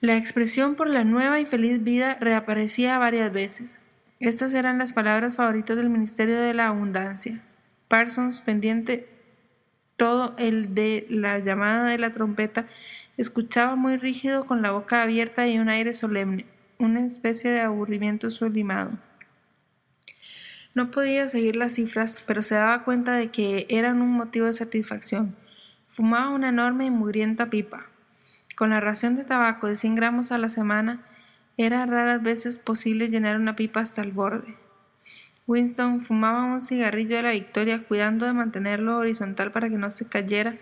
La 0.01 0.17
expresión 0.17 0.77
por 0.77 0.89
la 0.89 1.03
nueva 1.03 1.41
y 1.41 1.47
feliz 1.47 1.83
vida 1.83 2.17
reaparecía 2.21 2.97
varias 2.99 3.33
veces. 3.33 3.75
Estas 4.21 4.55
eran 4.55 4.79
las 4.79 4.93
palabras 4.93 5.35
favoritas 5.35 5.77
del 5.77 5.91
Ministerio 5.91 6.39
de 6.39 6.55
la 6.55 6.69
Abundancia. 6.69 7.41
Parsons, 7.89 8.41
pendiente 8.41 9.16
todo 9.97 10.35
el 10.39 10.75
de 10.75 11.07
la 11.09 11.39
llamada 11.39 11.89
de 11.89 11.99
la 11.99 12.13
trompeta, 12.13 12.67
escuchaba 13.17 13.77
muy 13.77 13.97
rígido 13.97 14.47
con 14.47 14.63
la 14.63 14.71
boca 14.71 15.03
abierta 15.03 15.47
y 15.47 15.59
un 15.59 15.69
aire 15.69 15.95
solemne, 15.95 16.47
una 16.79 17.05
especie 17.07 17.51
de 17.51 17.61
aburrimiento 17.61 18.31
sublimado. 18.31 18.93
No 20.75 20.91
podía 20.91 21.29
seguir 21.29 21.57
las 21.57 21.73
cifras, 21.73 22.23
pero 22.27 22.43
se 22.43 22.55
daba 22.55 22.85
cuenta 22.85 23.15
de 23.15 23.31
que 23.31 23.67
eran 23.71 24.03
un 24.03 24.11
motivo 24.11 24.45
de 24.45 24.53
satisfacción. 24.53 25.35
Fumaba 25.89 26.29
una 26.29 26.51
enorme 26.51 26.85
y 26.85 26.91
mugrienta 26.91 27.49
pipa. 27.49 27.87
Con 28.57 28.71
la 28.71 28.81
ración 28.81 29.17
de 29.17 29.25
tabaco 29.25 29.69
de 29.69 29.77
100 29.77 29.95
gramos 29.95 30.33
a 30.33 30.39
la 30.39 30.51
semana, 30.51 31.01
era 31.57 31.87
raras 31.87 32.23
veces 32.23 32.59
posible 32.59 33.09
llenar 33.09 33.39
una 33.39 33.57
pipa 33.57 33.81
hasta 33.81 34.03
el 34.03 34.13
borde. 34.13 34.55
Winston 35.47 36.01
fumaba 36.01 36.45
un 36.45 36.61
cigarrillo 36.61 37.17
de 37.17 37.23
la 37.23 37.31
victoria 37.31 37.85
cuidando 37.85 38.27
de 38.27 38.33
mantenerlo 38.33 38.99
horizontal 38.99 39.53
para 39.53 39.69
que 39.69 39.79
no 39.79 39.91
se 39.91 40.09
cayera 40.09 40.57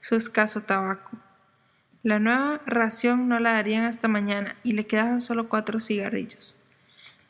su 0.00 0.14
escaso 0.14 0.62
tabaco. 0.62 1.10
La 2.04 2.20
nueva 2.20 2.60
ración 2.64 3.28
no 3.28 3.40
la 3.40 3.52
darían 3.52 3.84
hasta 3.84 4.06
mañana 4.06 4.54
y 4.62 4.72
le 4.72 4.86
quedaban 4.86 5.20
solo 5.20 5.48
cuatro 5.48 5.80
cigarrillos. 5.80 6.56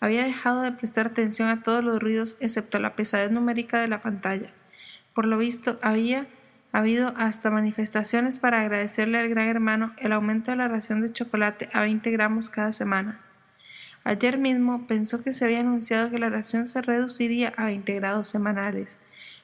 Había 0.01 0.25
dejado 0.25 0.61
de 0.61 0.73
prestar 0.73 1.07
atención 1.07 1.49
a 1.49 1.63
todos 1.63 1.83
los 1.83 1.99
ruidos 1.99 2.37
excepto 2.41 2.79
la 2.79 2.95
pesadez 2.95 3.31
numérica 3.31 3.81
de 3.81 3.89
la 3.89 4.03
pantalla. 4.03 4.51
Por 5.15 5.25
lo 5.25 5.39
visto, 5.39 5.79
había 5.83 6.27
habido 6.71 7.15
hasta 7.17 7.51
manifestaciones 7.51 8.39
para 8.39 8.61
agradecerle 8.61 9.19
al 9.19 9.31
gran 9.31 9.49
hermano 9.49 9.95
el 9.97 10.13
aumento 10.13 10.51
de 10.51 10.59
la 10.59 10.69
ración 10.69 11.01
de 11.01 11.13
chocolate 11.13 11.71
a 11.73 11.81
20 11.81 12.11
gramos 12.11 12.51
cada 12.51 12.75
semana. 12.75 13.21
Ayer 14.09 14.39
mismo 14.39 14.87
pensó 14.87 15.23
que 15.23 15.35
se 15.35 15.45
había 15.45 15.61
anunciado 15.61 16.11
que 16.11 16.19
la 16.19 16.31
ración 16.31 16.67
se 16.67 16.81
reduciría 16.81 17.53
a 17.59 17.67
20 17.67 17.93
grados 17.97 18.31
semanales. 18.31 18.99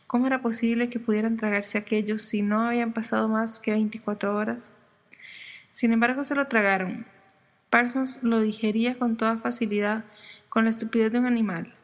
¿Cómo 0.06 0.26
era 0.26 0.40
posible 0.40 0.88
que 0.88 0.98
pudieran 0.98 1.36
tragarse 1.36 1.76
aquellos 1.76 2.22
si 2.22 2.40
no 2.40 2.62
habían 2.62 2.94
pasado 2.94 3.28
más 3.28 3.58
que 3.58 3.72
24 3.72 4.34
horas? 4.34 4.72
Sin 5.72 5.92
embargo, 5.92 6.24
se 6.24 6.34
lo 6.34 6.46
tragaron. 6.46 7.04
Parsons 7.68 8.22
lo 8.22 8.40
digería 8.40 8.98
con 8.98 9.18
toda 9.18 9.36
facilidad, 9.36 10.06
con 10.48 10.64
la 10.64 10.70
estupidez 10.70 11.12
de 11.12 11.18
un 11.18 11.26
animal. 11.26 11.74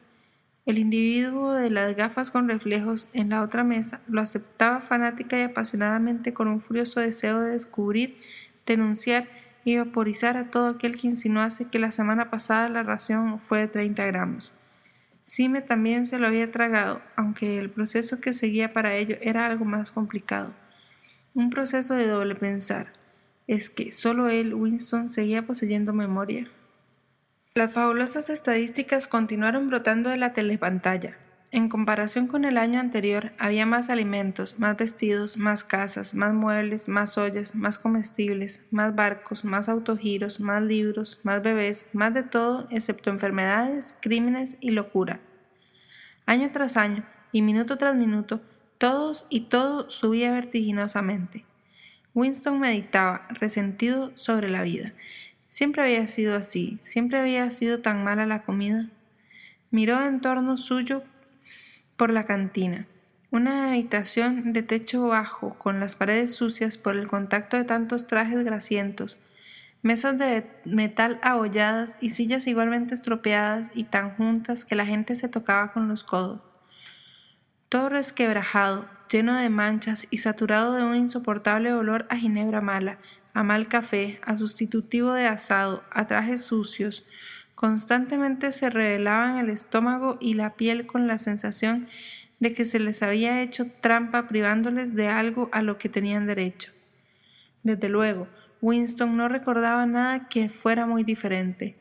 El 0.65 0.79
individuo 0.79 1.53
de 1.53 1.69
las 1.69 1.95
gafas 1.95 2.31
con 2.31 2.49
reflejos 2.49 3.09
en 3.13 3.29
la 3.29 3.43
otra 3.43 3.63
mesa 3.63 4.01
lo 4.07 4.21
aceptaba 4.21 4.81
fanática 4.81 5.37
y 5.37 5.43
apasionadamente 5.43 6.33
con 6.33 6.47
un 6.47 6.61
furioso 6.61 6.99
deseo 6.99 7.41
de 7.41 7.51
descubrir, 7.51 8.17
denunciar 8.65 9.27
y 9.63 9.77
vaporizar 9.77 10.37
a 10.37 10.49
todo 10.49 10.67
aquel 10.67 10.99
que 10.99 11.07
insinuase 11.07 11.65
que 11.65 11.79
la 11.79 11.91
semana 11.91 12.29
pasada 12.29 12.69
la 12.69 12.83
ración 12.83 13.39
fue 13.39 13.59
de 13.59 13.67
30 13.67 14.05
gramos. 14.05 14.53
Sime 15.23 15.61
también 15.61 16.07
se 16.07 16.19
lo 16.19 16.27
había 16.27 16.51
tragado, 16.51 17.01
aunque 17.15 17.59
el 17.59 17.69
proceso 17.69 18.19
que 18.19 18.33
seguía 18.33 18.73
para 18.73 18.95
ello 18.95 19.17
era 19.21 19.45
algo 19.45 19.65
más 19.65 19.91
complicado. 19.91 20.53
Un 21.33 21.49
proceso 21.49 21.93
de 21.93 22.07
doble 22.07 22.35
pensar. 22.35 22.93
Es 23.47 23.69
que 23.69 23.91
solo 23.91 24.29
él, 24.29 24.53
Winston, 24.53 25.09
seguía 25.09 25.45
poseyendo 25.45 25.93
memoria. 25.93 26.47
Las 27.53 27.71
fabulosas 27.71 28.29
estadísticas 28.29 29.07
continuaron 29.07 29.69
brotando 29.69 30.09
de 30.09 30.17
la 30.17 30.33
telepantalla. 30.33 31.17
En 31.53 31.67
comparación 31.67 32.27
con 32.27 32.45
el 32.45 32.57
año 32.57 32.79
anterior, 32.79 33.33
había 33.37 33.65
más 33.65 33.89
alimentos, 33.89 34.57
más 34.57 34.77
vestidos, 34.77 35.35
más 35.35 35.65
casas, 35.65 36.13
más 36.13 36.33
muebles, 36.33 36.87
más 36.87 37.17
ollas, 37.17 37.55
más 37.55 37.77
comestibles, 37.77 38.65
más 38.71 38.95
barcos, 38.95 39.43
más 39.43 39.67
autogiros, 39.67 40.39
más 40.39 40.63
libros, 40.63 41.19
más 41.23 41.43
bebés, 41.43 41.89
más 41.91 42.13
de 42.13 42.23
todo, 42.23 42.67
excepto 42.71 43.09
enfermedades, 43.09 43.97
crímenes 44.01 44.57
y 44.61 44.71
locura. 44.71 45.19
Año 46.25 46.49
tras 46.53 46.77
año, 46.77 47.03
y 47.33 47.41
minuto 47.41 47.77
tras 47.77 47.95
minuto, 47.95 48.39
todos 48.77 49.27
y 49.29 49.41
todo 49.41 49.89
subía 49.89 50.31
vertiginosamente. 50.31 51.43
Winston 52.13 52.61
meditaba, 52.61 53.27
resentido 53.29 54.11
sobre 54.15 54.49
la 54.49 54.63
vida, 54.63 54.93
Siempre 55.51 55.81
había 55.81 56.07
sido 56.07 56.37
así, 56.37 56.79
siempre 56.83 57.19
había 57.19 57.51
sido 57.51 57.81
tan 57.81 58.05
mala 58.05 58.25
la 58.25 58.43
comida. 58.43 58.87
Miró 59.69 60.01
en 60.01 60.21
torno 60.21 60.55
suyo 60.55 61.03
por 62.01 62.11
la 62.11 62.25
cantina, 62.25 62.87
una 63.29 63.69
habitación 63.69 64.53
de 64.53 64.63
techo 64.63 65.05
bajo, 65.05 65.53
con 65.59 65.79
las 65.79 65.93
paredes 65.93 66.33
sucias 66.33 66.75
por 66.75 66.97
el 66.97 67.07
contacto 67.07 67.57
de 67.57 67.63
tantos 67.63 68.07
trajes 68.07 68.43
grasientos, 68.43 69.19
mesas 69.83 70.17
de 70.17 70.47
metal 70.65 71.19
aholladas 71.21 71.95
y 72.01 72.09
sillas 72.09 72.47
igualmente 72.47 72.95
estropeadas 72.95 73.69
y 73.75 73.83
tan 73.83 74.15
juntas 74.15 74.65
que 74.65 74.73
la 74.73 74.87
gente 74.87 75.15
se 75.15 75.29
tocaba 75.29 75.73
con 75.73 75.89
los 75.89 76.03
codos. 76.03 76.41
Todo 77.69 77.87
resquebrajado, 77.89 78.89
lleno 79.07 79.35
de 79.35 79.49
manchas 79.49 80.07
y 80.09 80.17
saturado 80.17 80.73
de 80.73 80.83
un 80.83 80.95
insoportable 80.95 81.71
olor 81.71 82.07
a 82.09 82.15
ginebra 82.15 82.61
mala, 82.61 82.97
a 83.35 83.43
mal 83.43 83.67
café, 83.67 84.19
a 84.25 84.39
sustitutivo 84.39 85.13
de 85.13 85.27
asado, 85.27 85.83
a 85.91 86.07
trajes 86.07 86.41
sucios, 86.41 87.05
constantemente 87.61 88.51
se 88.53 88.71
revelaban 88.71 89.37
el 89.37 89.51
estómago 89.51 90.17
y 90.19 90.33
la 90.33 90.55
piel 90.55 90.87
con 90.87 91.05
la 91.05 91.19
sensación 91.19 91.87
de 92.39 92.55
que 92.55 92.65
se 92.65 92.79
les 92.79 93.03
había 93.03 93.43
hecho 93.43 93.67
trampa 93.81 94.27
privándoles 94.27 94.95
de 94.95 95.09
algo 95.09 95.47
a 95.51 95.61
lo 95.61 95.77
que 95.77 95.87
tenían 95.87 96.25
derecho. 96.25 96.71
Desde 97.61 97.87
luego, 97.87 98.27
Winston 98.61 99.15
no 99.15 99.27
recordaba 99.27 99.85
nada 99.85 100.27
que 100.27 100.49
fuera 100.49 100.87
muy 100.87 101.03
diferente. 101.03 101.75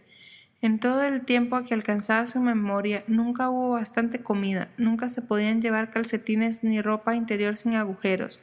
En 0.60 0.80
todo 0.80 1.02
el 1.02 1.24
tiempo 1.24 1.64
que 1.64 1.72
alcanzaba 1.72 2.26
su 2.26 2.40
memoria 2.40 3.02
nunca 3.06 3.48
hubo 3.48 3.70
bastante 3.70 4.20
comida, 4.20 4.68
nunca 4.76 5.08
se 5.08 5.22
podían 5.22 5.62
llevar 5.62 5.92
calcetines 5.92 6.62
ni 6.62 6.82
ropa 6.82 7.16
interior 7.16 7.56
sin 7.56 7.74
agujeros, 7.74 8.42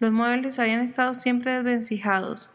los 0.00 0.12
muebles 0.12 0.58
habían 0.58 0.80
estado 0.80 1.14
siempre 1.14 1.52
desvencijados. 1.52 2.50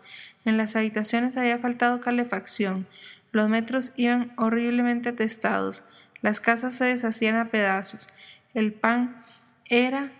En 0.46 0.58
las 0.58 0.76
habitaciones 0.76 1.38
había 1.38 1.60
faltado 1.60 2.02
calefacción. 2.02 2.88
Los 3.36 3.50
metros 3.50 3.92
iban 3.98 4.32
horriblemente 4.38 5.10
atestados. 5.10 5.84
Las 6.22 6.40
casas 6.40 6.76
se 6.76 6.86
deshacían 6.86 7.36
a 7.36 7.50
pedazos. 7.50 8.08
El 8.54 8.72
pan 8.72 9.26
era 9.66 10.14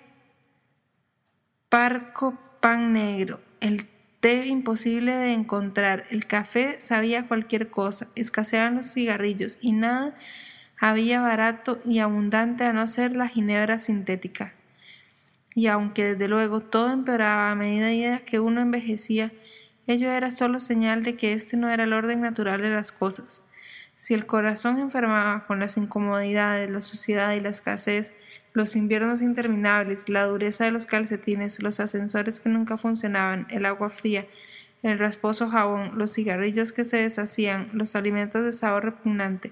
parco 1.70 2.38
pan 2.60 2.92
negro. 2.92 3.40
El 3.62 3.88
té 4.20 4.48
imposible 4.48 5.14
de 5.16 5.32
encontrar. 5.32 6.04
El 6.10 6.28
café 6.28 6.76
sabía 6.82 7.30
cualquier 7.30 7.70
cosa. 7.70 8.10
Escaseaban 8.16 8.76
los 8.76 8.92
cigarrillos 8.92 9.60
y 9.62 9.72
nada 9.72 10.18
había 10.78 11.22
barato 11.22 11.80
y 11.86 12.00
abundante 12.00 12.66
a 12.66 12.74
no 12.74 12.86
ser 12.86 13.16
la 13.16 13.30
ginebra 13.30 13.80
sintética 13.80 14.56
y 15.56 15.68
aunque 15.68 16.04
desde 16.04 16.28
luego 16.28 16.60
todo 16.60 16.92
empeoraba 16.92 17.50
a 17.50 17.56
medida 17.56 18.20
que 18.20 18.42
uno 18.42 18.60
envejecía, 18.62 19.32
ello 19.88 20.12
era 20.12 20.32
solo 20.32 20.60
señal 20.60 21.04
de 21.04 21.16
que 21.16 21.34
este 21.34 21.58
no 21.58 21.70
era 21.70 21.84
el 21.84 21.94
orden 21.94 22.22
natural 22.22 22.62
de 22.62 22.70
las 22.70 22.92
cosas. 22.92 23.42
Si 23.98 24.14
el 24.14 24.26
corazón 24.26 24.80
enfermaba 24.80 25.46
con 25.48 25.60
las 25.60 25.78
incomodidades, 25.78 26.70
la 26.70 26.82
suciedad 26.82 27.34
y 27.34 27.40
la 27.40 27.50
escasez, 27.50 28.14
los 28.54 28.76
inviernos 28.76 29.22
interminables, 29.22 30.10
la 30.10 30.26
dureza 30.26 30.66
de 30.66 30.72
los 30.72 30.86
calcetines, 30.86 31.62
los 31.62 31.80
ascensores 31.80 32.40
que 32.40 32.50
nunca 32.50 32.78
funcionaban, 32.78 33.48
el 33.50 33.66
agua 33.66 33.90
fría, 33.90 34.26
el 34.84 35.00
rasposo 35.00 35.50
jabón, 35.50 35.98
los 35.98 36.14
cigarrillos 36.14 36.72
que 36.72 36.84
se 36.84 36.98
deshacían, 36.98 37.70
los 37.74 37.96
alimentos 37.96 38.44
de 38.44 38.54
sabor 38.54 38.86
repugnante, 38.86 39.52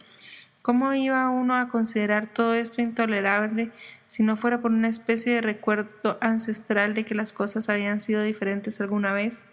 ¿Cómo 0.63 0.93
iba 0.93 1.29
uno 1.29 1.57
a 1.57 1.67
considerar 1.67 2.27
todo 2.27 2.53
esto 2.53 2.81
intolerable 2.81 3.71
si 4.07 4.23
no 4.23 4.37
fuera 4.37 4.61
por 4.61 4.71
una 4.71 4.87
especie 4.87 5.33
de 5.33 5.41
recuerdo 5.41 6.17
ancestral 6.21 6.93
de 6.93 7.03
que 7.03 7.15
las 7.15 7.33
cosas 7.33 7.67
habían 7.67 7.99
sido 7.99 8.21
diferentes 8.21 8.79
alguna 8.79 9.11
vez? 9.11 9.43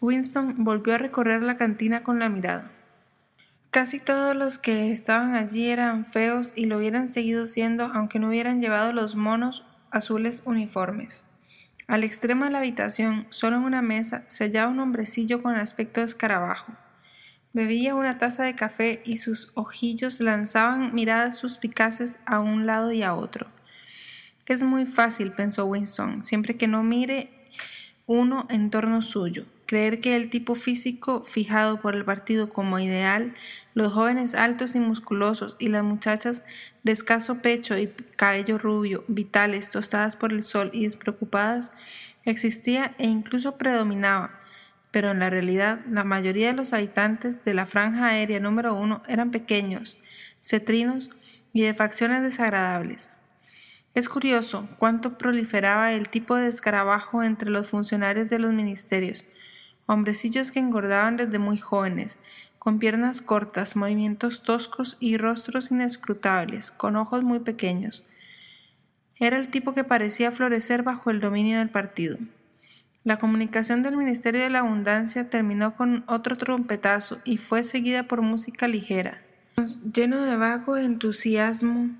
Winston 0.00 0.64
volvió 0.64 0.94
a 0.94 0.98
recorrer 0.98 1.42
la 1.42 1.56
cantina 1.56 2.02
con 2.02 2.18
la 2.18 2.30
mirada. 2.30 2.70
Casi 3.70 4.00
todos 4.00 4.34
los 4.34 4.58
que 4.58 4.92
estaban 4.92 5.34
allí 5.34 5.68
eran 5.68 6.06
feos 6.06 6.54
y 6.56 6.66
lo 6.66 6.78
hubieran 6.78 7.08
seguido 7.08 7.46
siendo 7.46 7.84
aunque 7.84 8.18
no 8.18 8.28
hubieran 8.28 8.60
llevado 8.60 8.92
los 8.92 9.14
monos 9.14 9.64
azules 9.90 10.42
uniformes. 10.46 11.26
Al 11.86 12.02
extremo 12.02 12.44
de 12.44 12.50
la 12.50 12.58
habitación, 12.58 13.26
solo 13.30 13.56
en 13.56 13.64
una 13.64 13.82
mesa, 13.82 14.24
se 14.28 14.44
hallaba 14.44 14.70
un 14.70 14.80
hombrecillo 14.80 15.42
con 15.42 15.56
aspecto 15.56 16.00
de 16.00 16.06
escarabajo. 16.06 16.72
Bebía 17.52 17.94
una 17.94 18.18
taza 18.18 18.44
de 18.44 18.54
café 18.54 19.02
y 19.04 19.18
sus 19.18 19.52
ojillos 19.54 20.20
lanzaban 20.20 20.94
miradas 20.94 21.36
suspicaces 21.36 22.20
a 22.24 22.40
un 22.40 22.64
lado 22.64 22.92
y 22.92 23.02
a 23.02 23.14
otro. 23.14 23.48
Es 24.46 24.62
muy 24.62 24.86
fácil, 24.86 25.30
pensó 25.30 25.66
Winston, 25.66 26.24
siempre 26.24 26.56
que 26.56 26.66
no 26.66 26.82
mire 26.82 27.30
uno 28.06 28.46
en 28.48 28.70
torno 28.70 29.02
suyo, 29.02 29.46
creer 29.70 30.00
que 30.00 30.16
el 30.16 30.30
tipo 30.30 30.56
físico 30.56 31.24
fijado 31.24 31.80
por 31.80 31.94
el 31.94 32.04
partido 32.04 32.48
como 32.48 32.80
ideal, 32.80 33.36
los 33.74 33.92
jóvenes 33.92 34.34
altos 34.34 34.74
y 34.74 34.80
musculosos 34.80 35.54
y 35.60 35.68
las 35.68 35.84
muchachas 35.84 36.44
de 36.82 36.90
escaso 36.90 37.40
pecho 37.40 37.78
y 37.78 37.86
cabello 38.16 38.58
rubio, 38.58 39.04
vitales, 39.06 39.70
tostadas 39.70 40.16
por 40.16 40.32
el 40.32 40.42
sol 40.42 40.70
y 40.72 40.86
despreocupadas, 40.86 41.70
existía 42.24 42.96
e 42.98 43.06
incluso 43.06 43.58
predominaba 43.58 44.40
pero 44.90 45.12
en 45.12 45.20
la 45.20 45.30
realidad 45.30 45.82
la 45.88 46.02
mayoría 46.02 46.48
de 46.48 46.54
los 46.54 46.72
habitantes 46.72 47.44
de 47.44 47.54
la 47.54 47.66
franja 47.66 48.06
aérea 48.06 48.40
número 48.40 48.74
uno 48.74 49.04
eran 49.06 49.30
pequeños, 49.30 49.96
cetrinos 50.42 51.10
y 51.52 51.62
de 51.62 51.74
facciones 51.74 52.24
desagradables. 52.24 53.08
Es 53.94 54.08
curioso 54.08 54.68
cuánto 54.78 55.16
proliferaba 55.16 55.92
el 55.92 56.08
tipo 56.08 56.34
de 56.34 56.48
escarabajo 56.48 57.22
entre 57.22 57.50
los 57.50 57.68
funcionarios 57.68 58.28
de 58.30 58.40
los 58.40 58.52
ministerios, 58.52 59.26
hombrecillos 59.90 60.52
que 60.52 60.60
engordaban 60.60 61.16
desde 61.16 61.38
muy 61.38 61.58
jóvenes, 61.58 62.16
con 62.58 62.78
piernas 62.78 63.20
cortas, 63.20 63.74
movimientos 63.74 64.42
toscos 64.42 64.96
y 65.00 65.16
rostros 65.16 65.70
inescrutables, 65.70 66.70
con 66.70 66.96
ojos 66.96 67.24
muy 67.24 67.40
pequeños. 67.40 68.04
Era 69.16 69.36
el 69.36 69.48
tipo 69.48 69.74
que 69.74 69.82
parecía 69.82 70.30
florecer 70.30 70.82
bajo 70.82 71.10
el 71.10 71.20
dominio 71.20 71.58
del 71.58 71.70
partido. 71.70 72.18
La 73.02 73.16
comunicación 73.16 73.82
del 73.82 73.96
Ministerio 73.96 74.42
de 74.42 74.50
la 74.50 74.60
Abundancia 74.60 75.28
terminó 75.28 75.74
con 75.74 76.04
otro 76.06 76.36
trompetazo 76.36 77.18
y 77.24 77.38
fue 77.38 77.64
seguida 77.64 78.04
por 78.04 78.22
música 78.22 78.68
ligera. 78.68 79.20
Lleno 79.92 80.22
de 80.22 80.36
vago 80.36 80.76
entusiasmo 80.76 81.90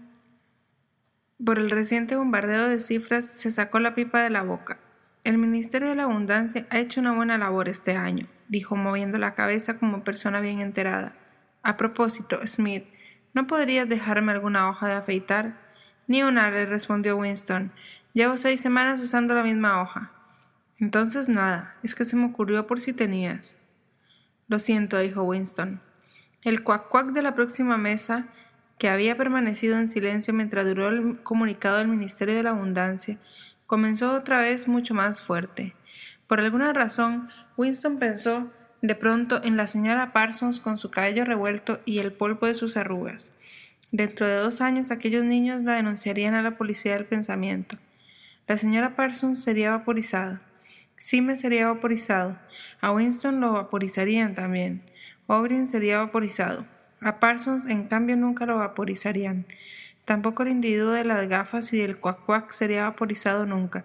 por 1.45 1.59
el 1.59 1.71
reciente 1.71 2.17
bombardeo 2.17 2.69
de 2.69 2.81
cifras, 2.81 3.27
se 3.27 3.51
sacó 3.51 3.81
la 3.81 3.95
pipa 3.95 4.21
de 4.21 4.31
la 4.31 4.43
boca. 4.43 4.79
El 5.23 5.37
Ministerio 5.37 5.91
de 5.91 5.95
la 5.95 6.05
Abundancia 6.05 6.67
ha 6.71 6.79
hecho 6.79 6.99
una 6.99 7.13
buena 7.13 7.37
labor 7.37 7.69
este 7.69 7.95
año, 7.95 8.27
dijo 8.49 8.75
moviendo 8.75 9.19
la 9.19 9.35
cabeza 9.35 9.79
como 9.79 10.03
persona 10.03 10.41
bien 10.41 10.61
enterada. 10.61 11.13
A 11.63 11.77
propósito, 11.77 12.41
Smith, 12.47 12.85
¿no 13.35 13.47
podrías 13.47 13.87
dejarme 13.87 14.33
alguna 14.33 14.71
hoja 14.71 14.89
de 14.89 14.95
afeitar? 14.95 15.59
Ni 16.07 16.23
una, 16.23 16.51
le 16.51 16.65
respondió 16.65 17.19
Winston. 17.19 17.71
Llevo 18.15 18.39
seis 18.39 18.61
semanas 18.61 18.99
usando 19.03 19.35
la 19.35 19.43
misma 19.43 19.83
hoja. 19.83 20.11
Entonces 20.79 21.29
nada, 21.29 21.75
es 21.83 21.95
que 21.95 22.07
se 22.07 22.17
me 22.17 22.25
ocurrió 22.25 22.67
por 22.67 22.81
si 22.81 22.95
tenías. 22.95 23.57
Lo 24.49 24.59
siento, 24.59 24.99
dijo 24.99 25.23
Winston. 25.23 25.83
El 26.43 26.63
cuac 26.63 26.89
cuac 26.89 27.09
de 27.09 27.21
la 27.21 27.35
próxima 27.35 27.77
mesa, 27.77 28.29
que 28.79 28.89
había 28.89 29.19
permanecido 29.19 29.77
en 29.77 29.89
silencio 29.89 30.33
mientras 30.33 30.67
duró 30.67 30.89
el 30.89 31.23
comunicado 31.23 31.77
del 31.77 31.89
Ministerio 31.89 32.35
de 32.35 32.43
la 32.43 32.51
Abundancia, 32.51 33.19
comenzó 33.71 34.15
otra 34.15 34.41
vez 34.41 34.67
mucho 34.67 34.95
más 34.95 35.21
fuerte. 35.21 35.77
Por 36.27 36.41
alguna 36.41 36.73
razón, 36.73 37.29
Winston 37.57 38.01
pensó 38.01 38.51
de 38.83 38.97
pronto 38.97 39.41
en 39.45 39.57
la 39.57 39.69
señora 39.69 40.13
Parsons 40.13 40.59
con 40.59 40.77
su 40.77 40.91
cabello 40.91 41.25
revuelto 41.25 41.79
y 41.85 42.01
el 42.01 42.13
polvo 42.13 42.49
de 42.49 42.57
sus 42.57 42.77
arrugas. 42.77 43.33
Dentro 43.93 44.27
de 44.27 44.35
dos 44.39 44.61
años 44.61 44.91
aquellos 44.91 45.23
niños 45.23 45.63
la 45.63 45.75
denunciarían 45.75 46.35
a 46.35 46.43
la 46.43 46.57
policía 46.57 46.95
del 46.95 47.05
pensamiento. 47.05 47.77
La 48.49 48.59
señora 48.59 48.97
Parsons 48.97 49.41
sería 49.41 49.71
vaporizada. 49.71 50.43
me 51.23 51.37
sería 51.37 51.69
vaporizado. 51.69 52.37
A 52.81 52.91
Winston 52.91 53.41
lo 53.41 53.53
vaporizarían 53.53 54.35
también. 54.35 54.83
O'Brien 55.29 55.69
sería 55.69 55.99
vaporizado. 55.99 56.67
A 57.01 57.21
Parsons, 57.21 57.67
en 57.67 57.87
cambio, 57.87 58.17
nunca 58.17 58.47
lo 58.47 58.57
vaporizarían. 58.57 59.47
Tampoco 60.05 60.43
el 60.43 60.51
individuo 60.51 60.93
de 60.93 61.05
las 61.05 61.29
gafas 61.29 61.73
y 61.73 61.79
del 61.79 61.99
cuac 61.99 62.53
sería 62.53 62.85
vaporizado 62.85 63.47
nunca 63.47 63.85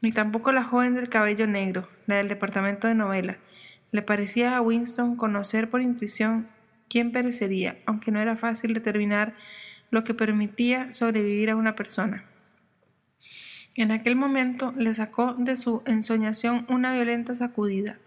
ni 0.00 0.12
tampoco 0.12 0.52
la 0.52 0.64
joven 0.64 0.94
del 0.94 1.08
cabello 1.08 1.46
negro, 1.46 1.88
la 2.06 2.16
del 2.16 2.28
departamento 2.28 2.88
de 2.88 2.94
novela. 2.94 3.38
Le 3.92 4.02
parecía 4.02 4.56
a 4.56 4.60
Winston 4.60 5.16
conocer 5.16 5.68
por 5.68 5.82
intuición 5.82 6.48
quién 6.88 7.12
perecería, 7.12 7.78
aunque 7.86 8.10
no 8.10 8.20
era 8.20 8.36
fácil 8.36 8.74
determinar 8.74 9.34
lo 9.90 10.04
que 10.04 10.14
permitía 10.14 10.94
sobrevivir 10.94 11.50
a 11.50 11.56
una 11.56 11.76
persona. 11.76 12.24
En 13.74 13.92
aquel 13.92 14.16
momento 14.16 14.72
le 14.76 14.94
sacó 14.94 15.34
de 15.34 15.56
su 15.56 15.82
ensoñación 15.86 16.66
una 16.68 16.92
violenta 16.92 17.34
sacudida. 17.34 17.98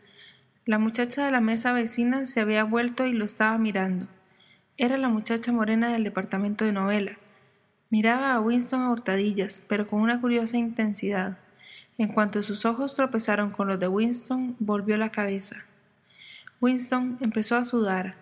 La 0.65 0.79
muchacha 0.79 1.25
de 1.25 1.31
la 1.31 1.41
mesa 1.41 1.73
vecina 1.73 2.25
se 2.25 2.39
había 2.39 2.63
vuelto 2.63 3.05
y 3.05 3.13
lo 3.13 3.25
estaba 3.25 3.57
mirando. 3.57 4.07
Era 4.77 4.97
la 4.97 5.09
muchacha 5.09 5.51
morena 5.51 5.91
del 5.91 6.03
departamento 6.03 6.65
de 6.65 6.71
novela. 6.71 7.17
Miraba 7.93 8.33
a 8.33 8.41
Winston 8.41 8.81
a 8.81 8.89
hurtadillas, 8.89 9.63
pero 9.67 9.85
con 9.87 10.01
una 10.01 10.19
curiosa 10.19 10.57
intensidad. 10.57 11.37
En 11.99 12.07
cuanto 12.07 12.41
sus 12.41 12.65
ojos 12.65 12.95
tropezaron 12.95 13.51
con 13.51 13.67
los 13.67 13.79
de 13.79 13.87
Winston, 13.87 14.55
volvió 14.57 14.97
la 14.97 15.11
cabeza. 15.11 15.63
Winston 16.59 17.19
empezó 17.21 17.55
a 17.55 17.65
sudar. 17.65 18.15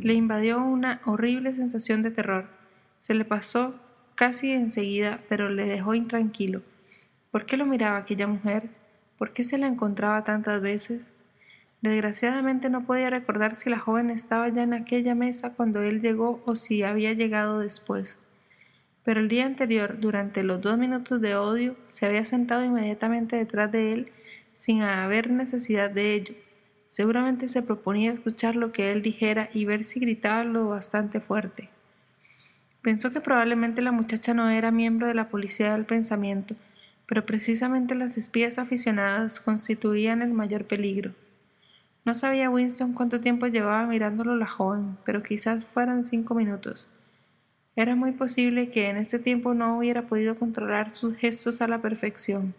Le 0.00 0.14
invadió 0.14 0.60
una 0.64 1.00
horrible 1.04 1.54
sensación 1.54 2.02
de 2.02 2.10
terror. 2.10 2.48
Se 2.98 3.14
le 3.14 3.24
pasó 3.24 3.76
casi 4.16 4.50
enseguida, 4.50 5.20
pero 5.28 5.50
le 5.50 5.66
dejó 5.66 5.94
intranquilo. 5.94 6.62
¿Por 7.30 7.46
qué 7.46 7.56
lo 7.56 7.64
miraba 7.64 7.98
aquella 7.98 8.26
mujer? 8.26 8.70
¿Por 9.18 9.32
qué 9.32 9.44
se 9.44 9.56
la 9.56 9.68
encontraba 9.68 10.24
tantas 10.24 10.60
veces? 10.60 11.12
Desgraciadamente 11.80 12.70
no 12.70 12.86
podía 12.86 13.08
recordar 13.08 13.54
si 13.54 13.70
la 13.70 13.78
joven 13.78 14.10
estaba 14.10 14.48
ya 14.48 14.64
en 14.64 14.74
aquella 14.74 15.14
mesa 15.14 15.50
cuando 15.50 15.80
él 15.80 16.00
llegó 16.00 16.42
o 16.44 16.56
si 16.56 16.82
había 16.82 17.12
llegado 17.12 17.60
después 17.60 18.18
pero 19.04 19.20
el 19.20 19.28
día 19.28 19.46
anterior, 19.46 19.98
durante 19.98 20.42
los 20.42 20.60
dos 20.60 20.78
minutos 20.78 21.20
de 21.20 21.34
odio, 21.34 21.76
se 21.88 22.06
había 22.06 22.24
sentado 22.24 22.64
inmediatamente 22.64 23.36
detrás 23.36 23.72
de 23.72 23.92
él 23.92 24.12
sin 24.54 24.82
haber 24.82 25.30
necesidad 25.30 25.90
de 25.90 26.14
ello. 26.14 26.34
Seguramente 26.86 27.48
se 27.48 27.62
proponía 27.62 28.12
escuchar 28.12 28.54
lo 28.54 28.70
que 28.70 28.92
él 28.92 29.02
dijera 29.02 29.48
y 29.52 29.64
ver 29.64 29.84
si 29.84 29.98
gritaba 29.98 30.44
lo 30.44 30.68
bastante 30.68 31.20
fuerte. 31.20 31.70
Pensó 32.82 33.10
que 33.10 33.20
probablemente 33.20 33.82
la 33.82 33.92
muchacha 33.92 34.34
no 34.34 34.50
era 34.50 34.70
miembro 34.70 35.06
de 35.06 35.14
la 35.14 35.28
policía 35.28 35.72
del 35.72 35.84
pensamiento, 35.84 36.54
pero 37.06 37.26
precisamente 37.26 37.94
las 37.94 38.18
espías 38.18 38.58
aficionadas 38.58 39.40
constituían 39.40 40.22
el 40.22 40.32
mayor 40.32 40.66
peligro. 40.66 41.12
No 42.04 42.14
sabía 42.14 42.50
Winston 42.50 42.92
cuánto 42.92 43.20
tiempo 43.20 43.46
llevaba 43.46 43.86
mirándolo 43.86 44.34
la 44.36 44.46
joven, 44.46 44.96
pero 45.04 45.22
quizás 45.22 45.64
fueran 45.64 46.04
cinco 46.04 46.34
minutos. 46.34 46.88
Era 47.74 47.96
muy 47.96 48.12
posible 48.12 48.68
que 48.68 48.90
en 48.90 48.98
este 48.98 49.18
tiempo 49.18 49.54
no 49.54 49.78
hubiera 49.78 50.02
podido 50.02 50.36
controlar 50.36 50.94
sus 50.94 51.16
gestos 51.16 51.62
a 51.62 51.68
la 51.68 51.80
perfección. 51.80 52.54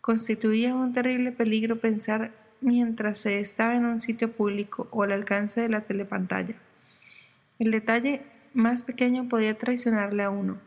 Constituía 0.00 0.74
un 0.74 0.92
terrible 0.92 1.32
peligro 1.32 1.80
pensar 1.80 2.30
mientras 2.60 3.18
se 3.18 3.40
estaba 3.40 3.74
en 3.74 3.84
un 3.84 3.98
sitio 3.98 4.30
público 4.30 4.86
o 4.92 5.02
al 5.02 5.10
alcance 5.10 5.60
de 5.60 5.68
la 5.68 5.80
telepantalla. 5.80 6.54
El 7.58 7.72
detalle 7.72 8.22
más 8.54 8.82
pequeño 8.82 9.28
podía 9.28 9.58
traicionarle 9.58 10.22
a 10.22 10.30
uno. 10.30 10.58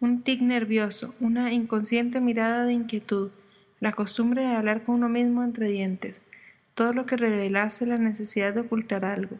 Un 0.00 0.22
tic 0.22 0.40
nervioso, 0.40 1.14
una 1.20 1.52
inconsciente 1.52 2.20
mirada 2.20 2.64
de 2.64 2.72
inquietud, 2.72 3.30
la 3.78 3.92
costumbre 3.92 4.42
de 4.42 4.56
hablar 4.56 4.84
con 4.84 4.94
uno 4.96 5.10
mismo 5.10 5.44
entre 5.44 5.68
dientes, 5.68 6.22
todo 6.74 6.94
lo 6.94 7.04
que 7.04 7.16
revelase 7.16 7.84
la 7.84 7.98
necesidad 7.98 8.54
de 8.54 8.60
ocultar 8.60 9.04
algo. 9.04 9.36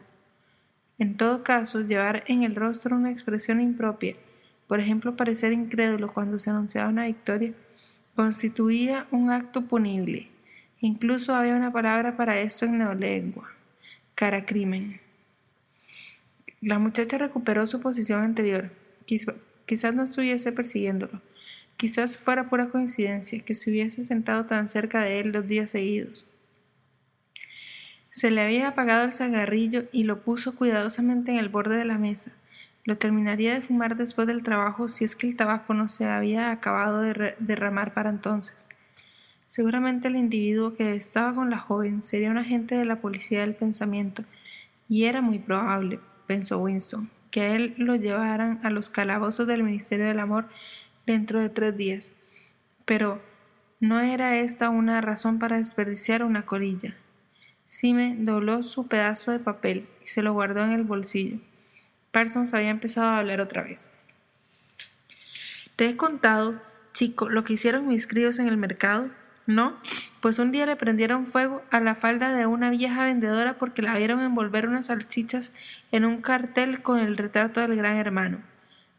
En 0.99 1.15
todo 1.15 1.43
caso, 1.43 1.81
llevar 1.81 2.23
en 2.27 2.43
el 2.43 2.55
rostro 2.55 2.95
una 2.95 3.09
expresión 3.09 3.61
impropia, 3.61 4.15
por 4.67 4.79
ejemplo, 4.79 5.15
parecer 5.15 5.51
incrédulo 5.51 6.13
cuando 6.13 6.37
se 6.37 6.51
anunciaba 6.51 6.89
una 6.89 7.07
victoria, 7.07 7.53
constituía 8.15 9.07
un 9.09 9.31
acto 9.31 9.61
punible. 9.63 10.27
Incluso 10.79 11.33
había 11.33 11.55
una 11.55 11.71
palabra 11.71 12.15
para 12.15 12.39
esto 12.39 12.65
en 12.65 12.77
neolengua, 12.77 13.49
cara 14.13 14.45
crimen. 14.45 15.01
La 16.61 16.77
muchacha 16.77 17.17
recuperó 17.17 17.65
su 17.65 17.79
posición 17.79 18.21
anterior. 18.21 18.69
quizás 19.65 19.95
no 19.95 20.03
estuviese 20.03 20.51
persiguiéndolo. 20.51 21.21
Quizás 21.77 22.17
fuera 22.17 22.49
pura 22.49 22.67
coincidencia 22.67 23.39
que 23.39 23.55
se 23.55 23.71
hubiese 23.71 24.03
sentado 24.03 24.45
tan 24.45 24.67
cerca 24.67 25.01
de 25.01 25.21
él 25.21 25.31
dos 25.31 25.47
días 25.47 25.71
seguidos. 25.71 26.27
Se 28.11 28.31
le 28.31 28.41
había 28.41 28.69
apagado 28.69 29.05
el 29.05 29.13
cigarrillo 29.13 29.83
y 29.91 30.03
lo 30.03 30.21
puso 30.21 30.55
cuidadosamente 30.55 31.31
en 31.31 31.37
el 31.37 31.49
borde 31.49 31.77
de 31.77 31.85
la 31.85 31.97
mesa. 31.97 32.31
Lo 32.85 32.97
terminaría 32.97 33.53
de 33.53 33.61
fumar 33.61 33.95
después 33.95 34.27
del 34.27 34.43
trabajo 34.43 34.89
si 34.89 35.05
es 35.05 35.15
que 35.15 35.27
el 35.27 35.35
tabaco 35.35 35.73
no 35.73 35.89
se 35.89 36.05
había 36.05 36.51
acabado 36.51 37.01
de 37.01 37.35
derramar 37.39 37.93
para 37.93 38.09
entonces. 38.09 38.67
Seguramente 39.47 40.07
el 40.07 40.15
individuo 40.15 40.75
que 40.75 40.95
estaba 40.95 41.33
con 41.33 41.49
la 41.49 41.57
joven 41.57 42.03
sería 42.03 42.31
un 42.31 42.37
agente 42.37 42.75
de 42.75 42.85
la 42.85 43.01
policía 43.01 43.41
del 43.41 43.55
pensamiento, 43.55 44.23
y 44.87 45.05
era 45.05 45.21
muy 45.21 45.39
probable, 45.39 45.99
pensó 46.27 46.59
Winston, 46.59 47.09
que 47.31 47.41
a 47.41 47.55
él 47.55 47.73
lo 47.77 47.95
llevaran 47.95 48.59
a 48.63 48.69
los 48.69 48.89
calabozos 48.89 49.47
del 49.47 49.63
Ministerio 49.63 50.05
del 50.05 50.19
Amor 50.19 50.49
dentro 51.05 51.39
de 51.39 51.49
tres 51.49 51.75
días. 51.77 52.09
Pero 52.85 53.21
no 53.79 53.99
era 53.99 54.37
esta 54.37 54.69
una 54.69 55.01
razón 55.01 55.39
para 55.39 55.57
desperdiciar 55.57 56.23
una 56.23 56.45
corilla. 56.45 56.95
Sime 57.69 58.15
dobló 58.17 58.63
su 58.63 58.87
pedazo 58.87 59.31
de 59.31 59.37
papel 59.37 59.87
y 60.03 60.07
se 60.07 60.23
lo 60.23 60.33
guardó 60.33 60.63
en 60.63 60.71
el 60.71 60.83
bolsillo. 60.83 61.37
Parsons 62.09 62.55
había 62.55 62.71
empezado 62.71 63.09
a 63.09 63.19
hablar 63.19 63.41
otra 63.41 63.61
vez. 63.61 63.93
Te 65.75 65.87
he 65.87 65.95
contado, 65.95 66.59
chico, 66.93 67.29
lo 67.29 67.43
que 67.43 67.53
hicieron 67.53 67.87
mis 67.87 68.07
críos 68.07 68.39
en 68.39 68.47
el 68.47 68.57
mercado. 68.57 69.11
¿No? 69.45 69.77
Pues 70.19 70.39
un 70.39 70.51
día 70.51 70.65
le 70.65 70.77
prendieron 70.77 71.27
fuego 71.27 71.63
a 71.69 71.79
la 71.79 71.93
falda 71.93 72.33
de 72.33 72.47
una 72.47 72.71
vieja 72.71 73.05
vendedora 73.05 73.59
porque 73.59 73.83
la 73.83 73.95
vieron 73.95 74.21
envolver 74.21 74.67
unas 74.67 74.87
salchichas 74.87 75.53
en 75.91 76.05
un 76.05 76.21
cartel 76.21 76.81
con 76.81 76.97
el 76.99 77.17
retrato 77.17 77.59
del 77.61 77.75
gran 77.75 77.97
hermano. 77.97 78.39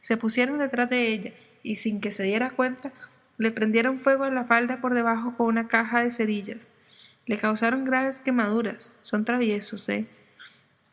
Se 0.01 0.17
pusieron 0.17 0.59
detrás 0.59 0.89
de 0.91 1.09
ella 1.09 1.33
y 1.65 1.77
sin 1.77 2.01
que 2.01 2.13
se 2.13 2.23
diera 2.23 2.51
cuenta, 2.51 2.93
le 3.37 3.51
prendieron 3.51 3.99
fuego 3.99 4.25
a 4.25 4.31
la 4.31 4.45
falda 4.45 4.81
por 4.81 4.95
debajo 4.95 5.37
con 5.37 5.47
una 5.47 5.67
caja 5.67 6.03
de 6.03 6.13
cerillas. 6.13 6.71
Le 7.27 7.39
causaron 7.39 7.85
graves 7.85 8.21
quemaduras. 8.21 8.95
Son 9.03 9.25
traviesos, 9.25 9.89
¿eh? 9.89 10.07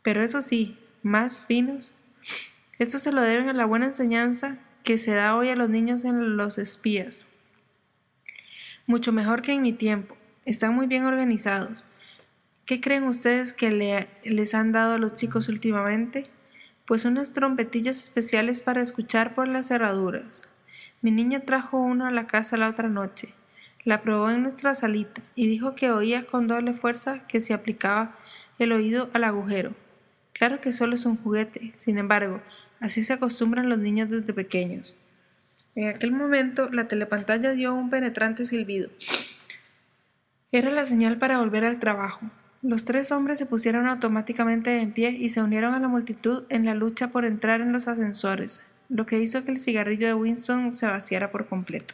Pero 0.02 0.24
eso 0.24 0.42
sí, 0.42 0.78
más 1.04 1.40
finos. 1.40 1.94
Esto 2.80 3.00
se 3.00 3.12
lo 3.12 3.22
deben 3.22 3.50
a 3.50 3.54
la 3.54 3.66
buena 3.66 3.88
enseñanza 3.88 4.58
que 4.84 4.98
se 4.98 5.14
da 5.14 5.36
hoy 5.36 5.50
a 5.50 5.56
los 5.56 5.70
niños 5.70 6.06
en 6.06 6.38
los 6.38 6.58
espías. 6.58 7.28
Mucho 8.86 9.12
mejor 9.12 9.42
que 9.42 9.52
en 9.52 9.62
mi 9.62 9.74
tiempo. 9.74 10.16
Están 10.46 10.74
muy 10.74 10.88
bien 10.88 11.06
organizados. 11.06 11.86
¿Qué 12.66 12.80
creen 12.80 13.04
ustedes 13.04 13.52
que 13.52 13.72
le, 13.72 14.08
les 14.24 14.54
han 14.54 14.72
dado 14.72 14.94
a 14.94 14.98
los 14.98 15.16
chicos 15.16 15.50
últimamente? 15.50 16.28
Pues 16.86 17.04
unas 17.04 17.34
trompetillas 17.34 18.02
especiales 18.02 18.62
para 18.62 18.82
escuchar 18.82 19.36
por 19.36 19.48
las 19.48 19.68
cerraduras. 19.68 20.42
Mi 21.02 21.12
niña 21.12 21.42
trajo 21.42 21.78
uno 21.78 22.06
a 22.06 22.12
la 22.12 22.28
casa 22.28 22.56
la 22.58 22.70
otra 22.70 22.88
noche. 22.88 23.34
La 23.88 24.02
probó 24.02 24.30
en 24.30 24.44
nuestra 24.44 24.76
salita 24.76 25.22
y 25.34 25.48
dijo 25.48 25.74
que 25.74 25.92
oía 25.92 26.26
con 26.26 26.46
doble 26.50 26.74
fuerza 26.74 27.22
que 27.30 27.40
se 27.40 27.54
aplicaba 27.54 28.18
el 28.60 28.74
oído 28.74 29.10
al 29.14 29.24
agujero. 29.24 29.72
Claro 30.34 30.60
que 30.60 30.74
solo 30.74 30.96
es 30.96 31.06
un 31.06 31.16
juguete, 31.16 31.72
sin 31.78 31.98
embargo, 31.98 32.42
así 32.82 33.06
se 33.06 33.14
acostumbran 33.14 33.70
los 33.70 33.80
niños 33.80 34.10
desde 34.10 34.34
pequeños. 34.34 34.98
En 35.74 35.88
aquel 35.88 36.12
momento 36.12 36.70
la 36.70 36.90
telepantalla 36.90 37.54
dio 37.54 37.74
un 37.74 37.90
penetrante 37.90 38.46
silbido. 38.46 38.90
Era 40.52 40.70
la 40.70 40.86
señal 40.86 41.18
para 41.18 41.40
volver 41.40 41.64
al 41.64 41.80
trabajo. 41.80 42.30
Los 42.62 42.84
tres 42.84 43.14
hombres 43.14 43.40
se 43.40 43.46
pusieron 43.46 43.88
automáticamente 43.88 44.82
en 44.82 44.92
pie 44.92 45.12
y 45.12 45.30
se 45.30 45.42
unieron 45.42 45.74
a 45.74 45.80
la 45.80 45.88
multitud 45.88 46.44
en 46.50 46.66
la 46.66 46.74
lucha 46.74 47.08
por 47.12 47.24
entrar 47.24 47.62
en 47.62 47.72
los 47.72 47.88
ascensores, 47.88 48.62
lo 48.90 49.06
que 49.06 49.22
hizo 49.22 49.46
que 49.46 49.52
el 49.52 49.62
cigarrillo 49.62 50.08
de 50.08 50.14
Winston 50.14 50.74
se 50.74 50.88
vaciara 50.88 51.32
por 51.32 51.48
completo. 51.48 51.94